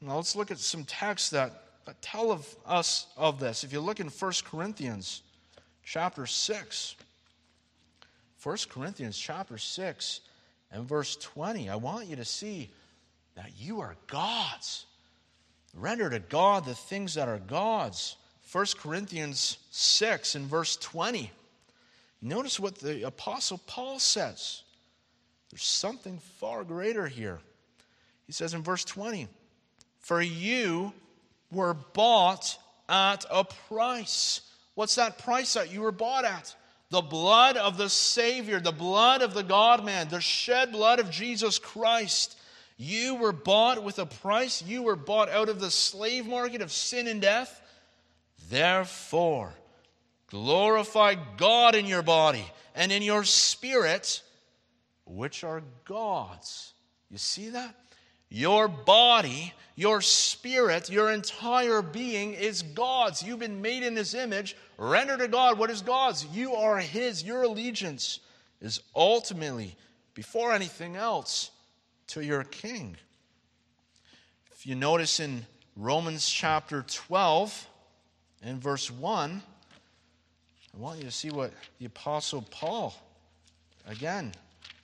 Now 0.00 0.16
let's 0.16 0.34
look 0.34 0.50
at 0.50 0.58
some 0.58 0.84
texts 0.84 1.30
that, 1.30 1.63
that 1.84 2.00
tell 2.00 2.32
of 2.32 2.46
us 2.66 3.06
of 3.16 3.40
this. 3.40 3.64
If 3.64 3.72
you 3.72 3.80
look 3.80 4.00
in 4.00 4.08
1 4.08 4.32
Corinthians 4.44 5.22
chapter 5.84 6.26
6, 6.26 6.96
1 8.42 8.56
Corinthians 8.70 9.18
chapter 9.18 9.58
6 9.58 10.20
and 10.72 10.88
verse 10.88 11.16
20, 11.16 11.68
I 11.68 11.76
want 11.76 12.08
you 12.08 12.16
to 12.16 12.24
see 12.24 12.70
that 13.36 13.50
you 13.58 13.80
are 13.80 13.96
God's. 14.06 14.86
Render 15.74 16.08
to 16.10 16.20
God 16.20 16.64
the 16.64 16.74
things 16.74 17.14
that 17.14 17.28
are 17.28 17.38
God's. 17.38 18.16
1 18.52 18.66
Corinthians 18.78 19.58
6 19.70 20.34
and 20.36 20.46
verse 20.46 20.76
20. 20.76 21.30
Notice 22.22 22.60
what 22.60 22.76
the 22.76 23.02
Apostle 23.06 23.60
Paul 23.66 23.98
says. 23.98 24.62
There's 25.50 25.64
something 25.64 26.18
far 26.38 26.64
greater 26.64 27.06
here. 27.06 27.40
He 28.26 28.32
says 28.32 28.54
in 28.54 28.62
verse 28.62 28.84
20, 28.84 29.28
For 30.00 30.22
you 30.22 30.92
were 31.54 31.74
bought 31.74 32.58
at 32.88 33.24
a 33.30 33.44
price. 33.44 34.42
What's 34.74 34.96
that 34.96 35.18
price 35.18 35.54
that 35.54 35.72
you 35.72 35.80
were 35.80 35.92
bought 35.92 36.24
at? 36.24 36.54
The 36.90 37.00
blood 37.00 37.56
of 37.56 37.76
the 37.76 37.88
Savior, 37.88 38.60
the 38.60 38.72
blood 38.72 39.22
of 39.22 39.34
the 39.34 39.42
God 39.42 39.84
man, 39.84 40.08
the 40.08 40.20
shed 40.20 40.72
blood 40.72 41.00
of 41.00 41.10
Jesus 41.10 41.58
Christ. 41.58 42.36
You 42.76 43.14
were 43.14 43.32
bought 43.32 43.82
with 43.82 43.98
a 43.98 44.06
price. 44.06 44.62
You 44.62 44.82
were 44.82 44.96
bought 44.96 45.28
out 45.28 45.48
of 45.48 45.60
the 45.60 45.70
slave 45.70 46.26
market 46.26 46.60
of 46.60 46.72
sin 46.72 47.06
and 47.06 47.20
death. 47.22 47.60
Therefore, 48.50 49.54
glorify 50.28 51.14
God 51.36 51.74
in 51.74 51.86
your 51.86 52.02
body 52.02 52.44
and 52.74 52.92
in 52.92 53.02
your 53.02 53.24
spirit, 53.24 54.22
which 55.06 55.44
are 55.44 55.62
God's. 55.84 56.74
You 57.10 57.18
see 57.18 57.50
that? 57.50 57.74
Your 58.34 58.66
body, 58.66 59.54
your 59.76 60.00
spirit, 60.00 60.90
your 60.90 61.12
entire 61.12 61.82
being 61.82 62.34
is 62.34 62.62
God's. 62.62 63.22
You've 63.22 63.38
been 63.38 63.62
made 63.62 63.84
in 63.84 63.94
His 63.94 64.12
image. 64.12 64.56
Render 64.76 65.16
to 65.16 65.28
God 65.28 65.56
what 65.56 65.70
is 65.70 65.82
God's. 65.82 66.26
You 66.34 66.56
are 66.56 66.78
His. 66.78 67.22
Your 67.22 67.44
allegiance 67.44 68.18
is 68.60 68.80
ultimately, 68.96 69.76
before 70.14 70.52
anything 70.52 70.96
else, 70.96 71.52
to 72.08 72.24
your 72.24 72.42
King. 72.42 72.96
If 74.50 74.66
you 74.66 74.74
notice 74.74 75.20
in 75.20 75.46
Romans 75.76 76.28
chapter 76.28 76.82
12 76.88 77.68
and 78.42 78.60
verse 78.60 78.90
1, 78.90 79.42
I 80.74 80.76
want 80.76 80.98
you 80.98 81.04
to 81.04 81.12
see 81.12 81.30
what 81.30 81.52
the 81.78 81.86
Apostle 81.86 82.44
Paul, 82.50 82.96
again, 83.86 84.32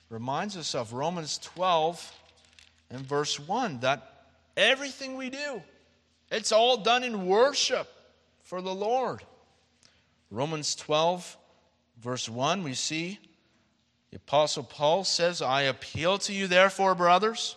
reminds 0.09 0.55
us 0.55 0.73
of. 0.73 0.93
Romans 0.93 1.37
12 1.39 2.13
and 2.91 3.05
verse 3.05 3.39
1 3.39 3.79
that 3.79 4.25
everything 4.55 5.17
we 5.17 5.29
do, 5.29 5.61
it's 6.29 6.51
all 6.51 6.77
done 6.77 7.03
in 7.03 7.25
worship 7.25 7.87
for 8.43 8.61
the 8.61 8.73
Lord. 8.73 9.23
Romans 10.29 10.75
12, 10.75 11.37
verse 12.01 12.29
1, 12.29 12.63
we 12.63 12.73
see 12.73 13.19
the 14.11 14.17
Apostle 14.17 14.63
Paul 14.63 15.05
says, 15.05 15.41
I 15.41 15.63
appeal 15.63 16.17
to 16.19 16.33
you, 16.33 16.47
therefore, 16.47 16.95
brothers, 16.95 17.55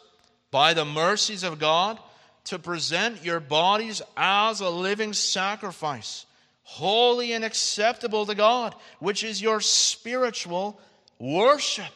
by 0.52 0.72
the 0.72 0.84
mercies 0.84 1.42
of 1.42 1.58
God, 1.58 1.98
to 2.44 2.58
present 2.58 3.24
your 3.24 3.40
bodies 3.40 4.02
as 4.16 4.60
a 4.60 4.70
living 4.70 5.12
sacrifice 5.12 6.26
holy 6.64 7.34
and 7.34 7.44
acceptable 7.44 8.26
to 8.26 8.34
God, 8.34 8.74
which 8.98 9.22
is 9.22 9.40
your 9.40 9.60
spiritual 9.60 10.80
worship. 11.18 11.92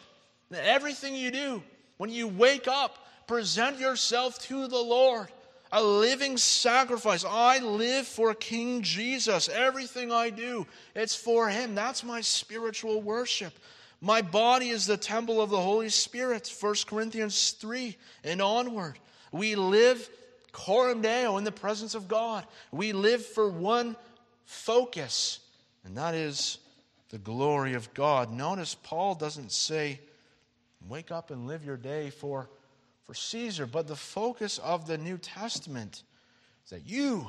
Everything 0.53 1.17
you 1.17 1.31
do, 1.31 1.63
when 1.97 2.11
you 2.11 2.29
wake 2.29 2.69
up, 2.69 3.08
present 3.29 3.79
yourself 3.79 4.39
to 4.47 4.67
the 4.67 4.79
Lord, 4.79 5.29
a 5.71 5.83
living 5.83 6.37
sacrifice. 6.37 7.25
I 7.25 7.59
live 7.59 8.07
for 8.07 8.35
King 8.35 8.83
Jesus. 8.83 9.49
Everything 9.49 10.11
I 10.11 10.31
do, 10.31 10.67
it's 10.97 11.15
for 11.15 11.49
Him. 11.49 11.77
That's 11.77 12.03
my 12.03 12.21
spiritual 12.23 13.01
worship. 13.01 13.53
My 14.01 14.23
body 14.23 14.71
is 14.71 14.87
the 14.87 14.97
temple 14.97 15.41
of 15.41 15.51
the 15.51 15.61
Holy 15.61 15.89
Spirit, 15.89 16.53
1 16.61 16.75
Corinthians 16.87 17.53
3 17.53 17.97
and 18.25 18.41
onward. 18.41 18.99
We 19.31 19.55
live 19.57 20.09
coram 20.53 21.03
deo 21.03 21.37
in 21.37 21.45
the 21.45 21.53
presence 21.53 21.95
of 21.95 22.09
God. 22.09 22.45
We 22.73 22.93
live 22.93 23.25
for 23.25 23.49
one 23.49 23.97
focus, 24.45 25.41
and 25.85 25.97
that 25.97 26.15
is 26.15 26.59
the 27.11 27.19
glory 27.19 27.75
of 27.75 27.93
God. 27.93 28.33
Notice 28.33 28.75
Paul 28.75 29.15
doesn't 29.15 29.53
say, 29.53 30.01
wake 30.89 31.11
up 31.11 31.31
and 31.31 31.47
live 31.47 31.65
your 31.65 31.77
day 31.77 32.11
for, 32.11 32.49
for 33.09 33.15
Caesar, 33.15 33.65
but 33.65 33.87
the 33.87 33.97
focus 33.97 34.59
of 34.59 34.87
the 34.87 34.99
New 34.99 35.17
Testament 35.17 36.03
is 36.63 36.71
that 36.71 36.87
you 36.87 37.27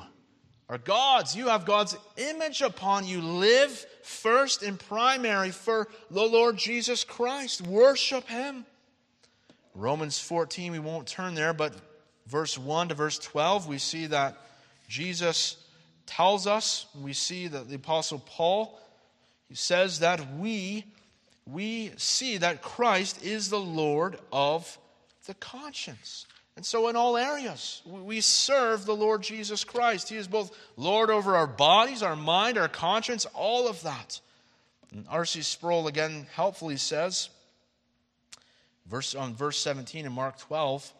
are 0.68 0.76
God's. 0.76 1.34
You 1.34 1.48
have 1.48 1.64
God's 1.64 1.96
image 2.18 2.60
upon 2.60 3.06
you. 3.06 3.22
Live 3.22 3.86
first 4.02 4.62
and 4.62 4.78
primary 4.78 5.50
for 5.50 5.88
the 6.10 6.22
Lord 6.22 6.58
Jesus 6.58 7.02
Christ. 7.02 7.62
Worship 7.62 8.28
Him. 8.28 8.66
Romans 9.74 10.18
14, 10.18 10.70
we 10.70 10.78
won't 10.78 11.06
turn 11.06 11.34
there, 11.34 11.54
but 11.54 11.72
verse 12.26 12.58
1 12.58 12.88
to 12.88 12.94
verse 12.94 13.18
12, 13.18 13.66
we 13.66 13.78
see 13.78 14.04
that 14.04 14.36
Jesus 14.86 15.56
tells 16.04 16.46
us, 16.46 16.88
we 17.00 17.14
see 17.14 17.48
that 17.48 17.70
the 17.70 17.76
Apostle 17.76 18.18
Paul, 18.18 18.78
he 19.48 19.54
says 19.54 20.00
that 20.00 20.34
we, 20.34 20.84
we 21.46 21.92
see 21.96 22.36
that 22.36 22.60
Christ 22.60 23.24
is 23.24 23.48
the 23.48 23.58
Lord 23.58 24.18
of 24.30 24.76
the 25.26 25.34
conscience. 25.34 26.26
And 26.56 26.66
so, 26.66 26.88
in 26.88 26.96
all 26.96 27.16
areas, 27.16 27.80
we 27.86 28.20
serve 28.20 28.84
the 28.84 28.96
Lord 28.96 29.22
Jesus 29.22 29.64
Christ. 29.64 30.08
He 30.08 30.16
is 30.16 30.28
both 30.28 30.56
Lord 30.76 31.08
over 31.10 31.36
our 31.36 31.46
bodies, 31.46 32.02
our 32.02 32.16
mind, 32.16 32.58
our 32.58 32.68
conscience, 32.68 33.26
all 33.34 33.68
of 33.68 33.82
that. 33.82 34.20
And 34.92 35.06
R.C. 35.08 35.42
Sproul 35.42 35.86
again 35.86 36.26
helpfully 36.34 36.76
says, 36.76 37.30
verse, 38.86 39.14
on 39.14 39.34
verse 39.34 39.58
17 39.58 40.04
in 40.04 40.12
Mark 40.12 40.38
12, 40.38 40.92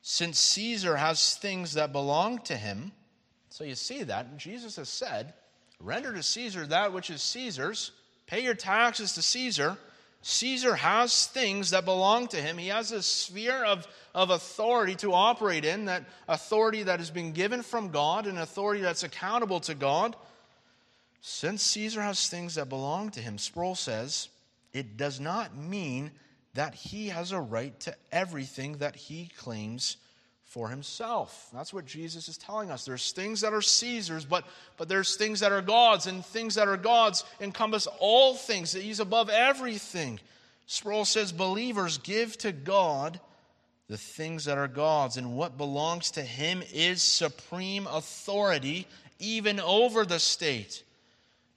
since 0.00 0.38
Caesar 0.38 0.96
has 0.96 1.36
things 1.36 1.74
that 1.74 1.92
belong 1.92 2.38
to 2.40 2.56
him, 2.56 2.92
so 3.50 3.64
you 3.64 3.74
see 3.74 4.02
that. 4.04 4.36
Jesus 4.38 4.76
has 4.76 4.88
said, 4.88 5.34
Render 5.78 6.12
to 6.12 6.22
Caesar 6.22 6.66
that 6.66 6.92
which 6.92 7.10
is 7.10 7.22
Caesar's, 7.22 7.92
pay 8.26 8.42
your 8.42 8.54
taxes 8.54 9.12
to 9.14 9.22
Caesar. 9.22 9.76
Caesar 10.22 10.76
has 10.76 11.26
things 11.26 11.70
that 11.70 11.84
belong 11.84 12.28
to 12.28 12.36
him. 12.36 12.56
He 12.56 12.68
has 12.68 12.92
a 12.92 13.02
sphere 13.02 13.64
of, 13.64 13.86
of 14.14 14.30
authority 14.30 14.94
to 14.96 15.12
operate 15.12 15.64
in, 15.64 15.86
that 15.86 16.04
authority 16.28 16.84
that 16.84 17.00
has 17.00 17.10
been 17.10 17.32
given 17.32 17.62
from 17.62 17.90
God, 17.90 18.26
an 18.26 18.38
authority 18.38 18.80
that's 18.80 19.02
accountable 19.02 19.60
to 19.60 19.74
God. 19.74 20.14
Since 21.20 21.62
Caesar 21.62 22.02
has 22.02 22.28
things 22.28 22.54
that 22.54 22.68
belong 22.68 23.10
to 23.10 23.20
him, 23.20 23.36
Sproul 23.36 23.74
says, 23.74 24.28
it 24.72 24.96
does 24.96 25.18
not 25.20 25.56
mean 25.56 26.12
that 26.54 26.74
he 26.74 27.08
has 27.08 27.32
a 27.32 27.40
right 27.40 27.78
to 27.80 27.94
everything 28.12 28.78
that 28.78 28.94
he 28.94 29.28
claims 29.38 29.96
for 30.52 30.68
himself. 30.68 31.48
That's 31.50 31.72
what 31.72 31.86
Jesus 31.86 32.28
is 32.28 32.36
telling 32.36 32.70
us. 32.70 32.84
There's 32.84 33.12
things 33.12 33.40
that 33.40 33.54
are 33.54 33.62
Caesar's, 33.62 34.26
but, 34.26 34.44
but 34.76 34.86
there's 34.86 35.16
things 35.16 35.40
that 35.40 35.50
are 35.50 35.62
God's, 35.62 36.06
and 36.06 36.22
things 36.22 36.56
that 36.56 36.68
are 36.68 36.76
God's 36.76 37.24
encompass 37.40 37.88
all 37.98 38.34
things. 38.34 38.74
He's 38.74 39.00
above 39.00 39.30
everything. 39.30 40.20
Sproul 40.66 41.06
says 41.06 41.32
believers 41.32 41.96
give 41.96 42.36
to 42.38 42.52
God 42.52 43.18
the 43.88 43.96
things 43.96 44.44
that 44.44 44.58
are 44.58 44.68
God's, 44.68 45.16
and 45.16 45.38
what 45.38 45.56
belongs 45.56 46.10
to 46.12 46.22
Him 46.22 46.62
is 46.74 47.00
supreme 47.00 47.86
authority, 47.86 48.86
even 49.18 49.58
over 49.58 50.04
the 50.04 50.18
state. 50.18 50.82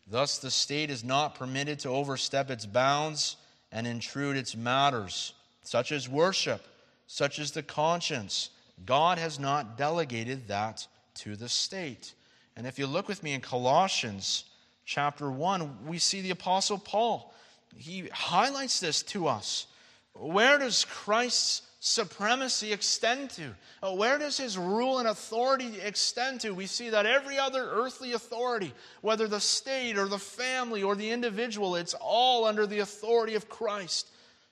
Thus, 0.08 0.38
the 0.38 0.52
state 0.52 0.90
is 0.90 1.04
not 1.04 1.36
permitted 1.36 1.80
to 1.80 1.90
overstep 1.90 2.50
its 2.50 2.66
bounds 2.66 3.36
and 3.74 3.86
intrude 3.86 4.38
its 4.38 4.56
matters, 4.56 5.34
such 5.64 5.92
as 5.92 6.08
worship, 6.08 6.66
such 7.08 7.40
as 7.40 7.52
the 7.52 7.64
conscience 7.64 8.52
God 8.84 9.18
has 9.18 9.40
not 9.40 9.78
delegated 9.78 10.48
that 10.48 10.88
to 11.16 11.36
the 11.36 11.48
state. 11.48 12.14
And 12.58 12.68
if 12.68 12.80
you 12.80 12.88
look 12.88 13.08
with 13.08 13.24
me 13.24 13.34
in 13.34 13.42
Colossians 13.42 14.46
chapter 14.86 15.30
1, 15.30 15.86
we 15.86 15.98
see 15.98 16.22
the 16.22 16.32
Apostle 16.32 16.78
Paul. 16.78 17.34
He 17.76 18.08
highlights 18.12 18.80
this 18.80 19.04
to 19.04 19.28
us. 19.28 19.68
Where 20.14 20.58
does 20.58 20.86
Christ's 20.86 21.64
supremacy 21.80 22.74
extend 22.74 23.30
to? 23.32 23.54
Uh, 23.84 23.94
where 23.94 24.18
does 24.18 24.38
his 24.38 24.58
rule 24.58 25.00
and 25.00 25.08
authority 25.08 25.80
extend 25.82 26.42
to? 26.42 26.52
We 26.52 26.66
see 26.66 26.90
that 26.90 27.06
every 27.06 27.38
other 27.38 27.70
earthly 27.70 28.14
authority, 28.14 28.74
whether 29.02 29.28
the 29.28 29.40
state 29.40 29.98
or 29.98 30.08
the 30.08 30.18
family 30.18 30.84
or 30.84 30.96
the 30.96 31.12
individual, 31.12 31.76
it's 31.76 31.94
all 31.94 32.46
under 32.46 32.66
the 32.66 32.80
authority 32.80 33.36
of 33.36 33.50
Christ. 33.50 34.10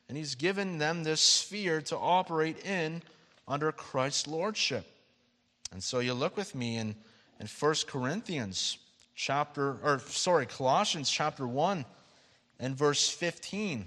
And 0.09 0.17
he's 0.17 0.35
given 0.35 0.77
them 0.77 1.03
this 1.03 1.21
sphere 1.21 1.81
to 1.83 1.97
operate 1.97 2.65
in 2.65 3.01
under 3.47 3.71
Christ's 3.71 4.27
lordship. 4.27 4.85
And 5.71 5.83
so 5.83 5.99
you 5.99 6.13
look 6.13 6.37
with 6.37 6.55
me 6.55 6.77
in, 6.77 6.95
in 7.39 7.47
1 7.47 7.75
Corinthians 7.87 8.77
chapter, 9.15 9.77
or 9.83 9.99
sorry, 10.07 10.45
Colossians 10.45 11.09
chapter 11.09 11.47
1 11.47 11.85
and 12.59 12.75
verse 12.75 13.09
15. 13.09 13.85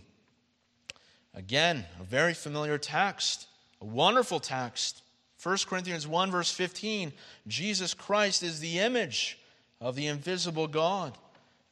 Again, 1.34 1.84
a 2.00 2.04
very 2.04 2.34
familiar 2.34 2.78
text, 2.78 3.46
a 3.80 3.84
wonderful 3.84 4.40
text. 4.40 5.02
1 5.42 5.58
Corinthians 5.66 6.06
1, 6.06 6.30
verse 6.30 6.50
15 6.50 7.12
Jesus 7.46 7.94
Christ 7.94 8.42
is 8.42 8.60
the 8.60 8.78
image 8.78 9.38
of 9.80 9.94
the 9.94 10.06
invisible 10.06 10.66
God, 10.66 11.16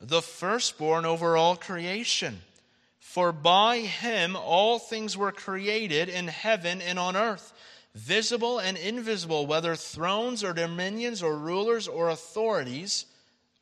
the 0.00 0.22
firstborn 0.22 1.04
over 1.04 1.36
all 1.36 1.56
creation. 1.56 2.40
For 2.98 3.32
by 3.32 3.78
him 3.78 4.36
all 4.36 4.78
things 4.78 5.16
were 5.16 5.32
created 5.32 6.08
in 6.08 6.26
heaven 6.28 6.82
and 6.82 6.98
on 6.98 7.16
earth, 7.16 7.52
visible 7.94 8.58
and 8.58 8.76
invisible, 8.76 9.46
whether 9.46 9.76
thrones 9.76 10.42
or 10.42 10.52
dominions 10.52 11.22
or 11.22 11.36
rulers 11.36 11.88
or 11.88 12.10
authorities. 12.10 13.06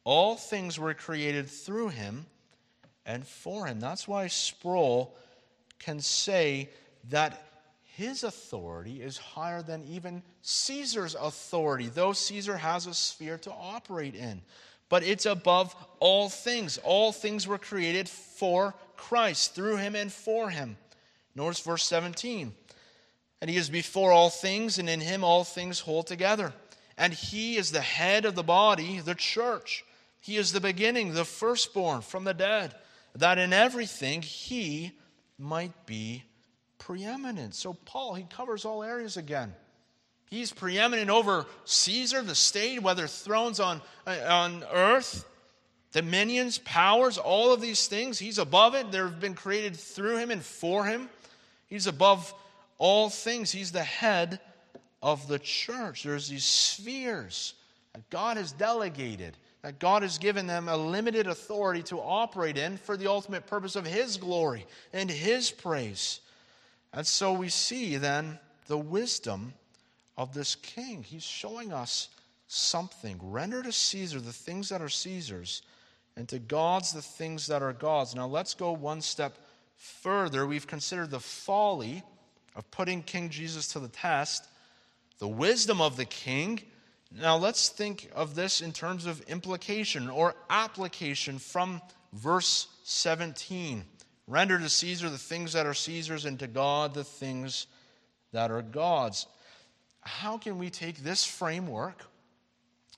All 0.05 0.37
things 0.37 0.79
were 0.79 0.95
created 0.95 1.49
through 1.49 1.89
him 1.89 2.27
and 3.07 3.27
for 3.27 3.67
him. 3.67 3.79
That's 3.79 4.09
why 4.09 4.27
Sproul 4.27 5.15
can 5.79 6.01
say 6.01 6.71
that 7.11 7.41
his 7.97 8.25
authority 8.25 9.03
is 9.03 9.19
higher 9.19 9.63
than 9.63 9.85
even 9.85 10.23
Caesar's 10.41 11.15
authority, 11.15 11.89
though 11.89 12.13
Caesar 12.13 12.57
has 12.57 12.87
a 12.87 12.95
sphere 12.95 13.39
to 13.39 13.53
operate 13.53 14.15
in. 14.15 14.41
But 14.89 15.03
it's 15.03 15.27
above 15.27 15.75
all 16.01 16.29
things. 16.29 16.79
All 16.79 17.13
things 17.13 17.47
were 17.47 17.59
created 17.59 18.09
for 18.09 18.75
Christ, 18.97 19.55
through 19.55 19.77
him 19.77 19.95
and 19.95 20.13
for 20.13 20.51
him. 20.51 20.77
Notice 21.35 21.61
verse 21.61 21.85
17. 21.85 22.55
And 23.43 23.51
he 23.51 23.57
is 23.57 23.69
before 23.69 24.13
all 24.13 24.31
things, 24.31 24.79
and 24.79 24.89
in 24.89 25.01
him 25.01 25.25
all 25.25 25.43
things 25.43 25.81
hold 25.81 26.07
together. 26.07 26.53
And 26.97 27.13
he 27.13 27.57
is 27.57 27.73
the 27.73 27.81
head 27.81 28.25
of 28.25 28.37
the 28.37 28.45
body, 28.45 29.01
the 29.01 29.17
church. 29.17 29.85
He 30.21 30.37
is 30.37 30.53
the 30.53 30.61
beginning, 30.61 31.13
the 31.13 31.25
firstborn 31.25 32.03
from 32.03 32.23
the 32.23 32.35
dead, 32.35 32.73
that 33.17 33.39
in 33.39 33.53
everything 33.53 34.23
he 34.23 34.93
might 35.41 35.87
be 35.87 36.23
preeminent. 36.79 37.57
So, 37.57 37.73
Paul, 37.73 38.15
he 38.15 38.23
covers 38.31 38.65
all 38.65 38.85
areas 38.85 39.17
again. 39.17 39.53
He's 40.31 40.53
preeminent 40.53 41.11
over 41.11 41.45
Caesar, 41.65 42.23
the 42.23 42.37
state, 42.37 42.81
whether 42.81 43.09
thrones 43.09 43.59
on, 43.59 43.83
uh, 44.07 44.19
on 44.25 44.65
earth, 44.73 45.29
dominions, 45.91 46.59
powers, 46.59 47.19
all 47.19 47.53
of 47.53 47.61
these 47.61 47.89
things. 47.89 48.21
He's 48.21 48.39
above 48.39 48.77
it. 48.77 48.93
They've 48.93 49.19
been 49.19 49.35
created 49.35 49.75
through 49.75 50.19
him 50.19 50.31
and 50.31 50.45
for 50.45 50.85
him. 50.85 51.09
He's 51.67 51.89
above 51.89 52.33
all 52.83 53.09
things. 53.09 53.53
He's 53.53 53.71
the 53.71 53.85
head 53.85 54.41
of 55.01 55.29
the 55.29 55.39
church. 55.39 56.03
There's 56.03 56.27
these 56.27 56.45
spheres 56.45 57.55
that 57.93 58.11
God 58.11 58.37
has 58.37 58.51
delegated, 58.51 59.37
that 59.63 59.79
God 59.79 60.03
has 60.03 60.19
given 60.19 60.49
them 60.49 60.69
a 60.69 60.77
limited 60.77 61.29
authority 61.29 61.85
to 61.85 62.01
operate 62.01 62.59
in 62.59 62.77
for 62.77 62.97
the 62.97 63.07
ultimate 63.07 63.47
purpose 63.47 63.77
of 63.77 63.87
His 63.87 64.17
glory 64.17 64.67
and 64.93 65.09
His 65.09 65.49
praise. 65.49 66.23
And 66.93 67.07
so 67.07 67.33
we 67.33 67.51
see 67.51 67.99
then 67.99 68.41
the 68.67 68.79
wisdom 68.79 69.55
of 70.19 70.35
this 70.35 70.57
king. 70.57 71.05
He's 71.05 71.23
showing 71.23 71.73
us 71.73 72.09
something. 72.49 73.17
Render 73.23 73.63
to 73.63 73.71
Caesar 73.71 74.21
the 74.21 74.33
things 74.33 74.71
that 74.71 74.83
are 74.83 74.89
Caesar's, 74.89 75.63
and 76.17 76.29
to 76.29 76.41
God's 76.41 76.93
the 76.93 77.01
things 77.01 77.47
that 77.47 77.63
are 77.63 77.73
God's. 77.73 78.17
Now 78.17 78.27
let's 78.27 78.55
go 78.55 78.73
one 78.73 79.03
step 79.03 79.39
further. 79.77 80.49
We've 80.49 80.67
considered 80.67 81.13
the 81.13 81.21
folly 81.21 82.03
of 82.55 82.71
putting 82.71 83.03
King 83.03 83.31
Jesus 83.31 83.69
to 83.69 83.81
the 83.81 83.89
test, 83.89 84.47
the 85.19 85.29
wisdom 85.29 85.81
of 85.81 85.97
the 85.97 86.05
king. 86.05 86.61
Now 87.11 87.37
let's 87.37 87.69
think 87.69 88.11
of 88.15 88.35
this 88.35 88.61
in 88.61 88.73
terms 88.73 89.07
of 89.07 89.21
implication 89.23 90.09
or 90.09 90.35
application 90.51 91.39
from 91.39 91.81
verse 92.13 92.69
17. 92.85 93.85
Render 94.27 94.59
to 94.59 94.69
Caesar 94.69 95.11
the 95.11 95.19
things 95.19 95.53
that 95.53 95.67
are 95.67 95.75
Caesar's, 95.75 96.25
and 96.25 96.39
to 96.39 96.47
God 96.47 96.95
the 96.95 97.05
things 97.05 97.67
that 98.33 98.51
are 98.51 98.63
God's. 98.63 99.27
How 100.01 100.39
can 100.39 100.59
we 100.59 100.71
take 100.71 100.99
this 100.99 101.25
framework 101.25 102.03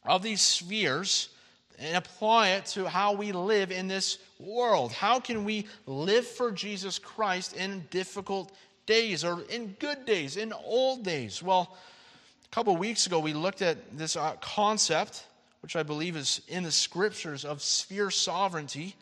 of 0.06 0.22
these 0.22 0.40
spheres 0.40 1.30
and 1.78 1.96
apply 1.96 2.50
it 2.50 2.66
to 2.66 2.88
how 2.88 3.12
we 3.12 3.32
live 3.32 3.72
in 3.72 3.88
this 3.88 4.18
world. 4.38 4.92
How 4.92 5.18
can 5.18 5.44
we 5.44 5.66
live 5.86 6.26
for 6.26 6.52
Jesus 6.52 6.98
Christ 6.98 7.56
in 7.56 7.84
difficult 7.90 8.52
days 8.86 9.24
or 9.24 9.42
in 9.50 9.76
good 9.78 10.04
days, 10.06 10.36
in 10.36 10.52
old 10.52 11.04
days? 11.04 11.42
Well, 11.42 11.76
a 12.44 12.48
couple 12.54 12.76
weeks 12.76 13.06
ago, 13.06 13.18
we 13.18 13.32
looked 13.32 13.62
at 13.62 13.96
this 13.96 14.16
uh, 14.16 14.34
concept, 14.40 15.24
which 15.62 15.76
I 15.76 15.82
believe 15.82 16.16
is 16.16 16.40
in 16.48 16.62
the 16.62 16.72
scriptures, 16.72 17.44
of 17.44 17.62
sphere 17.62 18.10
sovereignty. 18.10 18.94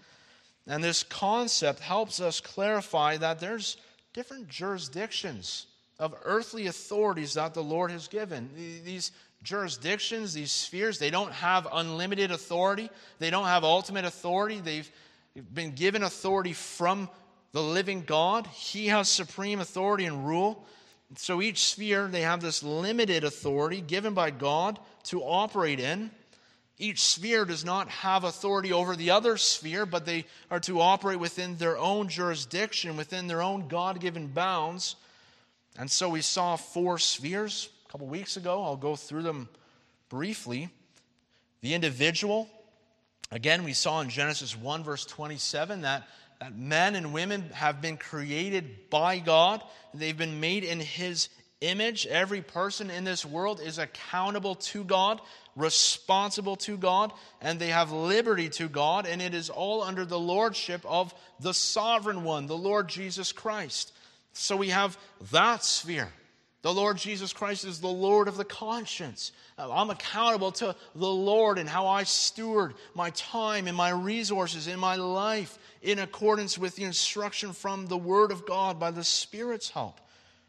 And 0.66 0.82
this 0.82 1.02
concept 1.02 1.80
helps 1.80 2.20
us 2.20 2.40
clarify 2.40 3.16
that 3.16 3.40
there's 3.40 3.76
different 4.12 4.48
jurisdictions 4.48 5.66
of 5.98 6.14
earthly 6.24 6.66
authorities 6.66 7.34
that 7.34 7.54
the 7.54 7.62
Lord 7.62 7.90
has 7.90 8.08
given. 8.08 8.48
These 8.84 9.12
jurisdictions, 9.42 10.34
these 10.34 10.52
spheres, 10.52 10.98
they 10.98 11.10
don't 11.10 11.32
have 11.32 11.66
unlimited 11.72 12.30
authority. 12.30 12.90
They 13.18 13.30
don't 13.30 13.46
have 13.46 13.64
ultimate 13.64 14.04
authority. 14.04 14.60
They've 14.60 14.90
been 15.52 15.72
given 15.72 16.02
authority 16.02 16.52
from 16.52 17.08
the 17.52 17.62
living 17.62 18.02
God. 18.02 18.46
He 18.48 18.88
has 18.88 19.08
supreme 19.08 19.60
authority 19.60 20.06
and 20.06 20.26
rule. 20.26 20.66
So 21.16 21.42
each 21.42 21.64
sphere, 21.64 22.08
they 22.08 22.22
have 22.22 22.40
this 22.40 22.62
limited 22.62 23.24
authority 23.24 23.80
given 23.80 24.14
by 24.14 24.30
God 24.30 24.78
to 25.04 25.22
operate 25.22 25.78
in. 25.78 26.10
Each 26.78 27.02
sphere 27.02 27.44
does 27.44 27.64
not 27.64 27.88
have 27.88 28.24
authority 28.24 28.72
over 28.72 28.96
the 28.96 29.10
other 29.10 29.36
sphere, 29.36 29.84
but 29.84 30.06
they 30.06 30.24
are 30.50 30.60
to 30.60 30.80
operate 30.80 31.20
within 31.20 31.56
their 31.56 31.76
own 31.76 32.08
jurisdiction, 32.08 32.96
within 32.96 33.26
their 33.26 33.42
own 33.42 33.68
God 33.68 34.00
given 34.00 34.26
bounds. 34.26 34.96
And 35.78 35.90
so 35.90 36.08
we 36.08 36.22
saw 36.22 36.56
four 36.56 36.98
spheres 36.98 37.68
a 37.86 37.92
couple 37.92 38.06
weeks 38.06 38.36
ago. 38.36 38.62
I'll 38.62 38.76
go 38.76 38.96
through 38.96 39.22
them 39.22 39.48
briefly. 40.08 40.70
The 41.60 41.74
individual, 41.74 42.48
again, 43.30 43.64
we 43.64 43.74
saw 43.74 44.00
in 44.00 44.08
Genesis 44.08 44.56
1, 44.56 44.82
verse 44.82 45.04
27, 45.04 45.82
that, 45.82 46.08
that 46.42 46.58
men 46.58 46.96
and 46.96 47.12
women 47.12 47.48
have 47.52 47.80
been 47.80 47.96
created 47.96 48.90
by 48.90 49.20
God. 49.20 49.62
They've 49.94 50.18
been 50.18 50.40
made 50.40 50.64
in 50.64 50.80
His 50.80 51.28
image. 51.60 52.04
Every 52.04 52.42
person 52.42 52.90
in 52.90 53.04
this 53.04 53.24
world 53.24 53.60
is 53.60 53.78
accountable 53.78 54.56
to 54.56 54.82
God, 54.82 55.20
responsible 55.54 56.56
to 56.56 56.76
God, 56.76 57.12
and 57.40 57.60
they 57.60 57.68
have 57.68 57.92
liberty 57.92 58.48
to 58.48 58.68
God, 58.68 59.06
and 59.06 59.22
it 59.22 59.34
is 59.34 59.50
all 59.50 59.84
under 59.84 60.04
the 60.04 60.18
lordship 60.18 60.84
of 60.84 61.14
the 61.38 61.54
sovereign 61.54 62.24
one, 62.24 62.48
the 62.48 62.56
Lord 62.56 62.88
Jesus 62.88 63.30
Christ. 63.30 63.92
So 64.32 64.56
we 64.56 64.70
have 64.70 64.98
that 65.30 65.62
sphere. 65.62 66.08
The 66.62 66.74
Lord 66.74 66.96
Jesus 66.96 67.32
Christ 67.32 67.64
is 67.64 67.80
the 67.80 67.86
Lord 67.86 68.26
of 68.26 68.36
the 68.36 68.44
conscience. 68.44 69.30
I'm 69.56 69.90
accountable 69.90 70.50
to 70.52 70.74
the 70.96 71.06
Lord 71.06 71.58
and 71.58 71.68
how 71.68 71.86
I 71.86 72.02
steward 72.02 72.74
my 72.94 73.10
time 73.10 73.68
and 73.68 73.76
my 73.76 73.90
resources 73.90 74.66
in 74.66 74.80
my 74.80 74.96
life 74.96 75.56
in 75.82 75.98
accordance 75.98 76.56
with 76.56 76.76
the 76.76 76.84
instruction 76.84 77.52
from 77.52 77.86
the 77.86 77.98
Word 77.98 78.30
of 78.30 78.46
God 78.46 78.78
by 78.78 78.90
the 78.90 79.04
Spirit's 79.04 79.68
help. 79.68 80.00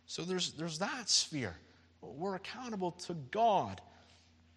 So 0.06 0.22
there's, 0.22 0.54
there's 0.54 0.80
that 0.80 1.10
sphere. 1.10 1.56
We're 2.02 2.36
accountable 2.36 2.92
to 2.92 3.14
God. 3.32 3.82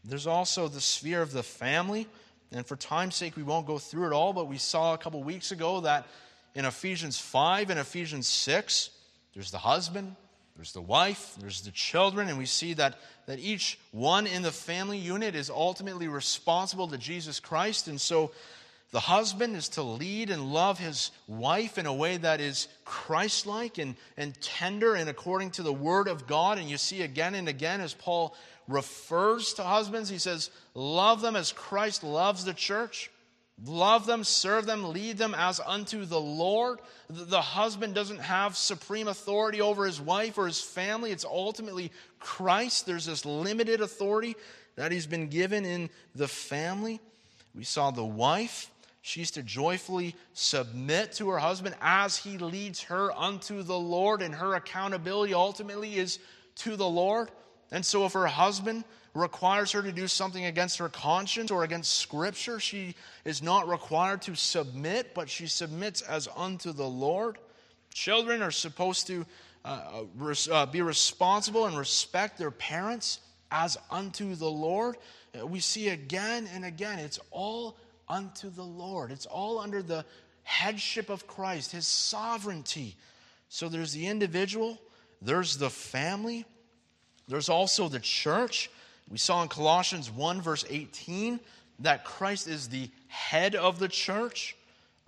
There's 0.04 0.26
also 0.26 0.68
the 0.68 0.80
sphere 0.80 1.22
of 1.22 1.32
the 1.32 1.42
family. 1.42 2.06
And 2.52 2.66
for 2.66 2.76
time's 2.76 3.16
sake, 3.16 3.36
we 3.36 3.42
won't 3.42 3.66
go 3.66 3.78
through 3.78 4.06
it 4.08 4.12
all, 4.12 4.32
but 4.32 4.48
we 4.48 4.58
saw 4.58 4.94
a 4.94 4.98
couple 4.98 5.22
weeks 5.22 5.50
ago 5.50 5.80
that 5.80 6.06
in 6.54 6.64
Ephesians 6.64 7.18
5 7.18 7.70
and 7.70 7.80
Ephesians 7.80 8.26
6, 8.28 8.90
there's 9.34 9.50
the 9.50 9.58
husband, 9.58 10.14
there's 10.56 10.72
the 10.72 10.80
wife, 10.80 11.34
there's 11.38 11.62
the 11.62 11.70
children, 11.70 12.28
and 12.28 12.38
we 12.38 12.46
see 12.46 12.74
that, 12.74 12.98
that 13.26 13.38
each 13.38 13.78
one 13.92 14.26
in 14.26 14.42
the 14.42 14.52
family 14.52 14.98
unit 14.98 15.34
is 15.34 15.50
ultimately 15.50 16.08
responsible 16.08 16.88
to 16.88 16.98
Jesus 16.98 17.40
Christ. 17.40 17.88
And 17.88 18.00
so 18.00 18.32
the 18.92 19.00
husband 19.00 19.56
is 19.56 19.68
to 19.70 19.82
lead 19.82 20.30
and 20.30 20.52
love 20.52 20.78
his 20.78 21.10
wife 21.26 21.76
in 21.76 21.86
a 21.86 21.92
way 21.92 22.16
that 22.18 22.40
is 22.40 22.68
Christ 22.84 23.46
like 23.46 23.78
and, 23.78 23.96
and 24.16 24.40
tender 24.40 24.94
and 24.94 25.10
according 25.10 25.50
to 25.52 25.62
the 25.62 25.72
word 25.72 26.08
of 26.08 26.26
God. 26.26 26.58
And 26.58 26.70
you 26.70 26.78
see 26.78 27.02
again 27.02 27.34
and 27.34 27.48
again 27.48 27.80
as 27.80 27.94
Paul 27.94 28.34
refers 28.68 29.54
to 29.54 29.64
husbands, 29.64 30.08
he 30.08 30.18
says, 30.18 30.50
Love 30.74 31.20
them 31.20 31.36
as 31.36 31.52
Christ 31.52 32.04
loves 32.04 32.44
the 32.44 32.54
church. 32.54 33.10
Love 33.64 34.04
them, 34.04 34.22
serve 34.22 34.66
them, 34.66 34.92
lead 34.92 35.16
them 35.16 35.34
as 35.34 35.60
unto 35.60 36.04
the 36.04 36.20
Lord. 36.20 36.78
The 37.08 37.40
husband 37.40 37.94
doesn't 37.94 38.18
have 38.18 38.54
supreme 38.54 39.08
authority 39.08 39.62
over 39.62 39.86
his 39.86 39.98
wife 39.98 40.36
or 40.36 40.46
his 40.46 40.60
family. 40.60 41.10
It's 41.10 41.24
ultimately 41.24 41.90
Christ. 42.20 42.84
There's 42.84 43.06
this 43.06 43.24
limited 43.24 43.80
authority 43.80 44.36
that 44.76 44.92
he's 44.92 45.06
been 45.06 45.28
given 45.28 45.64
in 45.64 45.88
the 46.14 46.28
family. 46.28 47.00
We 47.54 47.64
saw 47.64 47.90
the 47.90 48.04
wife. 48.04 48.70
She's 49.06 49.30
to 49.30 49.42
joyfully 49.44 50.16
submit 50.32 51.12
to 51.12 51.28
her 51.28 51.38
husband 51.38 51.76
as 51.80 52.16
he 52.16 52.38
leads 52.38 52.82
her 52.82 53.12
unto 53.12 53.62
the 53.62 53.78
Lord, 53.78 54.20
and 54.20 54.34
her 54.34 54.54
accountability 54.56 55.32
ultimately 55.32 55.96
is 55.96 56.18
to 56.56 56.74
the 56.74 56.88
Lord. 56.88 57.30
And 57.70 57.86
so, 57.86 58.04
if 58.04 58.14
her 58.14 58.26
husband 58.26 58.82
requires 59.14 59.70
her 59.70 59.82
to 59.82 59.92
do 59.92 60.08
something 60.08 60.46
against 60.46 60.78
her 60.78 60.88
conscience 60.88 61.52
or 61.52 61.62
against 61.62 62.00
Scripture. 62.00 62.58
She 62.58 62.96
is 63.24 63.44
not 63.44 63.68
required 63.68 64.22
to 64.22 64.34
submit, 64.34 65.14
but 65.14 65.30
she 65.30 65.46
submits 65.46 66.02
as 66.02 66.28
unto 66.36 66.72
the 66.72 66.88
Lord. 66.88 67.38
Children 67.94 68.42
are 68.42 68.50
supposed 68.50 69.06
to 69.06 69.24
uh, 69.64 70.02
res- 70.16 70.48
uh, 70.48 70.66
be 70.66 70.82
responsible 70.82 71.66
and 71.66 71.78
respect 71.78 72.38
their 72.38 72.50
parents 72.50 73.20
as 73.52 73.78
unto 73.88 74.34
the 74.34 74.50
Lord. 74.50 74.96
Uh, 75.32 75.46
we 75.46 75.60
see 75.60 75.90
again 75.90 76.48
and 76.52 76.64
again, 76.64 76.98
it's 76.98 77.20
all 77.30 77.76
unto 78.08 78.50
the 78.50 78.62
Lord. 78.62 79.10
It's 79.10 79.26
all 79.26 79.58
under 79.58 79.82
the 79.82 80.04
headship 80.42 81.10
of 81.10 81.26
Christ, 81.26 81.72
his 81.72 81.86
sovereignty. 81.86 82.96
So 83.48 83.68
there's 83.68 83.92
the 83.92 84.06
individual, 84.06 84.78
there's 85.20 85.56
the 85.56 85.70
family, 85.70 86.44
there's 87.28 87.48
also 87.48 87.88
the 87.88 88.00
church. 88.00 88.70
We 89.08 89.18
saw 89.18 89.42
in 89.42 89.48
Colossians 89.48 90.10
1, 90.10 90.40
verse 90.40 90.64
18, 90.68 91.40
that 91.80 92.04
Christ 92.04 92.48
is 92.48 92.68
the 92.68 92.90
head 93.08 93.54
of 93.54 93.78
the 93.78 93.88
church. 93.88 94.56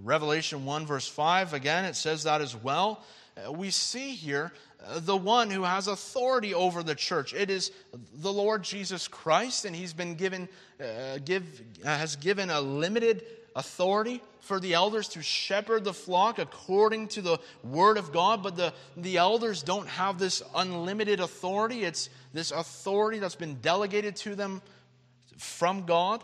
Revelation 0.02 0.64
1, 0.64 0.86
verse 0.86 1.08
5, 1.08 1.54
again, 1.54 1.84
it 1.84 1.96
says 1.96 2.24
that 2.24 2.40
as 2.40 2.54
well. 2.54 3.02
Uh, 3.46 3.52
we 3.52 3.70
see 3.70 4.12
here 4.12 4.52
uh, 4.86 5.00
the 5.00 5.16
one 5.16 5.50
who 5.50 5.62
has 5.62 5.86
authority 5.86 6.54
over 6.54 6.82
the 6.82 6.94
church. 6.94 7.34
It 7.34 7.50
is 7.50 7.70
the 8.14 8.32
Lord 8.32 8.62
Jesus 8.62 9.08
Christ, 9.08 9.64
and 9.64 9.74
he's 9.74 9.92
been 9.92 10.14
given, 10.14 10.48
uh, 10.80 11.18
give, 11.24 11.44
uh, 11.84 11.88
has 11.88 12.16
given 12.16 12.50
a 12.50 12.60
limited 12.60 13.24
authority 13.54 14.22
for 14.40 14.60
the 14.60 14.74
elders 14.74 15.08
to 15.08 15.22
shepherd 15.22 15.84
the 15.84 15.92
flock 15.92 16.38
according 16.38 17.08
to 17.08 17.20
the 17.20 17.38
word 17.62 17.98
of 17.98 18.12
God, 18.12 18.42
but 18.42 18.56
the, 18.56 18.72
the 18.96 19.18
elders 19.18 19.62
don't 19.62 19.88
have 19.88 20.18
this 20.18 20.42
unlimited 20.54 21.20
authority. 21.20 21.84
It's 21.84 22.08
this 22.32 22.50
authority 22.50 23.18
that's 23.18 23.34
been 23.34 23.56
delegated 23.60 24.16
to 24.16 24.34
them 24.34 24.62
from 25.36 25.84
God. 25.84 26.22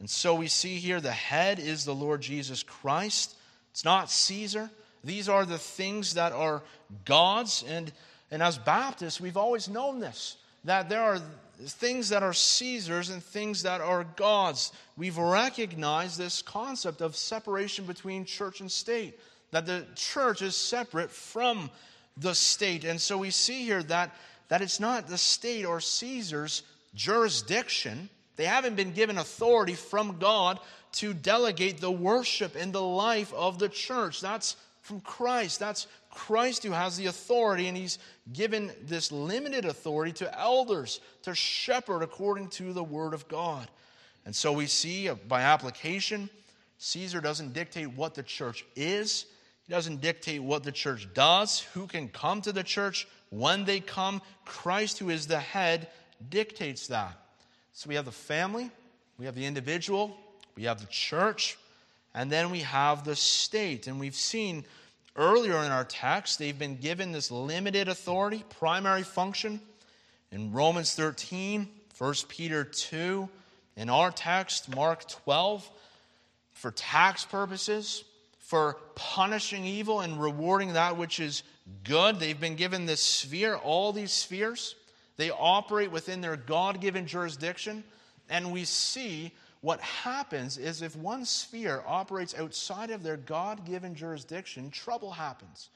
And 0.00 0.10
so 0.10 0.34
we 0.34 0.48
see 0.48 0.76
here 0.76 1.00
the 1.00 1.12
head 1.12 1.58
is 1.58 1.84
the 1.84 1.94
Lord 1.94 2.20
Jesus 2.20 2.62
Christ. 2.62 3.34
It's 3.70 3.84
not 3.84 4.10
Caesar. 4.10 4.70
These 5.04 5.28
are 5.28 5.44
the 5.44 5.58
things 5.58 6.14
that 6.14 6.32
are 6.32 6.62
God's. 7.04 7.64
And, 7.68 7.92
and 8.30 8.42
as 8.42 8.58
Baptists, 8.58 9.20
we've 9.20 9.36
always 9.36 9.68
known 9.68 10.00
this 10.00 10.36
that 10.64 10.88
there 10.88 11.02
are 11.02 11.20
things 11.60 12.08
that 12.08 12.22
are 12.22 12.32
Caesar's 12.32 13.10
and 13.10 13.22
things 13.22 13.62
that 13.62 13.80
are 13.80 14.04
God's. 14.16 14.72
We've 14.96 15.18
recognized 15.18 16.18
this 16.18 16.42
concept 16.42 17.00
of 17.00 17.16
separation 17.16 17.84
between 17.84 18.24
church 18.24 18.60
and 18.60 18.70
state, 18.70 19.18
that 19.50 19.66
the 19.66 19.86
church 19.94 20.42
is 20.42 20.56
separate 20.56 21.10
from 21.10 21.70
the 22.16 22.34
state. 22.34 22.84
And 22.84 23.00
so 23.00 23.18
we 23.18 23.30
see 23.30 23.64
here 23.64 23.82
that, 23.84 24.14
that 24.48 24.62
it's 24.62 24.80
not 24.80 25.06
the 25.06 25.18
state 25.18 25.64
or 25.64 25.80
Caesar's 25.80 26.62
jurisdiction. 26.94 28.08
They 28.36 28.46
haven't 28.46 28.76
been 28.76 28.92
given 28.92 29.18
authority 29.18 29.74
from 29.74 30.18
God 30.18 30.58
to 30.92 31.12
delegate 31.12 31.80
the 31.80 31.90
worship 31.90 32.56
and 32.56 32.72
the 32.72 32.82
life 32.82 33.32
of 33.34 33.58
the 33.58 33.68
church. 33.68 34.20
That's 34.20 34.56
from 34.84 35.00
Christ. 35.00 35.58
That's 35.58 35.86
Christ 36.10 36.62
who 36.62 36.72
has 36.72 36.98
the 36.98 37.06
authority, 37.06 37.68
and 37.68 37.76
he's 37.76 37.98
given 38.32 38.70
this 38.82 39.10
limited 39.10 39.64
authority 39.64 40.12
to 40.12 40.38
elders 40.38 41.00
to 41.22 41.34
shepherd 41.34 42.02
according 42.02 42.48
to 42.48 42.74
the 42.74 42.84
word 42.84 43.14
of 43.14 43.26
God. 43.26 43.66
And 44.26 44.36
so 44.36 44.52
we 44.52 44.66
see 44.66 45.08
uh, 45.08 45.14
by 45.26 45.40
application, 45.40 46.28
Caesar 46.78 47.22
doesn't 47.22 47.54
dictate 47.54 47.92
what 47.96 48.14
the 48.14 48.22
church 48.22 48.64
is, 48.76 49.24
he 49.66 49.72
doesn't 49.72 50.02
dictate 50.02 50.42
what 50.42 50.62
the 50.62 50.72
church 50.72 51.08
does, 51.14 51.60
who 51.72 51.86
can 51.86 52.08
come 52.08 52.42
to 52.42 52.52
the 52.52 52.62
church, 52.62 53.08
when 53.30 53.64
they 53.64 53.80
come. 53.80 54.20
Christ, 54.44 54.98
who 54.98 55.08
is 55.08 55.26
the 55.26 55.40
head, 55.40 55.88
dictates 56.28 56.88
that. 56.88 57.18
So 57.72 57.88
we 57.88 57.94
have 57.94 58.04
the 58.04 58.12
family, 58.12 58.70
we 59.16 59.24
have 59.24 59.34
the 59.34 59.46
individual, 59.46 60.14
we 60.56 60.64
have 60.64 60.78
the 60.78 60.86
church, 60.88 61.56
and 62.14 62.30
then 62.30 62.50
we 62.50 62.60
have 62.60 63.04
the 63.04 63.16
state. 63.16 63.86
And 63.86 63.98
we've 63.98 64.14
seen 64.14 64.64
Earlier 65.16 65.58
in 65.58 65.70
our 65.70 65.84
text, 65.84 66.40
they've 66.40 66.58
been 66.58 66.76
given 66.76 67.12
this 67.12 67.30
limited 67.30 67.88
authority, 67.88 68.42
primary 68.58 69.04
function. 69.04 69.60
In 70.32 70.52
Romans 70.52 70.94
13, 70.96 71.68
1 71.96 72.14
Peter 72.28 72.64
2, 72.64 73.28
in 73.76 73.88
our 73.88 74.10
text, 74.10 74.74
Mark 74.74 75.06
12, 75.08 75.70
for 76.52 76.72
tax 76.72 77.24
purposes, 77.24 78.02
for 78.40 78.78
punishing 78.96 79.64
evil 79.64 80.00
and 80.00 80.20
rewarding 80.20 80.72
that 80.72 80.96
which 80.96 81.20
is 81.20 81.44
good. 81.84 82.18
They've 82.18 82.38
been 82.38 82.56
given 82.56 82.84
this 82.84 83.00
sphere, 83.00 83.54
all 83.54 83.92
these 83.92 84.12
spheres. 84.12 84.74
They 85.16 85.30
operate 85.30 85.92
within 85.92 86.20
their 86.20 86.36
God 86.36 86.80
given 86.80 87.06
jurisdiction. 87.06 87.84
And 88.28 88.50
we 88.50 88.64
see 88.64 89.30
what 89.64 89.80
happens 89.80 90.58
is 90.58 90.82
if 90.82 90.94
one 90.94 91.24
sphere 91.24 91.82
operates 91.86 92.34
outside 92.34 92.90
of 92.90 93.02
their 93.02 93.16
God 93.16 93.64
given 93.64 93.94
jurisdiction, 93.94 94.70
trouble 94.70 95.10
happens. 95.10 95.70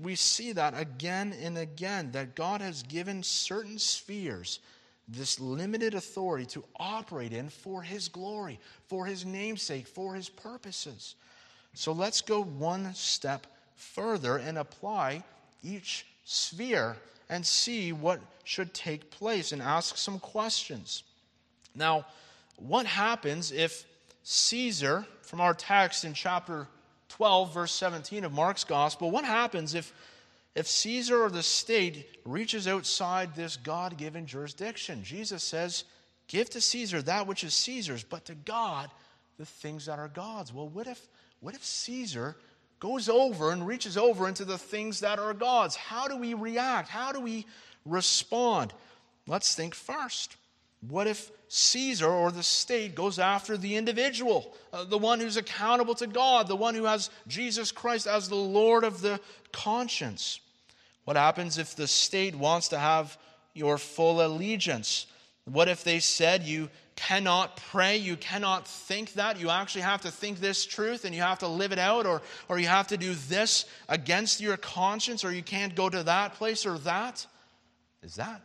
We 0.00 0.14
see 0.14 0.52
that 0.52 0.78
again 0.78 1.34
and 1.42 1.58
again 1.58 2.12
that 2.12 2.36
God 2.36 2.60
has 2.60 2.84
given 2.84 3.24
certain 3.24 3.80
spheres 3.80 4.60
this 5.08 5.40
limited 5.40 5.94
authority 5.94 6.46
to 6.46 6.62
operate 6.76 7.32
in 7.32 7.48
for 7.48 7.82
His 7.82 8.08
glory, 8.08 8.60
for 8.86 9.06
His 9.06 9.26
namesake, 9.26 9.88
for 9.88 10.14
His 10.14 10.28
purposes. 10.28 11.16
So 11.74 11.90
let's 11.90 12.20
go 12.20 12.44
one 12.44 12.94
step 12.94 13.48
further 13.74 14.36
and 14.36 14.56
apply 14.56 15.24
each 15.64 16.06
sphere 16.24 16.96
and 17.28 17.44
see 17.44 17.92
what 17.92 18.20
should 18.44 18.72
take 18.72 19.10
place 19.10 19.50
and 19.50 19.60
ask 19.60 19.96
some 19.96 20.20
questions. 20.20 21.02
Now, 21.74 22.06
what 22.56 22.86
happens 22.86 23.52
if 23.52 23.84
Caesar, 24.22 25.06
from 25.22 25.40
our 25.40 25.54
text 25.54 26.04
in 26.04 26.14
chapter 26.14 26.66
12, 27.10 27.54
verse 27.54 27.72
17 27.72 28.24
of 28.24 28.32
Mark's 28.32 28.64
gospel, 28.64 29.10
what 29.10 29.24
happens 29.24 29.74
if, 29.74 29.92
if 30.54 30.66
Caesar 30.66 31.22
or 31.22 31.30
the 31.30 31.42
state 31.42 32.18
reaches 32.24 32.66
outside 32.66 33.34
this 33.34 33.56
God 33.56 33.96
given 33.96 34.26
jurisdiction? 34.26 35.04
Jesus 35.04 35.42
says, 35.42 35.84
Give 36.28 36.50
to 36.50 36.60
Caesar 36.60 37.02
that 37.02 37.26
which 37.26 37.44
is 37.44 37.54
Caesar's, 37.54 38.02
but 38.02 38.24
to 38.24 38.34
God 38.34 38.90
the 39.38 39.46
things 39.46 39.86
that 39.86 39.98
are 39.98 40.08
God's. 40.08 40.52
Well, 40.52 40.68
what 40.68 40.86
if, 40.86 41.00
what 41.40 41.54
if 41.54 41.64
Caesar 41.64 42.36
goes 42.80 43.08
over 43.08 43.52
and 43.52 43.66
reaches 43.66 43.96
over 43.96 44.28
into 44.28 44.44
the 44.44 44.58
things 44.58 45.00
that 45.00 45.18
are 45.18 45.34
God's? 45.34 45.76
How 45.76 46.08
do 46.08 46.16
we 46.16 46.34
react? 46.34 46.88
How 46.88 47.12
do 47.12 47.20
we 47.20 47.46
respond? 47.84 48.72
Let's 49.26 49.54
think 49.54 49.74
first. 49.74 50.36
What 50.80 51.06
if 51.06 51.30
Caesar 51.48 52.08
or 52.08 52.30
the 52.30 52.42
state 52.42 52.94
goes 52.94 53.18
after 53.18 53.56
the 53.56 53.76
individual, 53.76 54.54
uh, 54.72 54.84
the 54.84 54.98
one 54.98 55.20
who's 55.20 55.36
accountable 55.36 55.94
to 55.96 56.06
God, 56.06 56.48
the 56.48 56.56
one 56.56 56.74
who 56.74 56.84
has 56.84 57.10
Jesus 57.26 57.72
Christ 57.72 58.06
as 58.06 58.28
the 58.28 58.34
Lord 58.34 58.84
of 58.84 59.00
the 59.00 59.20
conscience? 59.52 60.40
What 61.04 61.16
happens 61.16 61.58
if 61.58 61.76
the 61.76 61.86
state 61.86 62.34
wants 62.34 62.68
to 62.68 62.78
have 62.78 63.16
your 63.54 63.78
full 63.78 64.24
allegiance? 64.24 65.06
What 65.44 65.68
if 65.68 65.84
they 65.84 66.00
said 66.00 66.42
you 66.42 66.68
cannot 66.96 67.56
pray, 67.56 67.96
you 67.98 68.16
cannot 68.16 68.66
think 68.66 69.12
that, 69.14 69.38
you 69.38 69.50
actually 69.50 69.82
have 69.82 70.00
to 70.00 70.10
think 70.10 70.40
this 70.40 70.64
truth 70.64 71.04
and 71.04 71.14
you 71.14 71.20
have 71.20 71.38
to 71.40 71.48
live 71.48 71.72
it 71.72 71.78
out, 71.78 72.06
or, 72.06 72.22
or 72.48 72.58
you 72.58 72.66
have 72.66 72.88
to 72.88 72.96
do 72.96 73.14
this 73.28 73.66
against 73.88 74.40
your 74.40 74.56
conscience, 74.56 75.24
or 75.24 75.32
you 75.32 75.42
can't 75.42 75.74
go 75.74 75.88
to 75.88 76.02
that 76.02 76.34
place 76.34 76.66
or 76.66 76.78
that? 76.78 77.26
Is 78.02 78.16
that 78.16 78.42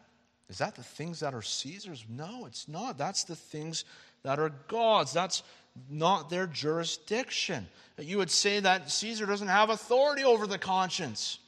is 0.52 0.58
that 0.58 0.76
the 0.76 0.84
things 0.84 1.22
that 1.22 1.34
are 1.34 1.41
Caesar's? 1.41 2.06
No, 2.10 2.45
it's 2.45 2.68
not. 2.68 2.97
That's 2.97 3.24
the 3.24 3.38
things 3.38 3.86
that 4.24 4.38
are 4.38 4.52
God's. 4.68 5.14
That's 5.14 5.43
not 5.89 6.30
their 6.30 6.45
jurisdiction. 6.45 7.68
You 7.97 8.18
would 8.18 8.30
say 8.30 8.60
that 8.60 8.91
Caesar 8.91 9.26
doesn't 9.26 9.47
have 9.47 9.70
authority 9.70 10.26
over 10.26 10.45
the 10.45 10.58
conscience. 10.58 11.39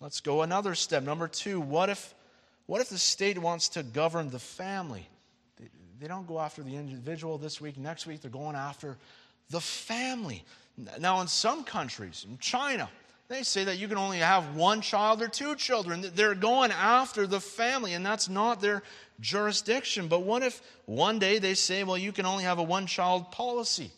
Let's 0.00 0.20
go 0.20 0.42
another 0.42 0.74
step. 0.74 1.02
Number 1.02 1.28
two, 1.28 1.62
what 1.62 1.88
if, 1.88 2.14
what 2.66 2.82
if 2.82 2.90
the 2.90 2.98
state 2.98 3.38
wants 3.38 3.70
to 3.70 3.82
govern 3.82 4.28
the 4.28 4.38
family? 4.38 5.08
They, 5.58 5.68
they 5.98 6.06
don't 6.06 6.26
go 6.26 6.40
after 6.40 6.62
the 6.62 6.76
individual 6.76 7.38
this 7.38 7.58
week, 7.58 7.78
next 7.78 8.06
week, 8.06 8.20
they're 8.20 8.30
going 8.30 8.54
after 8.54 8.98
the 9.48 9.62
family. 9.62 10.44
Now, 10.98 11.22
in 11.22 11.26
some 11.26 11.64
countries, 11.64 12.26
in 12.28 12.36
China, 12.36 12.90
they 13.30 13.44
say 13.44 13.62
that 13.62 13.78
you 13.78 13.86
can 13.86 13.96
only 13.96 14.18
have 14.18 14.56
one 14.56 14.80
child 14.80 15.22
or 15.22 15.28
two 15.28 15.54
children. 15.54 16.04
They're 16.16 16.34
going 16.34 16.72
after 16.72 17.28
the 17.28 17.38
family, 17.38 17.94
and 17.94 18.04
that's 18.04 18.28
not 18.28 18.60
their 18.60 18.82
jurisdiction. 19.20 20.08
But 20.08 20.24
what 20.24 20.42
if 20.42 20.60
one 20.86 21.20
day 21.20 21.38
they 21.38 21.54
say, 21.54 21.84
well, 21.84 21.96
you 21.96 22.10
can 22.10 22.26
only 22.26 22.42
have 22.42 22.58
a 22.58 22.62
one 22.64 22.86
child 22.86 23.30
policy? 23.30 23.92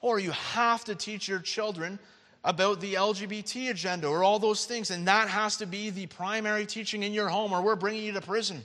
Or 0.00 0.20
you 0.20 0.30
have 0.30 0.84
to 0.84 0.94
teach 0.94 1.26
your 1.26 1.40
children 1.40 1.98
about 2.44 2.80
the 2.80 2.94
LGBT 2.94 3.70
agenda 3.70 4.06
or 4.06 4.22
all 4.22 4.38
those 4.38 4.66
things, 4.66 4.92
and 4.92 5.08
that 5.08 5.26
has 5.26 5.56
to 5.56 5.66
be 5.66 5.90
the 5.90 6.06
primary 6.06 6.64
teaching 6.64 7.02
in 7.02 7.12
your 7.12 7.28
home, 7.28 7.52
or 7.52 7.62
we're 7.62 7.74
bringing 7.74 8.04
you 8.04 8.12
to 8.12 8.20
prison. 8.20 8.64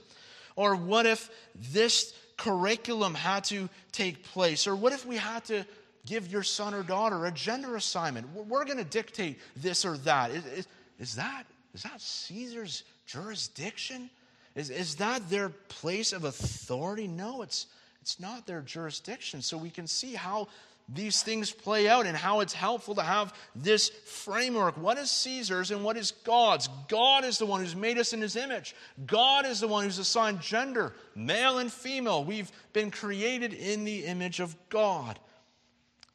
Or 0.55 0.76
what 0.76 1.07
if 1.07 1.32
this 1.74 2.13
curriculum 2.38 3.15
had 3.15 3.45
to 3.45 3.69
take 3.91 4.24
place? 4.24 4.67
Or 4.67 4.76
what 4.76 4.93
if 4.93 5.03
we 5.03 5.17
had 5.17 5.45
to 5.45 5.65
give 6.06 6.32
your 6.32 6.43
son 6.43 6.74
or 6.74 6.84
daughter 6.84 7.26
a 7.26 7.32
gender 7.32 7.76
assignment. 7.76 8.28
We're 8.34 8.66
going 8.66 8.78
to 8.78 8.84
dictate 8.84 9.39
this 9.56 9.86
or 9.86 9.97
that. 9.99 10.32
Is, 10.32 10.45
is, 10.45 10.68
is, 10.99 11.16
that. 11.16 11.45
is 11.74 11.84
that 11.84 12.02
Caesar's 12.02 12.84
jurisdiction? 13.06 14.10
Is, 14.56 14.70
is 14.70 14.95
that 14.95 15.30
their 15.30 15.49
place 15.49 16.14
of 16.14 16.24
authority? 16.24 17.08
No, 17.08 17.41
it's, 17.41 17.68
it's 18.02 18.20
not 18.20 18.45
their 18.45 18.62
jurisdiction. 18.62 19.41
So 19.41 19.58
we 19.58 19.70
can 19.70 19.88
see 19.88 20.14
how 20.14 20.47
these 20.93 21.24
things 21.24 21.52
play 21.52 21.88
out 21.88 22.06
and 22.06 22.18
how 22.18 22.41
it's 22.41 22.54
helpful 22.54 22.95
to 22.95 23.02
have 23.02 23.34
this 23.56 23.89
framework. 23.89 24.78
What 24.78 24.97
is 24.97 25.10
Caesar's 25.10 25.72
and 25.72 25.84
what 25.84 25.95
is 25.95 26.12
God's? 26.12 26.68
God 26.89 27.24
is 27.24 27.38
the 27.38 27.45
one 27.45 27.62
who's 27.62 27.76
made 27.76 27.97
us 27.97 28.12
in 28.14 28.22
his 28.22 28.36
image. 28.36 28.76
God 29.06 29.45
is 29.45 29.62
the 29.62 29.68
one 29.68 29.86
who's 29.86 29.99
assigned 29.99 30.41
gender, 30.41 30.93
male 31.16 31.60
and 31.60 31.72
female. 31.72 32.24
We've 32.24 32.52
been 32.74 32.91
created 32.91 33.54
in 33.54 33.86
the 33.86 34.06
image 34.06 34.39
of 34.39 34.56
God. 34.70 35.18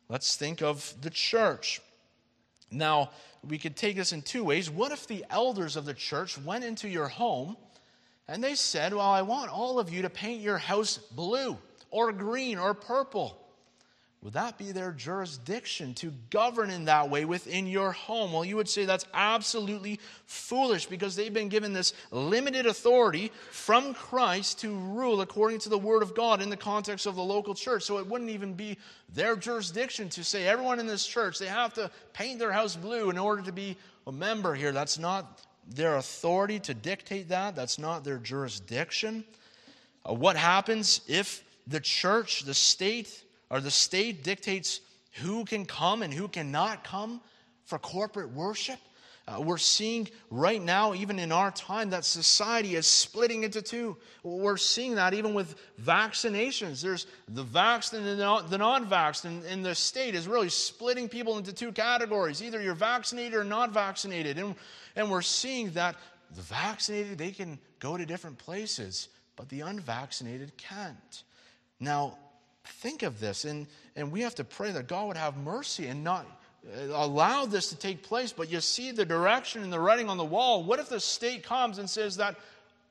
Let's 0.08 0.36
think 0.36 0.62
of 0.62 0.94
the 1.00 1.10
church. 1.10 1.80
Now, 2.70 3.10
we 3.46 3.58
could 3.58 3.76
take 3.76 3.96
this 3.96 4.12
in 4.12 4.22
two 4.22 4.44
ways. 4.44 4.70
What 4.70 4.92
if 4.92 5.06
the 5.06 5.24
elders 5.30 5.76
of 5.76 5.84
the 5.84 5.94
church 5.94 6.38
went 6.38 6.64
into 6.64 6.88
your 6.88 7.08
home 7.08 7.56
and 8.28 8.42
they 8.42 8.54
said, 8.54 8.92
Well, 8.92 9.00
I 9.08 9.22
want 9.22 9.50
all 9.50 9.78
of 9.78 9.92
you 9.92 10.02
to 10.02 10.10
paint 10.10 10.40
your 10.40 10.58
house 10.58 10.98
blue 10.98 11.58
or 11.90 12.12
green 12.12 12.58
or 12.58 12.74
purple? 12.74 13.45
Would 14.26 14.32
that 14.32 14.58
be 14.58 14.72
their 14.72 14.90
jurisdiction 14.90 15.94
to 15.94 16.12
govern 16.30 16.68
in 16.68 16.86
that 16.86 17.10
way 17.10 17.24
within 17.24 17.68
your 17.68 17.92
home? 17.92 18.32
Well, 18.32 18.44
you 18.44 18.56
would 18.56 18.68
say 18.68 18.84
that's 18.84 19.06
absolutely 19.14 20.00
foolish 20.24 20.86
because 20.86 21.14
they've 21.14 21.32
been 21.32 21.48
given 21.48 21.72
this 21.72 21.92
limited 22.10 22.66
authority 22.66 23.30
from 23.52 23.94
Christ 23.94 24.58
to 24.62 24.74
rule 24.74 25.20
according 25.20 25.60
to 25.60 25.68
the 25.68 25.78
Word 25.78 26.02
of 26.02 26.16
God 26.16 26.42
in 26.42 26.50
the 26.50 26.56
context 26.56 27.06
of 27.06 27.14
the 27.14 27.22
local 27.22 27.54
church. 27.54 27.84
So 27.84 27.98
it 27.98 28.06
wouldn't 28.08 28.30
even 28.30 28.54
be 28.54 28.78
their 29.14 29.36
jurisdiction 29.36 30.08
to 30.08 30.24
say 30.24 30.48
everyone 30.48 30.80
in 30.80 30.88
this 30.88 31.06
church, 31.06 31.38
they 31.38 31.46
have 31.46 31.72
to 31.74 31.88
paint 32.12 32.40
their 32.40 32.50
house 32.50 32.74
blue 32.74 33.10
in 33.10 33.18
order 33.18 33.42
to 33.42 33.52
be 33.52 33.76
a 34.08 34.12
member 34.12 34.56
here. 34.56 34.72
That's 34.72 34.98
not 34.98 35.40
their 35.68 35.98
authority 35.98 36.58
to 36.58 36.74
dictate 36.74 37.28
that, 37.28 37.54
that's 37.54 37.78
not 37.78 38.02
their 38.02 38.18
jurisdiction. 38.18 39.24
Uh, 40.04 40.14
what 40.14 40.34
happens 40.34 41.02
if 41.06 41.44
the 41.68 41.78
church, 41.78 42.42
the 42.42 42.54
state, 42.54 43.22
or 43.50 43.60
the 43.60 43.70
state 43.70 44.24
dictates 44.24 44.80
who 45.22 45.44
can 45.44 45.64
come 45.64 46.02
and 46.02 46.12
who 46.12 46.28
cannot 46.28 46.84
come 46.84 47.20
for 47.64 47.78
corporate 47.78 48.30
worship. 48.30 48.78
Uh, 49.28 49.40
we're 49.40 49.58
seeing 49.58 50.08
right 50.30 50.62
now, 50.62 50.94
even 50.94 51.18
in 51.18 51.32
our 51.32 51.50
time, 51.50 51.90
that 51.90 52.04
society 52.04 52.76
is 52.76 52.86
splitting 52.86 53.42
into 53.42 53.60
two. 53.60 53.96
We're 54.22 54.56
seeing 54.56 54.94
that 54.94 55.14
even 55.14 55.34
with 55.34 55.56
vaccinations. 55.82 56.80
There's 56.80 57.08
the 57.26 57.42
vaxxed 57.44 57.94
and 57.94 58.06
the 58.06 58.58
non 58.58 58.88
vaxxed, 58.88 59.24
and, 59.24 59.44
and 59.44 59.64
the 59.64 59.74
state 59.74 60.14
is 60.14 60.28
really 60.28 60.48
splitting 60.48 61.08
people 61.08 61.38
into 61.38 61.52
two 61.52 61.72
categories 61.72 62.40
either 62.40 62.62
you're 62.62 62.74
vaccinated 62.74 63.34
or 63.34 63.42
not 63.42 63.72
vaccinated. 63.72 64.38
And, 64.38 64.54
and 64.94 65.10
we're 65.10 65.22
seeing 65.22 65.72
that 65.72 65.96
the 66.36 66.42
vaccinated, 66.42 67.18
they 67.18 67.32
can 67.32 67.58
go 67.80 67.96
to 67.96 68.06
different 68.06 68.38
places, 68.38 69.08
but 69.34 69.48
the 69.48 69.62
unvaccinated 69.62 70.56
can't. 70.56 71.24
Now, 71.80 72.16
think 72.68 73.02
of 73.02 73.20
this, 73.20 73.44
and, 73.44 73.66
and 73.94 74.12
we 74.12 74.20
have 74.22 74.34
to 74.36 74.44
pray 74.44 74.70
that 74.72 74.86
God 74.88 75.08
would 75.08 75.16
have 75.16 75.36
mercy 75.36 75.86
and 75.86 76.04
not 76.04 76.26
uh, 76.66 76.86
allow 76.92 77.46
this 77.46 77.68
to 77.70 77.76
take 77.76 78.02
place. 78.02 78.32
But 78.32 78.50
you 78.50 78.60
see 78.60 78.90
the 78.90 79.04
direction 79.04 79.62
and 79.62 79.72
the 79.72 79.80
writing 79.80 80.08
on 80.08 80.16
the 80.16 80.24
wall. 80.24 80.64
What 80.64 80.78
if 80.78 80.88
the 80.88 81.00
state 81.00 81.42
comes 81.42 81.78
and 81.78 81.88
says 81.88 82.16
that 82.16 82.36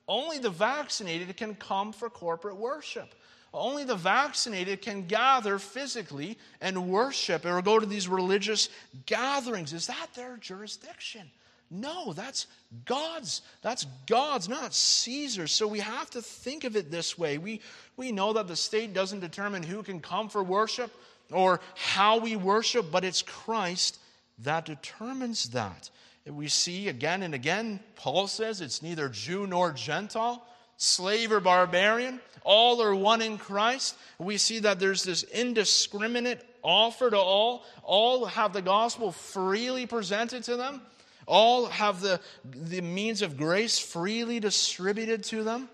only 0.08 0.38
the 0.40 0.50
vaccinated 0.50 1.36
can 1.38 1.56
come 1.56 1.92
for 1.92 2.10
corporate 2.10 2.58
worship? 2.58 3.14
Only 3.54 3.86
the 3.86 3.96
vaccinated 3.96 4.82
can 4.82 5.08
gather 5.08 5.60
physically 5.60 6.38
and 6.60 6.90
worship 6.90 7.46
or 7.46 7.62
go 7.62 7.80
to 7.80 7.86
these 7.86 8.08
religious 8.08 8.70
gatherings. 9.06 9.72
Is 9.72 9.88
that 9.88 10.08
their 10.14 10.36
jurisdiction? 10.38 11.32
No, 11.72 12.14
that's 12.14 12.48
God's. 12.86 13.42
That's 13.62 13.86
God's, 14.08 14.48
not 14.50 14.74
Caesar's. 14.74 15.52
So 15.52 15.68
we 15.68 15.80
have 15.80 16.10
to 16.12 16.22
think 16.22 16.64
of 16.64 16.76
it 16.76 16.92
this 16.92 17.18
way. 17.18 17.38
We, 17.38 17.62
we 17.98 18.12
know 18.12 18.34
that 18.34 18.48
the 18.48 18.56
state 18.56 18.94
doesn't 18.94 19.20
determine 19.20 19.64
who 19.64 19.84
can 19.84 20.00
come 20.00 20.30
for 20.30 20.44
worship 20.44 20.92
or 21.32 21.60
how 21.76 22.20
we 22.20 22.36
worship, 22.36 22.92
but 22.92 23.04
it's 23.04 23.22
Christ 23.22 24.00
that 24.40 24.66
determines 24.66 25.50
that. 25.50 25.90
We 26.26 26.48
see 26.48 26.90
again 26.90 27.24
and 27.24 27.34
again, 27.34 27.80
Paul 27.96 28.28
says 28.28 28.62
it's 28.62 28.82
neither 28.82 29.10
Jew 29.10 29.48
nor 29.48 29.72
Gentile, 29.72 30.46
slave 30.78 31.32
or 31.32 31.40
barbarian, 31.40 32.20
all 32.44 32.82
are 32.82 32.96
one 32.96 33.22
in 33.22 33.38
Christ. 33.38 33.96
We 34.20 34.38
see 34.38 34.60
that 34.60 34.80
there's 34.80 35.04
this 35.04 35.24
indiscriminate 35.24 36.42
offer 36.64 37.10
to 37.10 37.18
all, 37.18 37.64
all 37.84 38.26
have 38.26 38.54
the 38.54 38.62
gospel 38.62 39.12
freely 39.12 39.86
presented 39.86 40.44
to 40.44 40.56
them. 40.56 40.82
All 41.28 41.66
have 41.68 42.02
the, 42.02 42.20
the 42.44 42.82
means 42.82 43.24
of 43.24 43.36
grace 43.36 43.80
freely 43.80 44.40
distributed 44.40 45.24
to 45.26 45.44
them. 45.44 45.70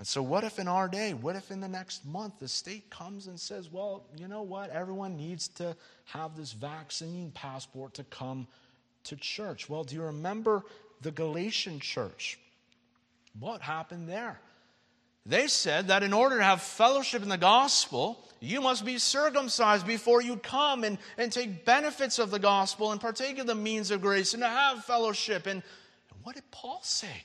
And 0.00 0.06
so, 0.06 0.22
what 0.22 0.44
if 0.44 0.58
in 0.58 0.66
our 0.66 0.88
day, 0.88 1.12
what 1.12 1.36
if 1.36 1.50
in 1.50 1.60
the 1.60 1.68
next 1.68 2.06
month, 2.06 2.38
the 2.38 2.48
state 2.48 2.88
comes 2.88 3.26
and 3.26 3.38
says, 3.38 3.70
well, 3.70 4.06
you 4.16 4.28
know 4.28 4.40
what? 4.40 4.70
Everyone 4.70 5.14
needs 5.14 5.48
to 5.48 5.76
have 6.06 6.34
this 6.38 6.52
vaccine 6.52 7.30
passport 7.32 7.92
to 7.92 8.04
come 8.04 8.46
to 9.04 9.16
church. 9.16 9.68
Well, 9.68 9.84
do 9.84 9.94
you 9.94 10.02
remember 10.04 10.62
the 11.02 11.10
Galatian 11.10 11.80
church? 11.80 12.38
What 13.38 13.60
happened 13.60 14.08
there? 14.08 14.40
They 15.26 15.48
said 15.48 15.88
that 15.88 16.02
in 16.02 16.14
order 16.14 16.38
to 16.38 16.44
have 16.44 16.62
fellowship 16.62 17.22
in 17.22 17.28
the 17.28 17.36
gospel, 17.36 18.26
you 18.40 18.62
must 18.62 18.86
be 18.86 18.96
circumcised 18.96 19.86
before 19.86 20.22
you 20.22 20.36
come 20.36 20.82
and, 20.82 20.96
and 21.18 21.30
take 21.30 21.66
benefits 21.66 22.18
of 22.18 22.30
the 22.30 22.38
gospel 22.38 22.92
and 22.92 23.02
partake 23.02 23.38
of 23.38 23.46
the 23.46 23.54
means 23.54 23.90
of 23.90 24.00
grace 24.00 24.32
and 24.32 24.42
to 24.42 24.48
have 24.48 24.82
fellowship. 24.82 25.46
And, 25.46 25.62
and 26.10 26.20
what 26.22 26.36
did 26.36 26.50
Paul 26.50 26.80
say? 26.82 27.24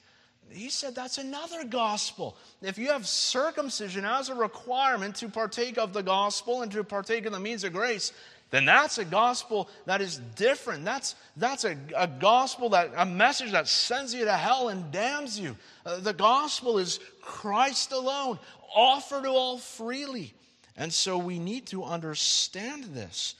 He 0.49 0.69
said 0.69 0.95
that's 0.95 1.17
another 1.17 1.65
gospel. 1.65 2.37
If 2.61 2.77
you 2.77 2.87
have 2.87 3.07
circumcision 3.07 4.05
as 4.05 4.29
a 4.29 4.35
requirement 4.35 5.15
to 5.15 5.29
partake 5.29 5.77
of 5.77 5.91
the 5.91 6.03
gospel 6.03 6.61
and 6.61 6.71
to 6.71 6.83
partake 6.83 7.25
of 7.25 7.33
the 7.33 7.39
means 7.39 7.63
of 7.63 7.73
grace, 7.73 8.13
then 8.51 8.65
that's 8.65 8.97
a 8.97 9.05
gospel 9.05 9.69
that 9.85 10.01
is 10.01 10.17
different. 10.35 10.85
That's, 10.85 11.15
that's 11.35 11.65
a, 11.65 11.75
a 11.95 12.07
gospel, 12.07 12.69
that 12.69 12.91
a 12.95 13.05
message 13.05 13.51
that 13.51 13.67
sends 13.67 14.13
you 14.13 14.25
to 14.25 14.33
hell 14.33 14.69
and 14.69 14.91
damns 14.91 15.39
you. 15.39 15.57
Uh, 15.85 15.99
the 15.99 16.13
gospel 16.13 16.77
is 16.77 16.99
Christ 17.21 17.91
alone, 17.91 18.39
offered 18.73 19.23
to 19.23 19.29
all 19.29 19.57
freely. 19.57 20.33
And 20.77 20.93
so 20.93 21.17
we 21.17 21.39
need 21.39 21.65
to 21.67 21.83
understand 21.83 22.85
this. 22.85 23.35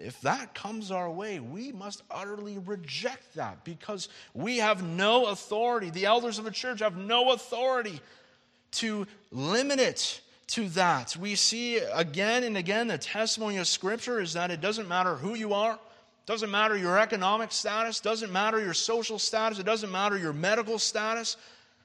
If 0.00 0.20
that 0.22 0.54
comes 0.54 0.90
our 0.90 1.10
way, 1.10 1.40
we 1.40 1.72
must 1.72 2.02
utterly 2.10 2.58
reject 2.58 3.34
that 3.34 3.64
because 3.64 4.08
we 4.32 4.58
have 4.58 4.82
no 4.82 5.26
authority. 5.26 5.90
The 5.90 6.06
elders 6.06 6.38
of 6.38 6.44
the 6.44 6.50
church 6.50 6.80
have 6.80 6.96
no 6.96 7.32
authority 7.32 8.00
to 8.72 9.06
limit 9.30 9.78
it 9.78 10.20
to 10.48 10.68
that. 10.70 11.16
We 11.16 11.34
see 11.34 11.78
again 11.78 12.44
and 12.44 12.56
again 12.56 12.88
the 12.88 12.98
testimony 12.98 13.58
of 13.58 13.68
Scripture 13.68 14.20
is 14.20 14.32
that 14.32 14.50
it 14.50 14.60
doesn't 14.60 14.88
matter 14.88 15.14
who 15.14 15.34
you 15.34 15.52
are, 15.52 15.78
doesn't 16.26 16.50
matter 16.50 16.76
your 16.76 16.98
economic 16.98 17.52
status, 17.52 18.00
doesn't 18.00 18.32
matter 18.32 18.60
your 18.60 18.74
social 18.74 19.18
status, 19.18 19.58
it 19.58 19.66
doesn't 19.66 19.90
matter 19.90 20.16
your 20.16 20.32
medical 20.32 20.78
status. 20.78 21.36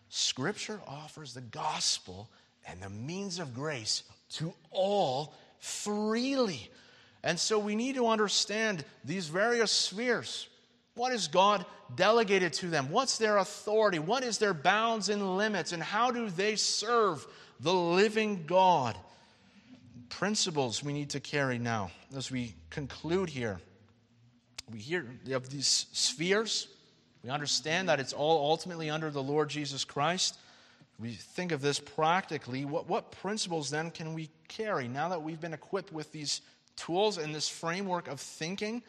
Scripture 0.10 0.80
offers 0.88 1.34
the 1.34 1.42
gospel 1.42 2.30
and 2.68 2.82
the 2.82 2.90
means 2.90 3.40
of 3.40 3.54
grace 3.54 4.04
to 4.30 4.54
all 4.72 5.34
freely. 5.60 6.70
And 7.26 7.40
so 7.40 7.58
we 7.58 7.76
need 7.76 7.96
to 7.96 8.08
understand 8.08 8.86
these 9.04 9.28
various 9.30 9.72
spheres. 9.72 10.48
What 10.94 11.12
is 11.12 11.28
God 11.28 11.66
delegated 11.96 12.54
to 12.54 12.68
them? 12.68 12.92
What's 12.92 13.18
their 13.18 13.38
authority? 13.38 13.98
What 13.98 14.24
is 14.24 14.38
their 14.38 14.54
bounds 14.54 15.10
and 15.10 15.36
limits? 15.36 15.72
And 15.72 15.82
how 15.82 16.12
do 16.12 16.30
they 16.30 16.56
serve 16.56 17.26
the 17.60 17.74
living 17.74 18.46
God? 18.46 18.96
Principles 20.08 20.84
we 20.84 20.94
need 20.94 21.10
to 21.10 21.20
carry 21.20 21.58
now 21.58 21.90
as 22.16 22.30
we 22.30 22.54
conclude 22.70 23.30
here. 23.30 23.60
We 24.72 24.78
hear 24.78 25.08
of 25.32 25.50
these 25.50 25.88
spheres. 25.92 26.68
We 27.24 27.32
understand 27.32 27.90
that 27.90 28.00
it's 28.00 28.14
all 28.14 28.52
ultimately 28.52 28.92
under 28.92 29.10
the 29.10 29.24
Lord 29.24 29.50
Jesus 29.50 29.84
Christ. 29.84 30.38
We 31.00 31.14
think 31.14 31.52
of 31.52 31.62
this 31.62 31.80
practically. 31.80 32.66
What, 32.66 32.88
what 32.88 33.12
principles 33.12 33.72
then 33.72 33.90
can 33.90 34.14
we 34.14 34.30
carry 34.48 34.88
now 34.88 35.10
that 35.10 35.24
we've 35.24 35.42
been 35.42 35.54
equipped 35.54 35.92
with 35.92 36.12
these 36.12 36.42
tools 36.76 37.18
and 37.18 37.34
this 37.34 37.50
framework 37.50 38.08
of 38.08 38.20
thinking? 38.20 38.84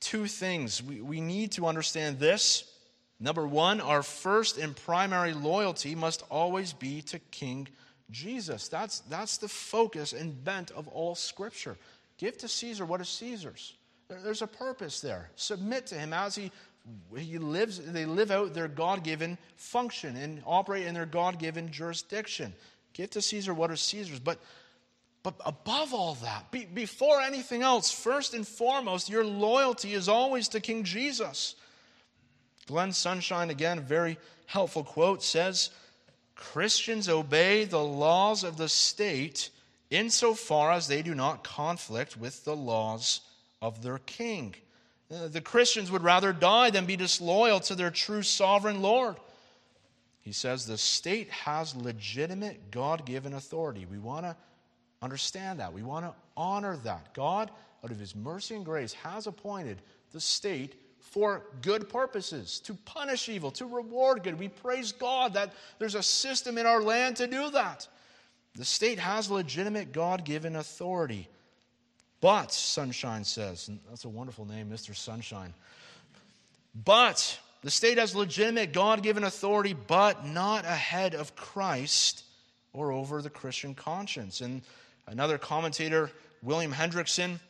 Two 0.00 0.26
things. 0.26 0.82
We, 0.82 1.00
we 1.00 1.20
need 1.20 1.52
to 1.52 1.66
understand 1.66 2.18
this. 2.18 2.70
Number 3.20 3.46
one, 3.46 3.80
our 3.80 4.02
first 4.02 4.58
and 4.58 4.76
primary 4.76 5.32
loyalty 5.32 5.94
must 5.94 6.24
always 6.30 6.72
be 6.72 7.00
to 7.02 7.18
King 7.30 7.68
Jesus. 8.10 8.68
That's, 8.68 9.00
that's 9.00 9.38
the 9.38 9.48
focus 9.48 10.12
and 10.12 10.44
bent 10.44 10.70
of 10.72 10.88
all 10.88 11.14
Scripture. 11.14 11.76
Give 12.18 12.36
to 12.38 12.48
Caesar 12.48 12.84
what 12.84 13.00
is 13.00 13.08
Caesar's. 13.08 13.74
There's 14.08 14.42
a 14.42 14.46
purpose 14.46 15.00
there. 15.00 15.30
Submit 15.36 15.86
to 15.86 15.94
him 15.94 16.12
as 16.12 16.34
he 16.34 16.50
he 17.16 17.38
lives, 17.38 17.78
they 17.78 18.04
live 18.04 18.30
out 18.30 18.52
their 18.52 18.68
God 18.68 19.04
given 19.04 19.38
function 19.56 20.16
and 20.16 20.42
operate 20.44 20.86
in 20.86 20.94
their 20.94 21.06
God 21.06 21.38
given 21.38 21.72
jurisdiction. 21.72 22.52
Give 22.92 23.08
to 23.10 23.22
Caesar 23.22 23.54
what 23.54 23.70
is 23.70 23.80
Caesar's. 23.80 24.20
But, 24.20 24.38
but 25.24 25.34
above 25.44 25.94
all 25.94 26.14
that, 26.16 26.50
be, 26.52 26.66
before 26.66 27.22
anything 27.22 27.62
else, 27.62 27.90
first 27.90 28.34
and 28.34 28.46
foremost, 28.46 29.08
your 29.08 29.24
loyalty 29.24 29.94
is 29.94 30.06
always 30.06 30.48
to 30.48 30.60
King 30.60 30.84
Jesus. 30.84 31.56
Glenn 32.66 32.92
Sunshine, 32.92 33.48
again, 33.48 33.80
very 33.80 34.18
helpful 34.46 34.84
quote, 34.84 35.22
says 35.22 35.70
Christians 36.36 37.08
obey 37.08 37.64
the 37.64 37.82
laws 37.82 38.44
of 38.44 38.58
the 38.58 38.68
state 38.68 39.48
insofar 39.90 40.72
as 40.72 40.88
they 40.88 41.00
do 41.00 41.14
not 41.14 41.42
conflict 41.42 42.18
with 42.18 42.44
the 42.44 42.54
laws 42.54 43.22
of 43.62 43.82
their 43.82 43.98
king. 43.98 44.54
Uh, 45.10 45.28
the 45.28 45.40
Christians 45.40 45.90
would 45.90 46.02
rather 46.02 46.34
die 46.34 46.68
than 46.68 46.84
be 46.84 46.96
disloyal 46.96 47.60
to 47.60 47.74
their 47.74 47.90
true 47.90 48.22
sovereign 48.22 48.82
Lord. 48.82 49.16
He 50.20 50.32
says 50.32 50.66
the 50.66 50.76
state 50.76 51.30
has 51.30 51.74
legitimate 51.74 52.70
God 52.70 53.06
given 53.06 53.32
authority. 53.32 53.86
We 53.90 53.98
want 53.98 54.26
to 54.26 54.36
understand 55.04 55.60
that. 55.60 55.72
We 55.72 55.82
want 55.82 56.06
to 56.06 56.14
honor 56.36 56.76
that. 56.78 57.14
God, 57.14 57.50
out 57.84 57.90
of 57.90 57.98
his 57.98 58.16
mercy 58.16 58.56
and 58.56 58.64
grace, 58.64 58.92
has 58.94 59.26
appointed 59.26 59.78
the 60.12 60.20
state 60.20 60.74
for 60.98 61.42
good 61.62 61.88
purposes, 61.88 62.58
to 62.60 62.74
punish 62.74 63.28
evil, 63.28 63.50
to 63.52 63.66
reward 63.66 64.24
good. 64.24 64.38
We 64.38 64.48
praise 64.48 64.90
God 64.90 65.34
that 65.34 65.52
there's 65.78 65.94
a 65.94 66.02
system 66.02 66.58
in 66.58 66.66
our 66.66 66.82
land 66.82 67.16
to 67.16 67.26
do 67.26 67.50
that. 67.50 67.86
The 68.56 68.64
state 68.64 68.98
has 68.98 69.30
legitimate 69.30 69.92
God 69.92 70.24
given 70.24 70.56
authority. 70.56 71.28
But, 72.20 72.52
Sunshine 72.52 73.24
says, 73.24 73.68
and 73.68 73.78
that's 73.88 74.06
a 74.06 74.08
wonderful 74.08 74.46
name, 74.46 74.70
Mr. 74.70 74.96
Sunshine. 74.96 75.52
But, 76.84 77.38
the 77.62 77.70
state 77.70 77.98
has 77.98 78.16
legitimate 78.16 78.72
God 78.72 79.02
given 79.02 79.24
authority, 79.24 79.74
but 79.74 80.26
not 80.26 80.64
ahead 80.64 81.14
of 81.14 81.36
Christ 81.36 82.24
or 82.72 82.92
over 82.92 83.22
the 83.22 83.30
Christian 83.30 83.74
conscience. 83.74 84.40
And 84.40 84.62
another 85.06 85.38
commentator, 85.38 86.10
William 86.42 86.72
Hendriksen, 86.72 87.40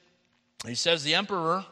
he 0.67 0.75
says 0.75 1.05
the 1.05 1.15
emperor, 1.15 1.65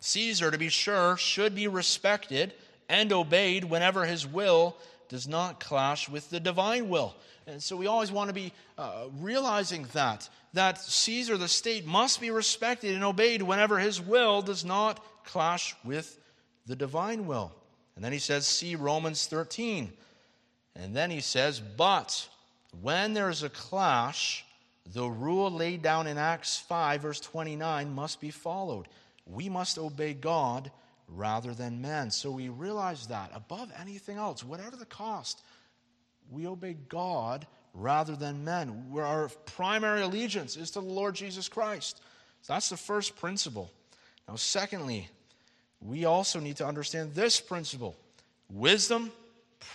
Caesar, 0.00 0.50
to 0.50 0.58
be 0.58 0.68
sure, 0.68 1.16
should 1.16 1.54
be 1.54 1.68
respected 1.68 2.52
and 2.88 3.12
obeyed 3.12 3.64
whenever 3.64 4.04
his 4.04 4.26
will 4.26 4.76
does 5.08 5.28
not 5.28 5.60
clash 5.60 6.08
with 6.08 6.30
the 6.30 6.40
divine 6.40 6.88
will. 6.88 7.14
And 7.46 7.62
so 7.62 7.76
we 7.76 7.86
always 7.86 8.10
want 8.10 8.28
to 8.28 8.34
be 8.34 8.52
uh, 8.78 9.06
realizing 9.20 9.86
that, 9.92 10.28
that 10.54 10.78
Caesar, 10.78 11.36
the 11.36 11.48
state, 11.48 11.86
must 11.86 12.20
be 12.20 12.30
respected 12.30 12.94
and 12.94 13.04
obeyed 13.04 13.42
whenever 13.42 13.78
his 13.78 14.00
will 14.00 14.42
does 14.42 14.64
not 14.64 15.04
clash 15.24 15.74
with 15.84 16.18
the 16.66 16.76
divine 16.76 17.26
will. 17.26 17.52
And 17.96 18.04
then 18.04 18.12
he 18.12 18.18
says, 18.18 18.46
see 18.46 18.74
Romans 18.74 19.26
13. 19.26 19.92
And 20.74 20.96
then 20.96 21.10
he 21.10 21.20
says, 21.20 21.60
but 21.60 22.28
when 22.80 23.12
there 23.12 23.30
is 23.30 23.42
a 23.42 23.50
clash, 23.50 24.44
the 24.92 25.06
rule 25.06 25.50
laid 25.50 25.82
down 25.82 26.06
in 26.06 26.18
Acts 26.18 26.58
5, 26.58 27.02
verse 27.02 27.20
29, 27.20 27.94
must 27.94 28.20
be 28.20 28.30
followed. 28.30 28.86
We 29.26 29.48
must 29.48 29.78
obey 29.78 30.12
God 30.12 30.70
rather 31.08 31.54
than 31.54 31.80
men. 31.80 32.10
So 32.10 32.30
we 32.30 32.48
realize 32.48 33.06
that 33.06 33.30
above 33.34 33.72
anything 33.80 34.18
else, 34.18 34.44
whatever 34.44 34.76
the 34.76 34.84
cost, 34.84 35.42
we 36.30 36.46
obey 36.46 36.76
God 36.88 37.46
rather 37.72 38.14
than 38.14 38.44
men. 38.44 38.90
Where 38.90 39.06
our 39.06 39.28
primary 39.46 40.02
allegiance 40.02 40.56
is 40.56 40.70
to 40.72 40.80
the 40.80 40.86
Lord 40.86 41.14
Jesus 41.14 41.48
Christ. 41.48 42.00
So 42.42 42.52
that's 42.52 42.68
the 42.68 42.76
first 42.76 43.16
principle. 43.16 43.70
Now, 44.28 44.36
secondly, 44.36 45.08
we 45.80 46.04
also 46.04 46.40
need 46.40 46.56
to 46.56 46.66
understand 46.66 47.14
this 47.14 47.40
principle 47.40 47.96
wisdom, 48.50 49.10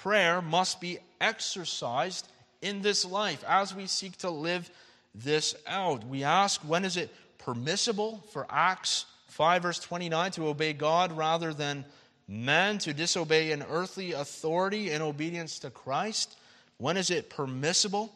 prayer 0.01 0.41
must 0.41 0.79
be 0.79 0.99
exercised 1.19 2.27
in 2.61 2.81
this 2.81 3.05
life 3.05 3.43
as 3.47 3.73
we 3.73 3.87
seek 3.87 4.17
to 4.17 4.29
live 4.29 4.69
this 5.15 5.55
out. 5.67 6.05
We 6.05 6.23
ask, 6.23 6.61
when 6.61 6.85
is 6.85 6.97
it 6.97 7.13
permissible 7.37 8.23
for 8.31 8.45
Acts 8.49 9.05
5, 9.27 9.63
verse 9.63 9.79
29, 9.79 10.31
to 10.31 10.47
obey 10.47 10.73
God 10.73 11.15
rather 11.15 11.53
than 11.53 11.85
men, 12.27 12.77
to 12.79 12.93
disobey 12.93 13.51
an 13.51 13.63
earthly 13.69 14.13
authority 14.13 14.91
in 14.91 15.01
obedience 15.01 15.59
to 15.59 15.69
Christ? 15.69 16.37
When 16.77 16.97
is 16.97 17.09
it 17.09 17.29
permissible? 17.29 18.13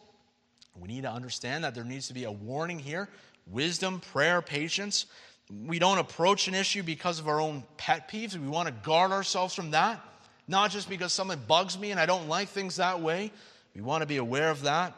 We 0.80 0.88
need 0.88 1.04
to 1.04 1.12
understand 1.12 1.64
that 1.64 1.76
there 1.76 1.84
needs 1.84 2.08
to 2.08 2.14
be 2.14 2.24
a 2.24 2.32
warning 2.32 2.80
here 2.80 3.10
wisdom, 3.46 4.00
prayer, 4.00 4.42
patience. 4.42 5.06
We 5.68 5.78
don't 5.78 5.98
approach 5.98 6.48
an 6.48 6.56
issue 6.56 6.84
because 6.84 7.20
of 7.20 7.28
our 7.28 7.42
own 7.42 7.64
pet 7.76 8.10
peeves. 8.10 8.38
We 8.38 8.48
want 8.48 8.68
to 8.68 8.74
guard 8.74 9.12
ourselves 9.12 9.54
from 9.54 9.72
that, 9.72 10.00
not 10.48 10.72
just 10.72 10.90
because 10.90 11.12
something 11.12 11.40
bugs 11.48 11.78
me 11.78 11.92
and 11.92 12.00
I 12.00 12.06
don't 12.06 12.30
like 12.30 12.48
things 12.48 12.78
that 12.78 13.02
way. 13.02 13.32
We 13.76 13.82
want 13.82 14.02
to 14.02 14.08
be 14.08 14.18
aware 14.18 14.50
of 14.50 14.62
that, 14.62 14.94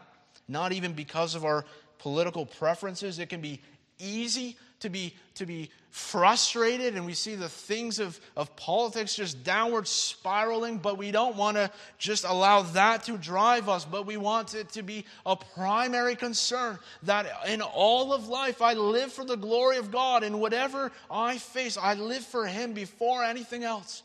not 0.47 0.73
even 0.73 0.93
because 0.93 1.33
of 1.33 1.43
our 1.43 1.65
political 1.99 2.45
preferences. 2.45 3.19
It 3.19 3.29
can 3.29 3.41
be 3.41 3.61
easy 3.99 4.57
to 4.81 4.89
be, 4.89 5.13
to 5.35 5.45
be 5.45 5.69
frustrated 5.89 6.95
and 6.95 7.05
we 7.05 7.13
see 7.13 7.35
the 7.35 7.47
things 7.47 7.99
of, 7.99 8.19
of 8.35 8.53
politics 8.57 9.15
just 9.15 9.43
downward 9.43 9.87
spiraling, 9.87 10.77
but 10.77 10.97
we 10.97 11.09
don't 11.09 11.37
want 11.37 11.55
to 11.55 11.71
just 11.97 12.25
allow 12.25 12.61
that 12.61 13.03
to 13.03 13.17
drive 13.17 13.69
us, 13.69 13.85
but 13.85 14.05
we 14.05 14.17
want 14.17 14.53
it 14.53 14.69
to 14.69 14.83
be 14.83 15.05
a 15.25 15.35
primary 15.35 16.15
concern 16.15 16.77
that 17.03 17.25
in 17.47 17.61
all 17.61 18.13
of 18.13 18.27
life 18.27 18.61
I 18.61 18.73
live 18.73 19.13
for 19.13 19.23
the 19.23 19.37
glory 19.37 19.77
of 19.77 19.89
God. 19.89 20.23
and 20.23 20.41
whatever 20.41 20.91
I 21.09 21.37
face, 21.37 21.77
I 21.77 21.93
live 21.93 22.25
for 22.25 22.45
Him 22.45 22.73
before 22.73 23.23
anything 23.23 23.63
else. 23.63 24.03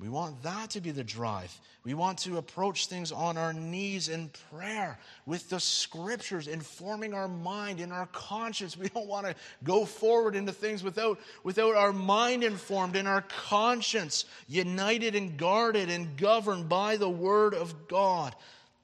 We 0.00 0.08
want 0.08 0.40
that 0.44 0.70
to 0.70 0.80
be 0.80 0.92
the 0.92 1.02
drive. 1.02 1.58
We 1.82 1.92
want 1.92 2.18
to 2.18 2.36
approach 2.36 2.86
things 2.86 3.10
on 3.10 3.36
our 3.36 3.52
knees 3.52 4.08
in 4.08 4.30
prayer 4.52 4.96
with 5.26 5.50
the 5.50 5.58
scriptures 5.58 6.46
informing 6.46 7.14
our 7.14 7.26
mind 7.26 7.80
and 7.80 7.92
our 7.92 8.06
conscience. 8.06 8.76
We 8.76 8.90
don't 8.90 9.08
want 9.08 9.26
to 9.26 9.34
go 9.64 9.84
forward 9.84 10.36
into 10.36 10.52
things 10.52 10.84
without, 10.84 11.18
without 11.42 11.74
our 11.74 11.92
mind 11.92 12.44
informed 12.44 12.94
and 12.94 13.08
our 13.08 13.22
conscience 13.22 14.24
united 14.46 15.16
and 15.16 15.36
guarded 15.36 15.90
and 15.90 16.16
governed 16.16 16.68
by 16.68 16.96
the 16.96 17.10
Word 17.10 17.54
of 17.54 17.88
God. 17.88 18.36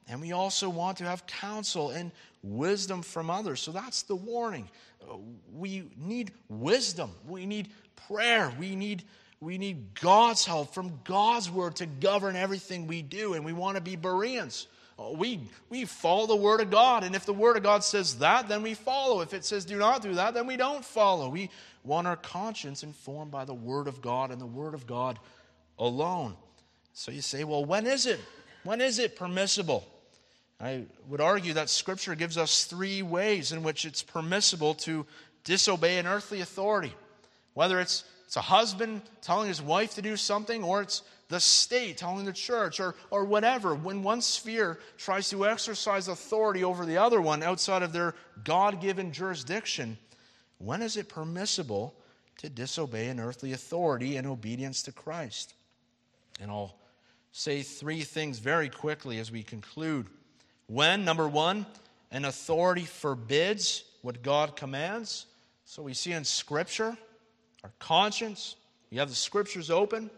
And 0.08 0.20
we 0.20 0.32
also 0.32 0.68
want 0.68 0.98
to 0.98 1.04
have 1.04 1.26
counsel 1.26 1.90
and 1.90 2.10
wisdom 2.42 3.02
from 3.02 3.30
others. 3.30 3.60
So 3.60 3.70
that's 3.70 4.02
the 4.02 4.16
warning. 4.16 4.68
Uh, 5.00 5.16
we 5.54 5.84
need 5.96 6.32
wisdom, 6.48 7.12
we 7.28 7.46
need 7.46 7.68
prayer, 8.08 8.52
we 8.58 8.74
need 8.74 9.04
we 9.44 9.58
need 9.58 9.94
God's 10.00 10.44
help 10.44 10.72
from 10.72 11.00
God's 11.04 11.50
word 11.50 11.76
to 11.76 11.86
govern 11.86 12.34
everything 12.34 12.86
we 12.86 13.02
do, 13.02 13.34
and 13.34 13.44
we 13.44 13.52
want 13.52 13.76
to 13.76 13.82
be 13.82 13.96
Bereans. 13.96 14.66
Uh, 14.98 15.10
we, 15.10 15.40
we 15.70 15.84
follow 15.84 16.26
the 16.26 16.36
Word 16.36 16.60
of 16.60 16.70
God, 16.70 17.04
and 17.04 17.14
if 17.14 17.26
the 17.26 17.32
Word 17.32 17.56
of 17.56 17.62
God 17.62 17.82
says 17.82 18.18
that, 18.18 18.48
then 18.48 18.62
we 18.62 18.74
follow. 18.74 19.20
If 19.20 19.34
it 19.34 19.44
says 19.44 19.64
do 19.64 19.76
not 19.76 20.02
do 20.02 20.14
that, 20.14 20.34
then 20.34 20.46
we 20.46 20.56
don't 20.56 20.84
follow. 20.84 21.28
We 21.28 21.50
want 21.82 22.06
our 22.06 22.16
conscience 22.16 22.82
informed 22.82 23.30
by 23.30 23.44
the 23.44 23.54
Word 23.54 23.88
of 23.88 24.00
God 24.00 24.30
and 24.30 24.40
the 24.40 24.46
Word 24.46 24.72
of 24.72 24.86
God 24.86 25.18
alone. 25.78 26.36
So 26.92 27.10
you 27.10 27.22
say, 27.22 27.42
well, 27.44 27.64
when 27.64 27.86
is 27.86 28.06
it? 28.06 28.20
When 28.62 28.80
is 28.80 28.98
it 28.98 29.16
permissible? 29.16 29.84
I 30.60 30.84
would 31.08 31.20
argue 31.20 31.54
that 31.54 31.68
Scripture 31.68 32.14
gives 32.14 32.38
us 32.38 32.64
three 32.64 33.02
ways 33.02 33.50
in 33.50 33.64
which 33.64 33.84
it's 33.84 34.02
permissible 34.02 34.74
to 34.76 35.04
disobey 35.42 35.98
an 35.98 36.06
earthly 36.06 36.40
authority. 36.40 36.94
Whether 37.54 37.80
it's 37.80 38.04
it's 38.34 38.38
a 38.38 38.42
husband 38.42 39.00
telling 39.22 39.46
his 39.46 39.62
wife 39.62 39.94
to 39.94 40.02
do 40.02 40.16
something, 40.16 40.64
or 40.64 40.82
it's 40.82 41.02
the 41.28 41.38
state 41.38 41.98
telling 41.98 42.24
the 42.24 42.32
church, 42.32 42.80
or, 42.80 42.96
or 43.10 43.24
whatever. 43.24 43.76
When 43.76 44.02
one 44.02 44.20
sphere 44.20 44.80
tries 44.98 45.30
to 45.30 45.46
exercise 45.46 46.08
authority 46.08 46.64
over 46.64 46.84
the 46.84 46.96
other 46.96 47.20
one 47.20 47.44
outside 47.44 47.84
of 47.84 47.92
their 47.92 48.16
God 48.42 48.80
given 48.80 49.12
jurisdiction, 49.12 49.98
when 50.58 50.82
is 50.82 50.96
it 50.96 51.08
permissible 51.08 51.94
to 52.38 52.48
disobey 52.48 53.06
an 53.06 53.20
earthly 53.20 53.52
authority 53.52 54.16
in 54.16 54.26
obedience 54.26 54.82
to 54.82 54.90
Christ? 54.90 55.54
And 56.40 56.50
I'll 56.50 56.74
say 57.30 57.62
three 57.62 58.00
things 58.00 58.40
very 58.40 58.68
quickly 58.68 59.20
as 59.20 59.30
we 59.30 59.44
conclude. 59.44 60.08
When, 60.66 61.04
number 61.04 61.28
one, 61.28 61.66
an 62.10 62.24
authority 62.24 62.84
forbids 62.84 63.84
what 64.02 64.24
God 64.24 64.56
commands. 64.56 65.26
So 65.64 65.84
we 65.84 65.94
see 65.94 66.10
in 66.10 66.24
Scripture 66.24 66.98
our 67.64 67.72
conscience. 67.78 68.56
you 68.90 69.00
have 69.00 69.08
the 69.08 69.14
scriptures 69.16 69.70
open. 69.70 70.10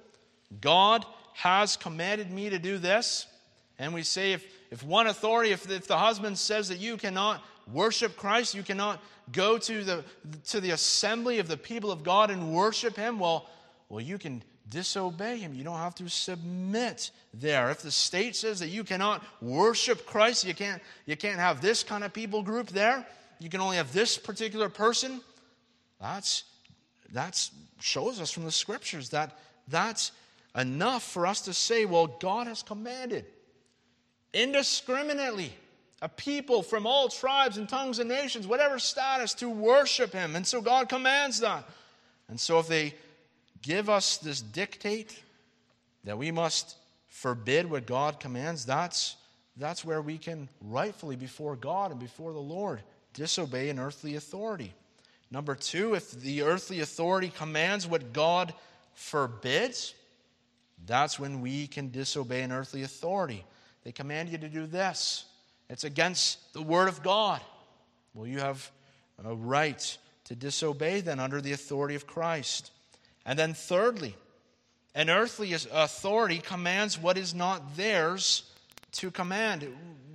God 0.61 1.07
has 1.35 1.77
commanded 1.77 2.31
me 2.31 2.51
to 2.51 2.59
do 2.59 2.77
this. 2.77 3.27
And 3.79 3.95
we 3.95 4.03
say, 4.03 4.33
if, 4.33 4.45
if 4.71 4.83
one 4.83 5.07
authority, 5.07 5.53
if, 5.53 5.71
if 5.71 5.87
the 5.87 5.97
husband 5.97 6.37
says 6.37 6.69
that 6.69 6.79
you 6.79 6.97
cannot 6.97 7.43
worship 7.73 8.17
Christ, 8.17 8.55
you 8.55 8.65
cannot 8.65 9.01
go 9.33 9.59
to 9.59 9.85
the, 9.85 10.05
to 10.49 10.61
the 10.61 10.73
assembly 10.73 11.39
of 11.39 11.47
the 11.47 11.57
people 11.57 11.93
of 11.93 12.03
God 12.03 12.31
and 12.31 12.53
worship 12.53 12.97
Him, 12.97 13.21
well, 13.21 13.49
well, 13.89 14.01
you 14.01 14.19
can 14.19 14.43
disobey 14.69 15.39
Him. 15.39 15.55
You 15.55 15.63
don't 15.63 15.79
have 15.79 15.95
to 15.97 16.09
submit 16.09 17.13
there. 17.33 17.71
If 17.71 17.83
the 17.83 17.93
state 17.93 18.35
says 18.35 18.59
that 18.59 18.69
you 18.69 18.83
cannot 18.83 19.23
worship 19.41 20.05
Christ, 20.05 20.45
you 20.45 20.55
can't, 20.55 20.83
you 21.05 21.17
can't 21.17 21.39
have 21.39 21.61
this 21.61 21.85
kind 21.85 22.03
of 22.03 22.13
people 22.13 22.43
group 22.43 22.69
there, 22.69 23.07
you 23.39 23.51
can 23.51 23.61
only 23.61 23.77
have 23.77 23.93
this 23.93 24.19
particular 24.19 24.69
person, 24.69 25.21
that's 26.01 26.45
that 27.13 27.49
shows 27.81 28.21
us 28.21 28.31
from 28.31 28.45
the 28.45 28.53
scriptures 28.53 29.11
that 29.11 29.39
that's 29.69 30.13
enough 30.57 31.03
for 31.03 31.27
us 31.27 31.43
to 31.43 31.53
say, 31.53 31.85
well, 31.85 32.07
God 32.07 32.47
has 32.47 32.63
commanded 32.63 33.27
indiscriminately 34.33 35.53
a 36.03 36.09
people 36.09 36.63
from 36.63 36.87
all 36.87 37.09
tribes 37.09 37.57
and 37.57 37.69
tongues 37.69 37.99
and 37.99 38.09
nations, 38.09 38.47
whatever 38.47 38.79
status, 38.79 39.33
to 39.35 39.49
worship 39.49 40.13
Him. 40.13 40.37
And 40.37 40.47
so 40.47 40.61
God 40.61 40.89
commands 40.89 41.41
that. 41.41 41.65
And 42.29 42.39
so 42.39 42.59
if 42.59 42.69
they 42.69 42.95
give 43.63 43.89
us 43.89 44.19
this 44.19 44.43
dictate 44.43 45.23
that 46.05 46.19
we 46.19 46.31
must 46.31 46.77
forbid 47.09 47.69
what 47.71 47.87
God 47.87 48.21
commands, 48.21 48.67
that's, 48.67 49.17
that's 49.57 49.85
where 49.85 50.03
we 50.03 50.19
can 50.19 50.51
rightfully, 50.61 51.17
before 51.17 51.57
God 51.57 51.91
and 51.91 51.99
before 51.99 52.33
the 52.35 52.39
Lord, 52.39 52.83
disobey 53.15 53.71
an 53.71 53.79
earthly 53.79 54.17
authority. 54.17 54.75
Number 55.31 55.55
two, 55.55 55.95
if 55.95 56.11
the 56.13 56.43
earthly 56.43 56.81
authority 56.81 57.29
commands 57.29 57.87
what 57.87 58.13
God 58.13 58.55
forbids, 58.95 59.95
that's 60.87 61.19
when 61.19 61.41
we 61.41 61.67
can 61.67 61.91
disobey 61.91 62.43
an 62.43 62.53
earthly 62.53 62.83
authority. 62.83 63.45
They 63.83 63.93
command 63.93 64.29
you 64.31 64.39
to 64.39 64.49
do 64.49 64.67
this, 64.67 65.25
it's 65.69 65.85
against 65.85 66.53
the 66.53 66.63
Word 66.63 66.89
of 66.89 67.03
God. 67.03 67.41
Well, 68.15 68.27
you 68.27 68.39
have 68.39 68.71
a 69.25 69.35
right 69.35 69.99
to 70.25 70.35
disobey 70.35 71.01
then 71.01 71.21
under 71.21 71.41
the 71.41 71.53
authority 71.53 71.95
of 71.95 72.07
Christ. 72.07 72.71
And 73.25 73.39
then, 73.39 73.55
thirdly, 73.55 74.15
an 74.95 75.11
earthly 75.11 75.53
authority 75.53 76.39
commands 76.39 76.99
what 76.99 77.19
is 77.19 77.35
not 77.35 77.77
theirs 77.77 78.45
to 78.93 79.11
command. 79.11 79.67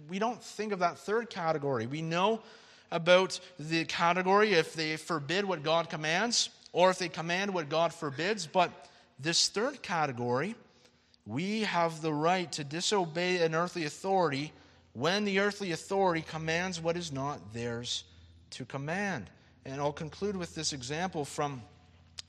We 0.10 0.20
don't 0.20 0.42
think 0.42 0.72
of 0.72 0.80
that 0.80 0.98
third 0.98 1.30
category. 1.30 1.86
We 1.86 2.02
know 2.02 2.42
about 2.92 3.40
the 3.60 3.86
category 3.86 4.54
if 4.54 4.74
they 4.74 4.98
forbid 4.98 5.46
what 5.46 5.64
God 5.64 5.90
commands 5.90 6.50
or 6.74 6.90
if 6.90 6.98
they 6.98 7.10
command 7.10 7.54
what 7.54 7.70
God 7.70 7.94
forbids, 7.94 8.48
but 8.48 8.72
this 9.20 9.50
third 9.50 9.82
category, 9.82 10.56
we 11.26 11.62
have 11.62 12.02
the 12.02 12.14
right 12.14 12.52
to 12.54 12.64
disobey 12.64 13.44
an 13.44 13.54
earthly 13.54 13.86
authority 13.86 14.52
when 14.94 15.24
the 15.26 15.40
earthly 15.40 15.72
authority 15.72 16.22
commands 16.22 16.82
what 16.82 16.98
is 16.98 17.12
not 17.12 17.54
theirs 17.54 18.04
to 18.52 18.66
command. 18.66 19.30
And 19.66 19.80
I'll 19.80 19.94
conclude 19.94 20.36
with 20.36 20.56
this 20.56 20.74
example 20.74 21.24
from, 21.24 21.62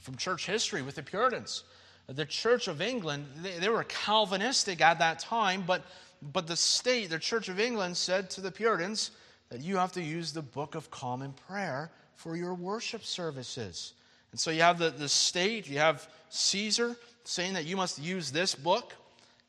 from 0.00 0.16
church 0.16 0.46
history 0.46 0.82
with 0.82 0.96
the 0.96 1.02
Puritans. 1.02 1.64
The 2.08 2.26
Church 2.26 2.68
of 2.68 2.82
England, 2.82 3.26
they, 3.42 3.58
they 3.58 3.68
were 3.68 3.84
Calvinistic 3.84 4.80
at 4.80 4.98
that 4.98 5.18
time, 5.18 5.64
but, 5.66 5.82
but 6.20 6.46
the 6.46 6.56
state, 6.56 7.10
the 7.10 7.18
Church 7.18 7.48
of 7.48 7.58
England, 7.58 7.96
said 7.96 8.28
to 8.30 8.40
the 8.40 8.50
Puritans 8.50 9.12
that 9.53 9.61
you 9.61 9.76
have 9.76 9.92
to 9.92 10.03
use 10.03 10.32
the 10.32 10.40
Book 10.40 10.74
of 10.74 10.90
Common 10.90 11.34
Prayer 11.46 11.90
for 12.16 12.36
your 12.36 12.55
worship 12.55 13.05
services. 13.05 13.92
And 14.30 14.40
so 14.40 14.50
you 14.50 14.62
have 14.62 14.78
the, 14.78 14.88
the 14.88 15.11
state, 15.11 15.68
you 15.68 15.78
have 15.78 16.09
Caesar 16.30 16.96
saying 17.24 17.53
that 17.53 17.66
you 17.66 17.76
must 17.76 18.00
use 18.00 18.32
this 18.32 18.55
book. 18.55 18.94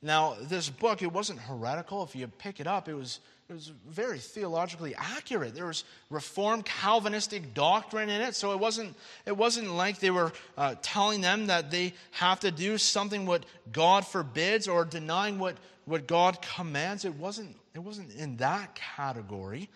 Now, 0.02 0.36
this 0.42 0.70
book, 0.70 1.02
it 1.02 1.12
wasn't 1.12 1.40
heretical. 1.40 2.04
If 2.04 2.18
you 2.18 2.28
pick 2.28 2.60
it 2.60 2.68
up, 2.68 2.90
it 2.90 2.96
was 2.96 3.22
it 3.50 3.54
was 3.54 3.72
very 3.88 4.20
theologically 4.20 4.96
accurate. 4.96 5.54
There 5.54 5.68
was 5.68 5.84
Reformed 6.10 6.66
Calvinistic 6.66 7.54
doctrine 7.54 8.10
in 8.10 8.22
it, 8.22 8.36
so 8.36 8.52
it 8.54 8.60
wasn't, 8.60 8.96
it 9.26 9.36
wasn't 9.36 9.70
like 9.74 10.00
they 10.00 10.12
were 10.12 10.32
uh, 10.58 10.76
telling 10.82 11.22
them 11.22 11.48
that 11.48 11.70
they 11.70 11.94
have 12.12 12.40
to 12.40 12.52
do 12.52 12.78
something 12.78 13.26
what 13.26 13.46
God 13.72 14.08
forbids 14.08 14.68
or 14.68 14.86
denying 14.86 15.40
what, 15.40 15.58
what 15.86 16.08
God 16.08 16.42
commands. 16.42 17.04
It 17.04 17.16
wasn't, 17.16 17.56
it 17.76 17.80
wasn't 17.80 18.16
in 18.16 18.38
that 18.38 18.76
category, 18.76 19.70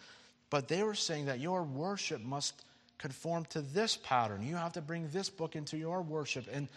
but 0.49 0.67
they 0.67 0.83
were 0.83 0.95
saying 0.95 1.25
that 1.25 1.39
your 1.39 1.63
worship 1.63 2.21
must 2.21 2.63
conform 2.97 3.45
to 3.45 3.61
this 3.61 3.97
pattern. 3.97 4.41
You 4.41 4.55
have 4.55 4.73
to 4.73 4.81
bring 4.81 5.09
this 5.09 5.29
book 5.29 5.55
into 5.55 5.77
your 5.77 6.01
worship. 6.01 6.45
And 6.51 6.67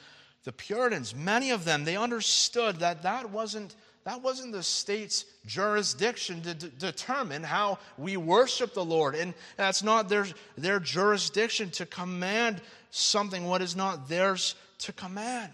the 0.45 0.53
Puritans, 0.53 1.15
many 1.15 1.51
of 1.51 1.65
them, 1.65 1.85
they 1.85 1.97
understood 1.97 2.77
that 2.77 3.03
that 3.03 3.31
wasn't 3.31 3.75
that 4.05 4.23
wasn't 4.23 4.53
the 4.53 4.63
state's 4.63 5.27
jurisdiction 5.45 6.41
to 6.43 6.55
d- 6.55 6.73
determine 6.79 7.43
how 7.43 7.79
we 7.99 8.17
worship 8.17 8.73
the 8.73 8.85
Lord. 8.85 9.15
And 9.15 9.35
that's 9.59 9.83
not 9.83 10.09
their, 10.09 10.27
their 10.57 10.81
jurisdiction 10.81 11.71
to 11.73 11.85
command 11.85 12.63
something 12.91 13.45
what 13.45 13.61
is 13.61 13.77
not 13.77 14.09
theirs 14.09 14.55
to 14.79 14.93
command. 14.93 15.53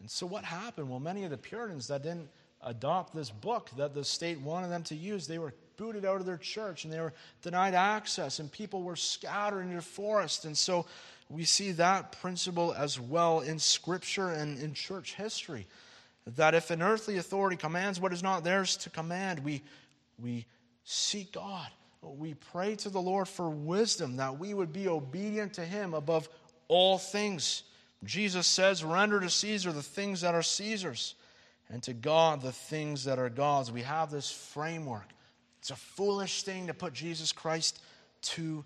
And 0.00 0.10
so 0.10 0.26
what 0.26 0.42
happened? 0.44 0.90
Well, 0.90 0.98
many 0.98 1.22
of 1.22 1.30
the 1.30 1.38
Puritans 1.38 1.86
that 1.86 2.02
didn't 2.02 2.28
adopt 2.62 3.14
this 3.14 3.30
book 3.30 3.70
that 3.76 3.94
the 3.94 4.04
state 4.04 4.40
wanted 4.40 4.68
them 4.68 4.82
to 4.84 4.96
use, 4.96 5.26
they 5.26 5.38
were 5.38 5.54
booted 5.76 6.04
out 6.04 6.20
of 6.20 6.26
their 6.26 6.36
church 6.36 6.84
and 6.84 6.92
they 6.92 7.00
were 7.00 7.12
denied 7.42 7.74
access, 7.74 8.38
and 8.38 8.50
people 8.50 8.82
were 8.82 8.96
scattered 8.96 9.62
in 9.62 9.74
the 9.74 9.82
forest. 9.82 10.44
And 10.44 10.56
so 10.56 10.86
we 11.28 11.44
see 11.44 11.72
that 11.72 12.12
principle 12.20 12.74
as 12.74 13.00
well 13.00 13.40
in 13.40 13.58
Scripture 13.58 14.30
and 14.30 14.58
in 14.58 14.74
church 14.74 15.14
history 15.14 15.66
that 16.26 16.54
if 16.54 16.70
an 16.70 16.82
earthly 16.82 17.18
authority 17.18 17.56
commands 17.56 18.00
what 18.00 18.12
is 18.12 18.22
not 18.22 18.44
theirs 18.44 18.76
to 18.78 18.90
command, 18.90 19.40
we, 19.40 19.62
we 20.18 20.46
seek 20.84 21.32
God. 21.32 21.68
We 22.02 22.34
pray 22.34 22.76
to 22.76 22.90
the 22.90 23.00
Lord 23.00 23.28
for 23.28 23.48
wisdom 23.48 24.16
that 24.16 24.38
we 24.38 24.52
would 24.52 24.72
be 24.72 24.88
obedient 24.88 25.54
to 25.54 25.64
Him 25.64 25.94
above 25.94 26.28
all 26.68 26.98
things. 26.98 27.62
Jesus 28.04 28.46
says, 28.46 28.84
Render 28.84 29.20
to 29.20 29.30
Caesar 29.30 29.72
the 29.72 29.82
things 29.82 30.20
that 30.20 30.34
are 30.34 30.42
Caesar's, 30.42 31.14
and 31.70 31.82
to 31.84 31.94
God 31.94 32.42
the 32.42 32.52
things 32.52 33.04
that 33.04 33.18
are 33.18 33.30
God's. 33.30 33.72
We 33.72 33.82
have 33.82 34.10
this 34.10 34.30
framework. 34.30 35.08
It's 35.64 35.70
a 35.70 35.76
foolish 35.76 36.42
thing 36.42 36.66
to 36.66 36.74
put 36.74 36.92
Jesus 36.92 37.32
Christ 37.32 37.80
to 38.20 38.62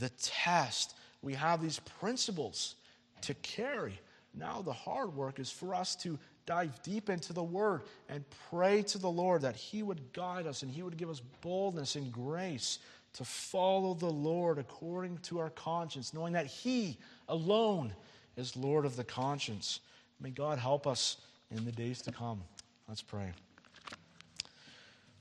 the 0.00 0.08
test. 0.20 0.96
We 1.22 1.34
have 1.34 1.62
these 1.62 1.78
principles 2.00 2.74
to 3.20 3.34
carry. 3.34 4.00
Now, 4.34 4.60
the 4.60 4.72
hard 4.72 5.14
work 5.14 5.38
is 5.38 5.52
for 5.52 5.76
us 5.76 5.94
to 6.02 6.18
dive 6.46 6.82
deep 6.82 7.08
into 7.08 7.32
the 7.32 7.40
Word 7.40 7.82
and 8.08 8.24
pray 8.50 8.82
to 8.82 8.98
the 8.98 9.08
Lord 9.08 9.42
that 9.42 9.54
He 9.54 9.84
would 9.84 10.12
guide 10.12 10.48
us 10.48 10.64
and 10.64 10.72
He 10.72 10.82
would 10.82 10.96
give 10.96 11.08
us 11.08 11.22
boldness 11.40 11.94
and 11.94 12.10
grace 12.10 12.80
to 13.12 13.24
follow 13.24 13.94
the 13.94 14.10
Lord 14.10 14.58
according 14.58 15.18
to 15.18 15.38
our 15.38 15.50
conscience, 15.50 16.12
knowing 16.12 16.32
that 16.32 16.46
He 16.46 16.98
alone 17.28 17.94
is 18.36 18.56
Lord 18.56 18.84
of 18.84 18.96
the 18.96 19.04
conscience. 19.04 19.78
May 20.20 20.30
God 20.30 20.58
help 20.58 20.88
us 20.88 21.18
in 21.52 21.64
the 21.64 21.70
days 21.70 22.02
to 22.02 22.10
come. 22.10 22.42
Let's 22.88 23.02
pray. 23.02 23.34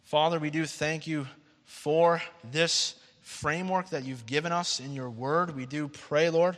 Father, 0.10 0.40
we 0.40 0.50
do 0.50 0.66
thank 0.66 1.06
you 1.06 1.28
for 1.66 2.20
this 2.44 2.96
framework 3.22 3.90
that 3.92 4.06
you've 4.06 4.26
given 4.26 4.52
us 4.52 4.80
in 4.80 4.92
your 4.92 5.12
word. 5.12 5.56
We 5.56 5.68
do 5.68 5.88
pray, 5.88 6.32
Lord, 6.32 6.58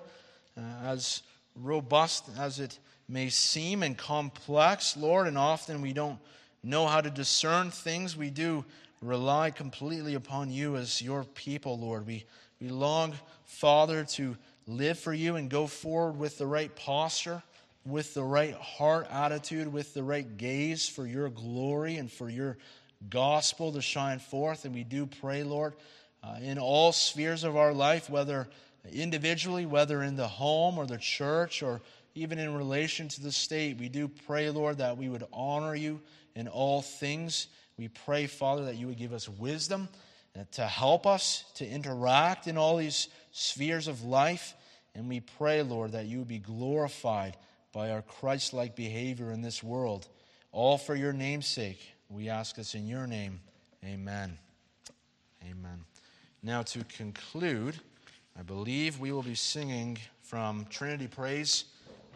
uh, 0.57 0.61
as 0.85 1.21
robust 1.57 2.29
as 2.39 2.61
it 2.61 2.79
may 3.09 3.27
seem 3.27 3.83
and 3.83 3.97
complex, 3.97 4.95
Lord, 4.95 5.27
and 5.27 5.37
often 5.37 5.81
we 5.81 5.91
don't 5.91 6.17
know 6.63 6.87
how 6.87 7.01
to 7.01 7.09
discern 7.09 7.71
things. 7.71 8.15
We 8.15 8.29
do 8.29 8.63
rely 9.01 9.51
completely 9.51 10.13
upon 10.13 10.49
you 10.49 10.77
as 10.77 11.01
your 11.01 11.25
people, 11.25 11.77
Lord. 11.77 12.07
We, 12.07 12.23
we 12.61 12.69
long, 12.69 13.15
Father, 13.43 14.05
to 14.11 14.37
live 14.65 14.97
for 14.97 15.13
you 15.13 15.35
and 15.35 15.49
go 15.49 15.67
forward 15.67 16.17
with 16.17 16.37
the 16.37 16.47
right 16.47 16.73
posture, 16.73 17.43
with 17.85 18.13
the 18.13 18.23
right 18.23 18.53
heart 18.53 19.07
attitude, 19.11 19.73
with 19.73 19.93
the 19.93 20.03
right 20.03 20.37
gaze 20.37 20.87
for 20.87 21.05
your 21.05 21.27
glory 21.27 21.97
and 21.97 22.09
for 22.09 22.29
your 22.29 22.55
gospel 23.09 23.71
to 23.73 23.81
shine 23.81 24.19
forth. 24.19 24.65
And 24.65 24.73
we 24.73 24.83
do 24.83 25.05
pray, 25.05 25.43
Lord, 25.43 25.73
uh, 26.23 26.37
in 26.41 26.57
all 26.59 26.91
spheres 26.91 27.43
of 27.43 27.55
our 27.55 27.73
life, 27.73 28.09
whether 28.09 28.47
individually, 28.91 29.65
whether 29.65 30.01
in 30.03 30.15
the 30.15 30.27
home 30.27 30.77
or 30.77 30.85
the 30.85 30.97
church 30.97 31.63
or 31.63 31.81
even 32.15 32.39
in 32.39 32.55
relation 32.55 33.07
to 33.07 33.21
the 33.21 33.31
state. 33.31 33.77
We 33.77 33.89
do 33.89 34.07
pray, 34.07 34.49
Lord, 34.49 34.79
that 34.79 34.97
we 34.97 35.09
would 35.09 35.25
honor 35.31 35.75
you 35.75 36.01
in 36.35 36.47
all 36.47 36.81
things. 36.81 37.47
We 37.77 37.87
pray, 37.87 38.27
Father, 38.27 38.65
that 38.65 38.75
you 38.75 38.87
would 38.87 38.97
give 38.97 39.13
us 39.13 39.29
wisdom 39.29 39.87
to 40.53 40.65
help 40.65 41.05
us 41.05 41.43
to 41.55 41.67
interact 41.67 42.47
in 42.47 42.57
all 42.57 42.77
these 42.77 43.07
spheres 43.31 43.87
of 43.87 44.03
life. 44.03 44.55
And 44.95 45.07
we 45.07 45.19
pray, 45.19 45.61
Lord, 45.61 45.93
that 45.93 46.05
you 46.05 46.19
would 46.19 46.27
be 46.27 46.39
glorified 46.39 47.37
by 47.73 47.91
our 47.91 48.01
Christ 48.01 48.53
like 48.53 48.75
behavior 48.75 49.31
in 49.31 49.41
this 49.41 49.63
world. 49.63 50.07
All 50.51 50.77
for 50.77 50.95
your 50.95 51.13
name's 51.13 51.47
sake. 51.47 51.90
We 52.13 52.29
ask 52.29 52.55
this 52.55 52.75
in 52.75 52.87
your 52.87 53.07
name. 53.07 53.39
Amen. 53.85 54.37
Amen. 55.43 55.85
Now, 56.43 56.61
to 56.63 56.83
conclude, 56.85 57.79
I 58.37 58.41
believe 58.41 58.99
we 58.99 59.11
will 59.11 59.23
be 59.23 59.35
singing 59.35 59.97
from 60.21 60.65
Trinity 60.69 61.07
Praise 61.07 61.65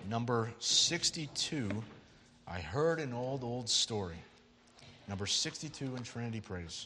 Number 0.10 0.52
62, 0.60 1.84
I 2.48 2.60
heard 2.60 3.00
an 3.00 3.12
old, 3.12 3.44
old 3.44 3.68
story. 3.68 4.18
Number 5.08 5.26
62 5.26 5.96
in 5.96 6.04
Trinity 6.04 6.42
Praise. 6.42 6.86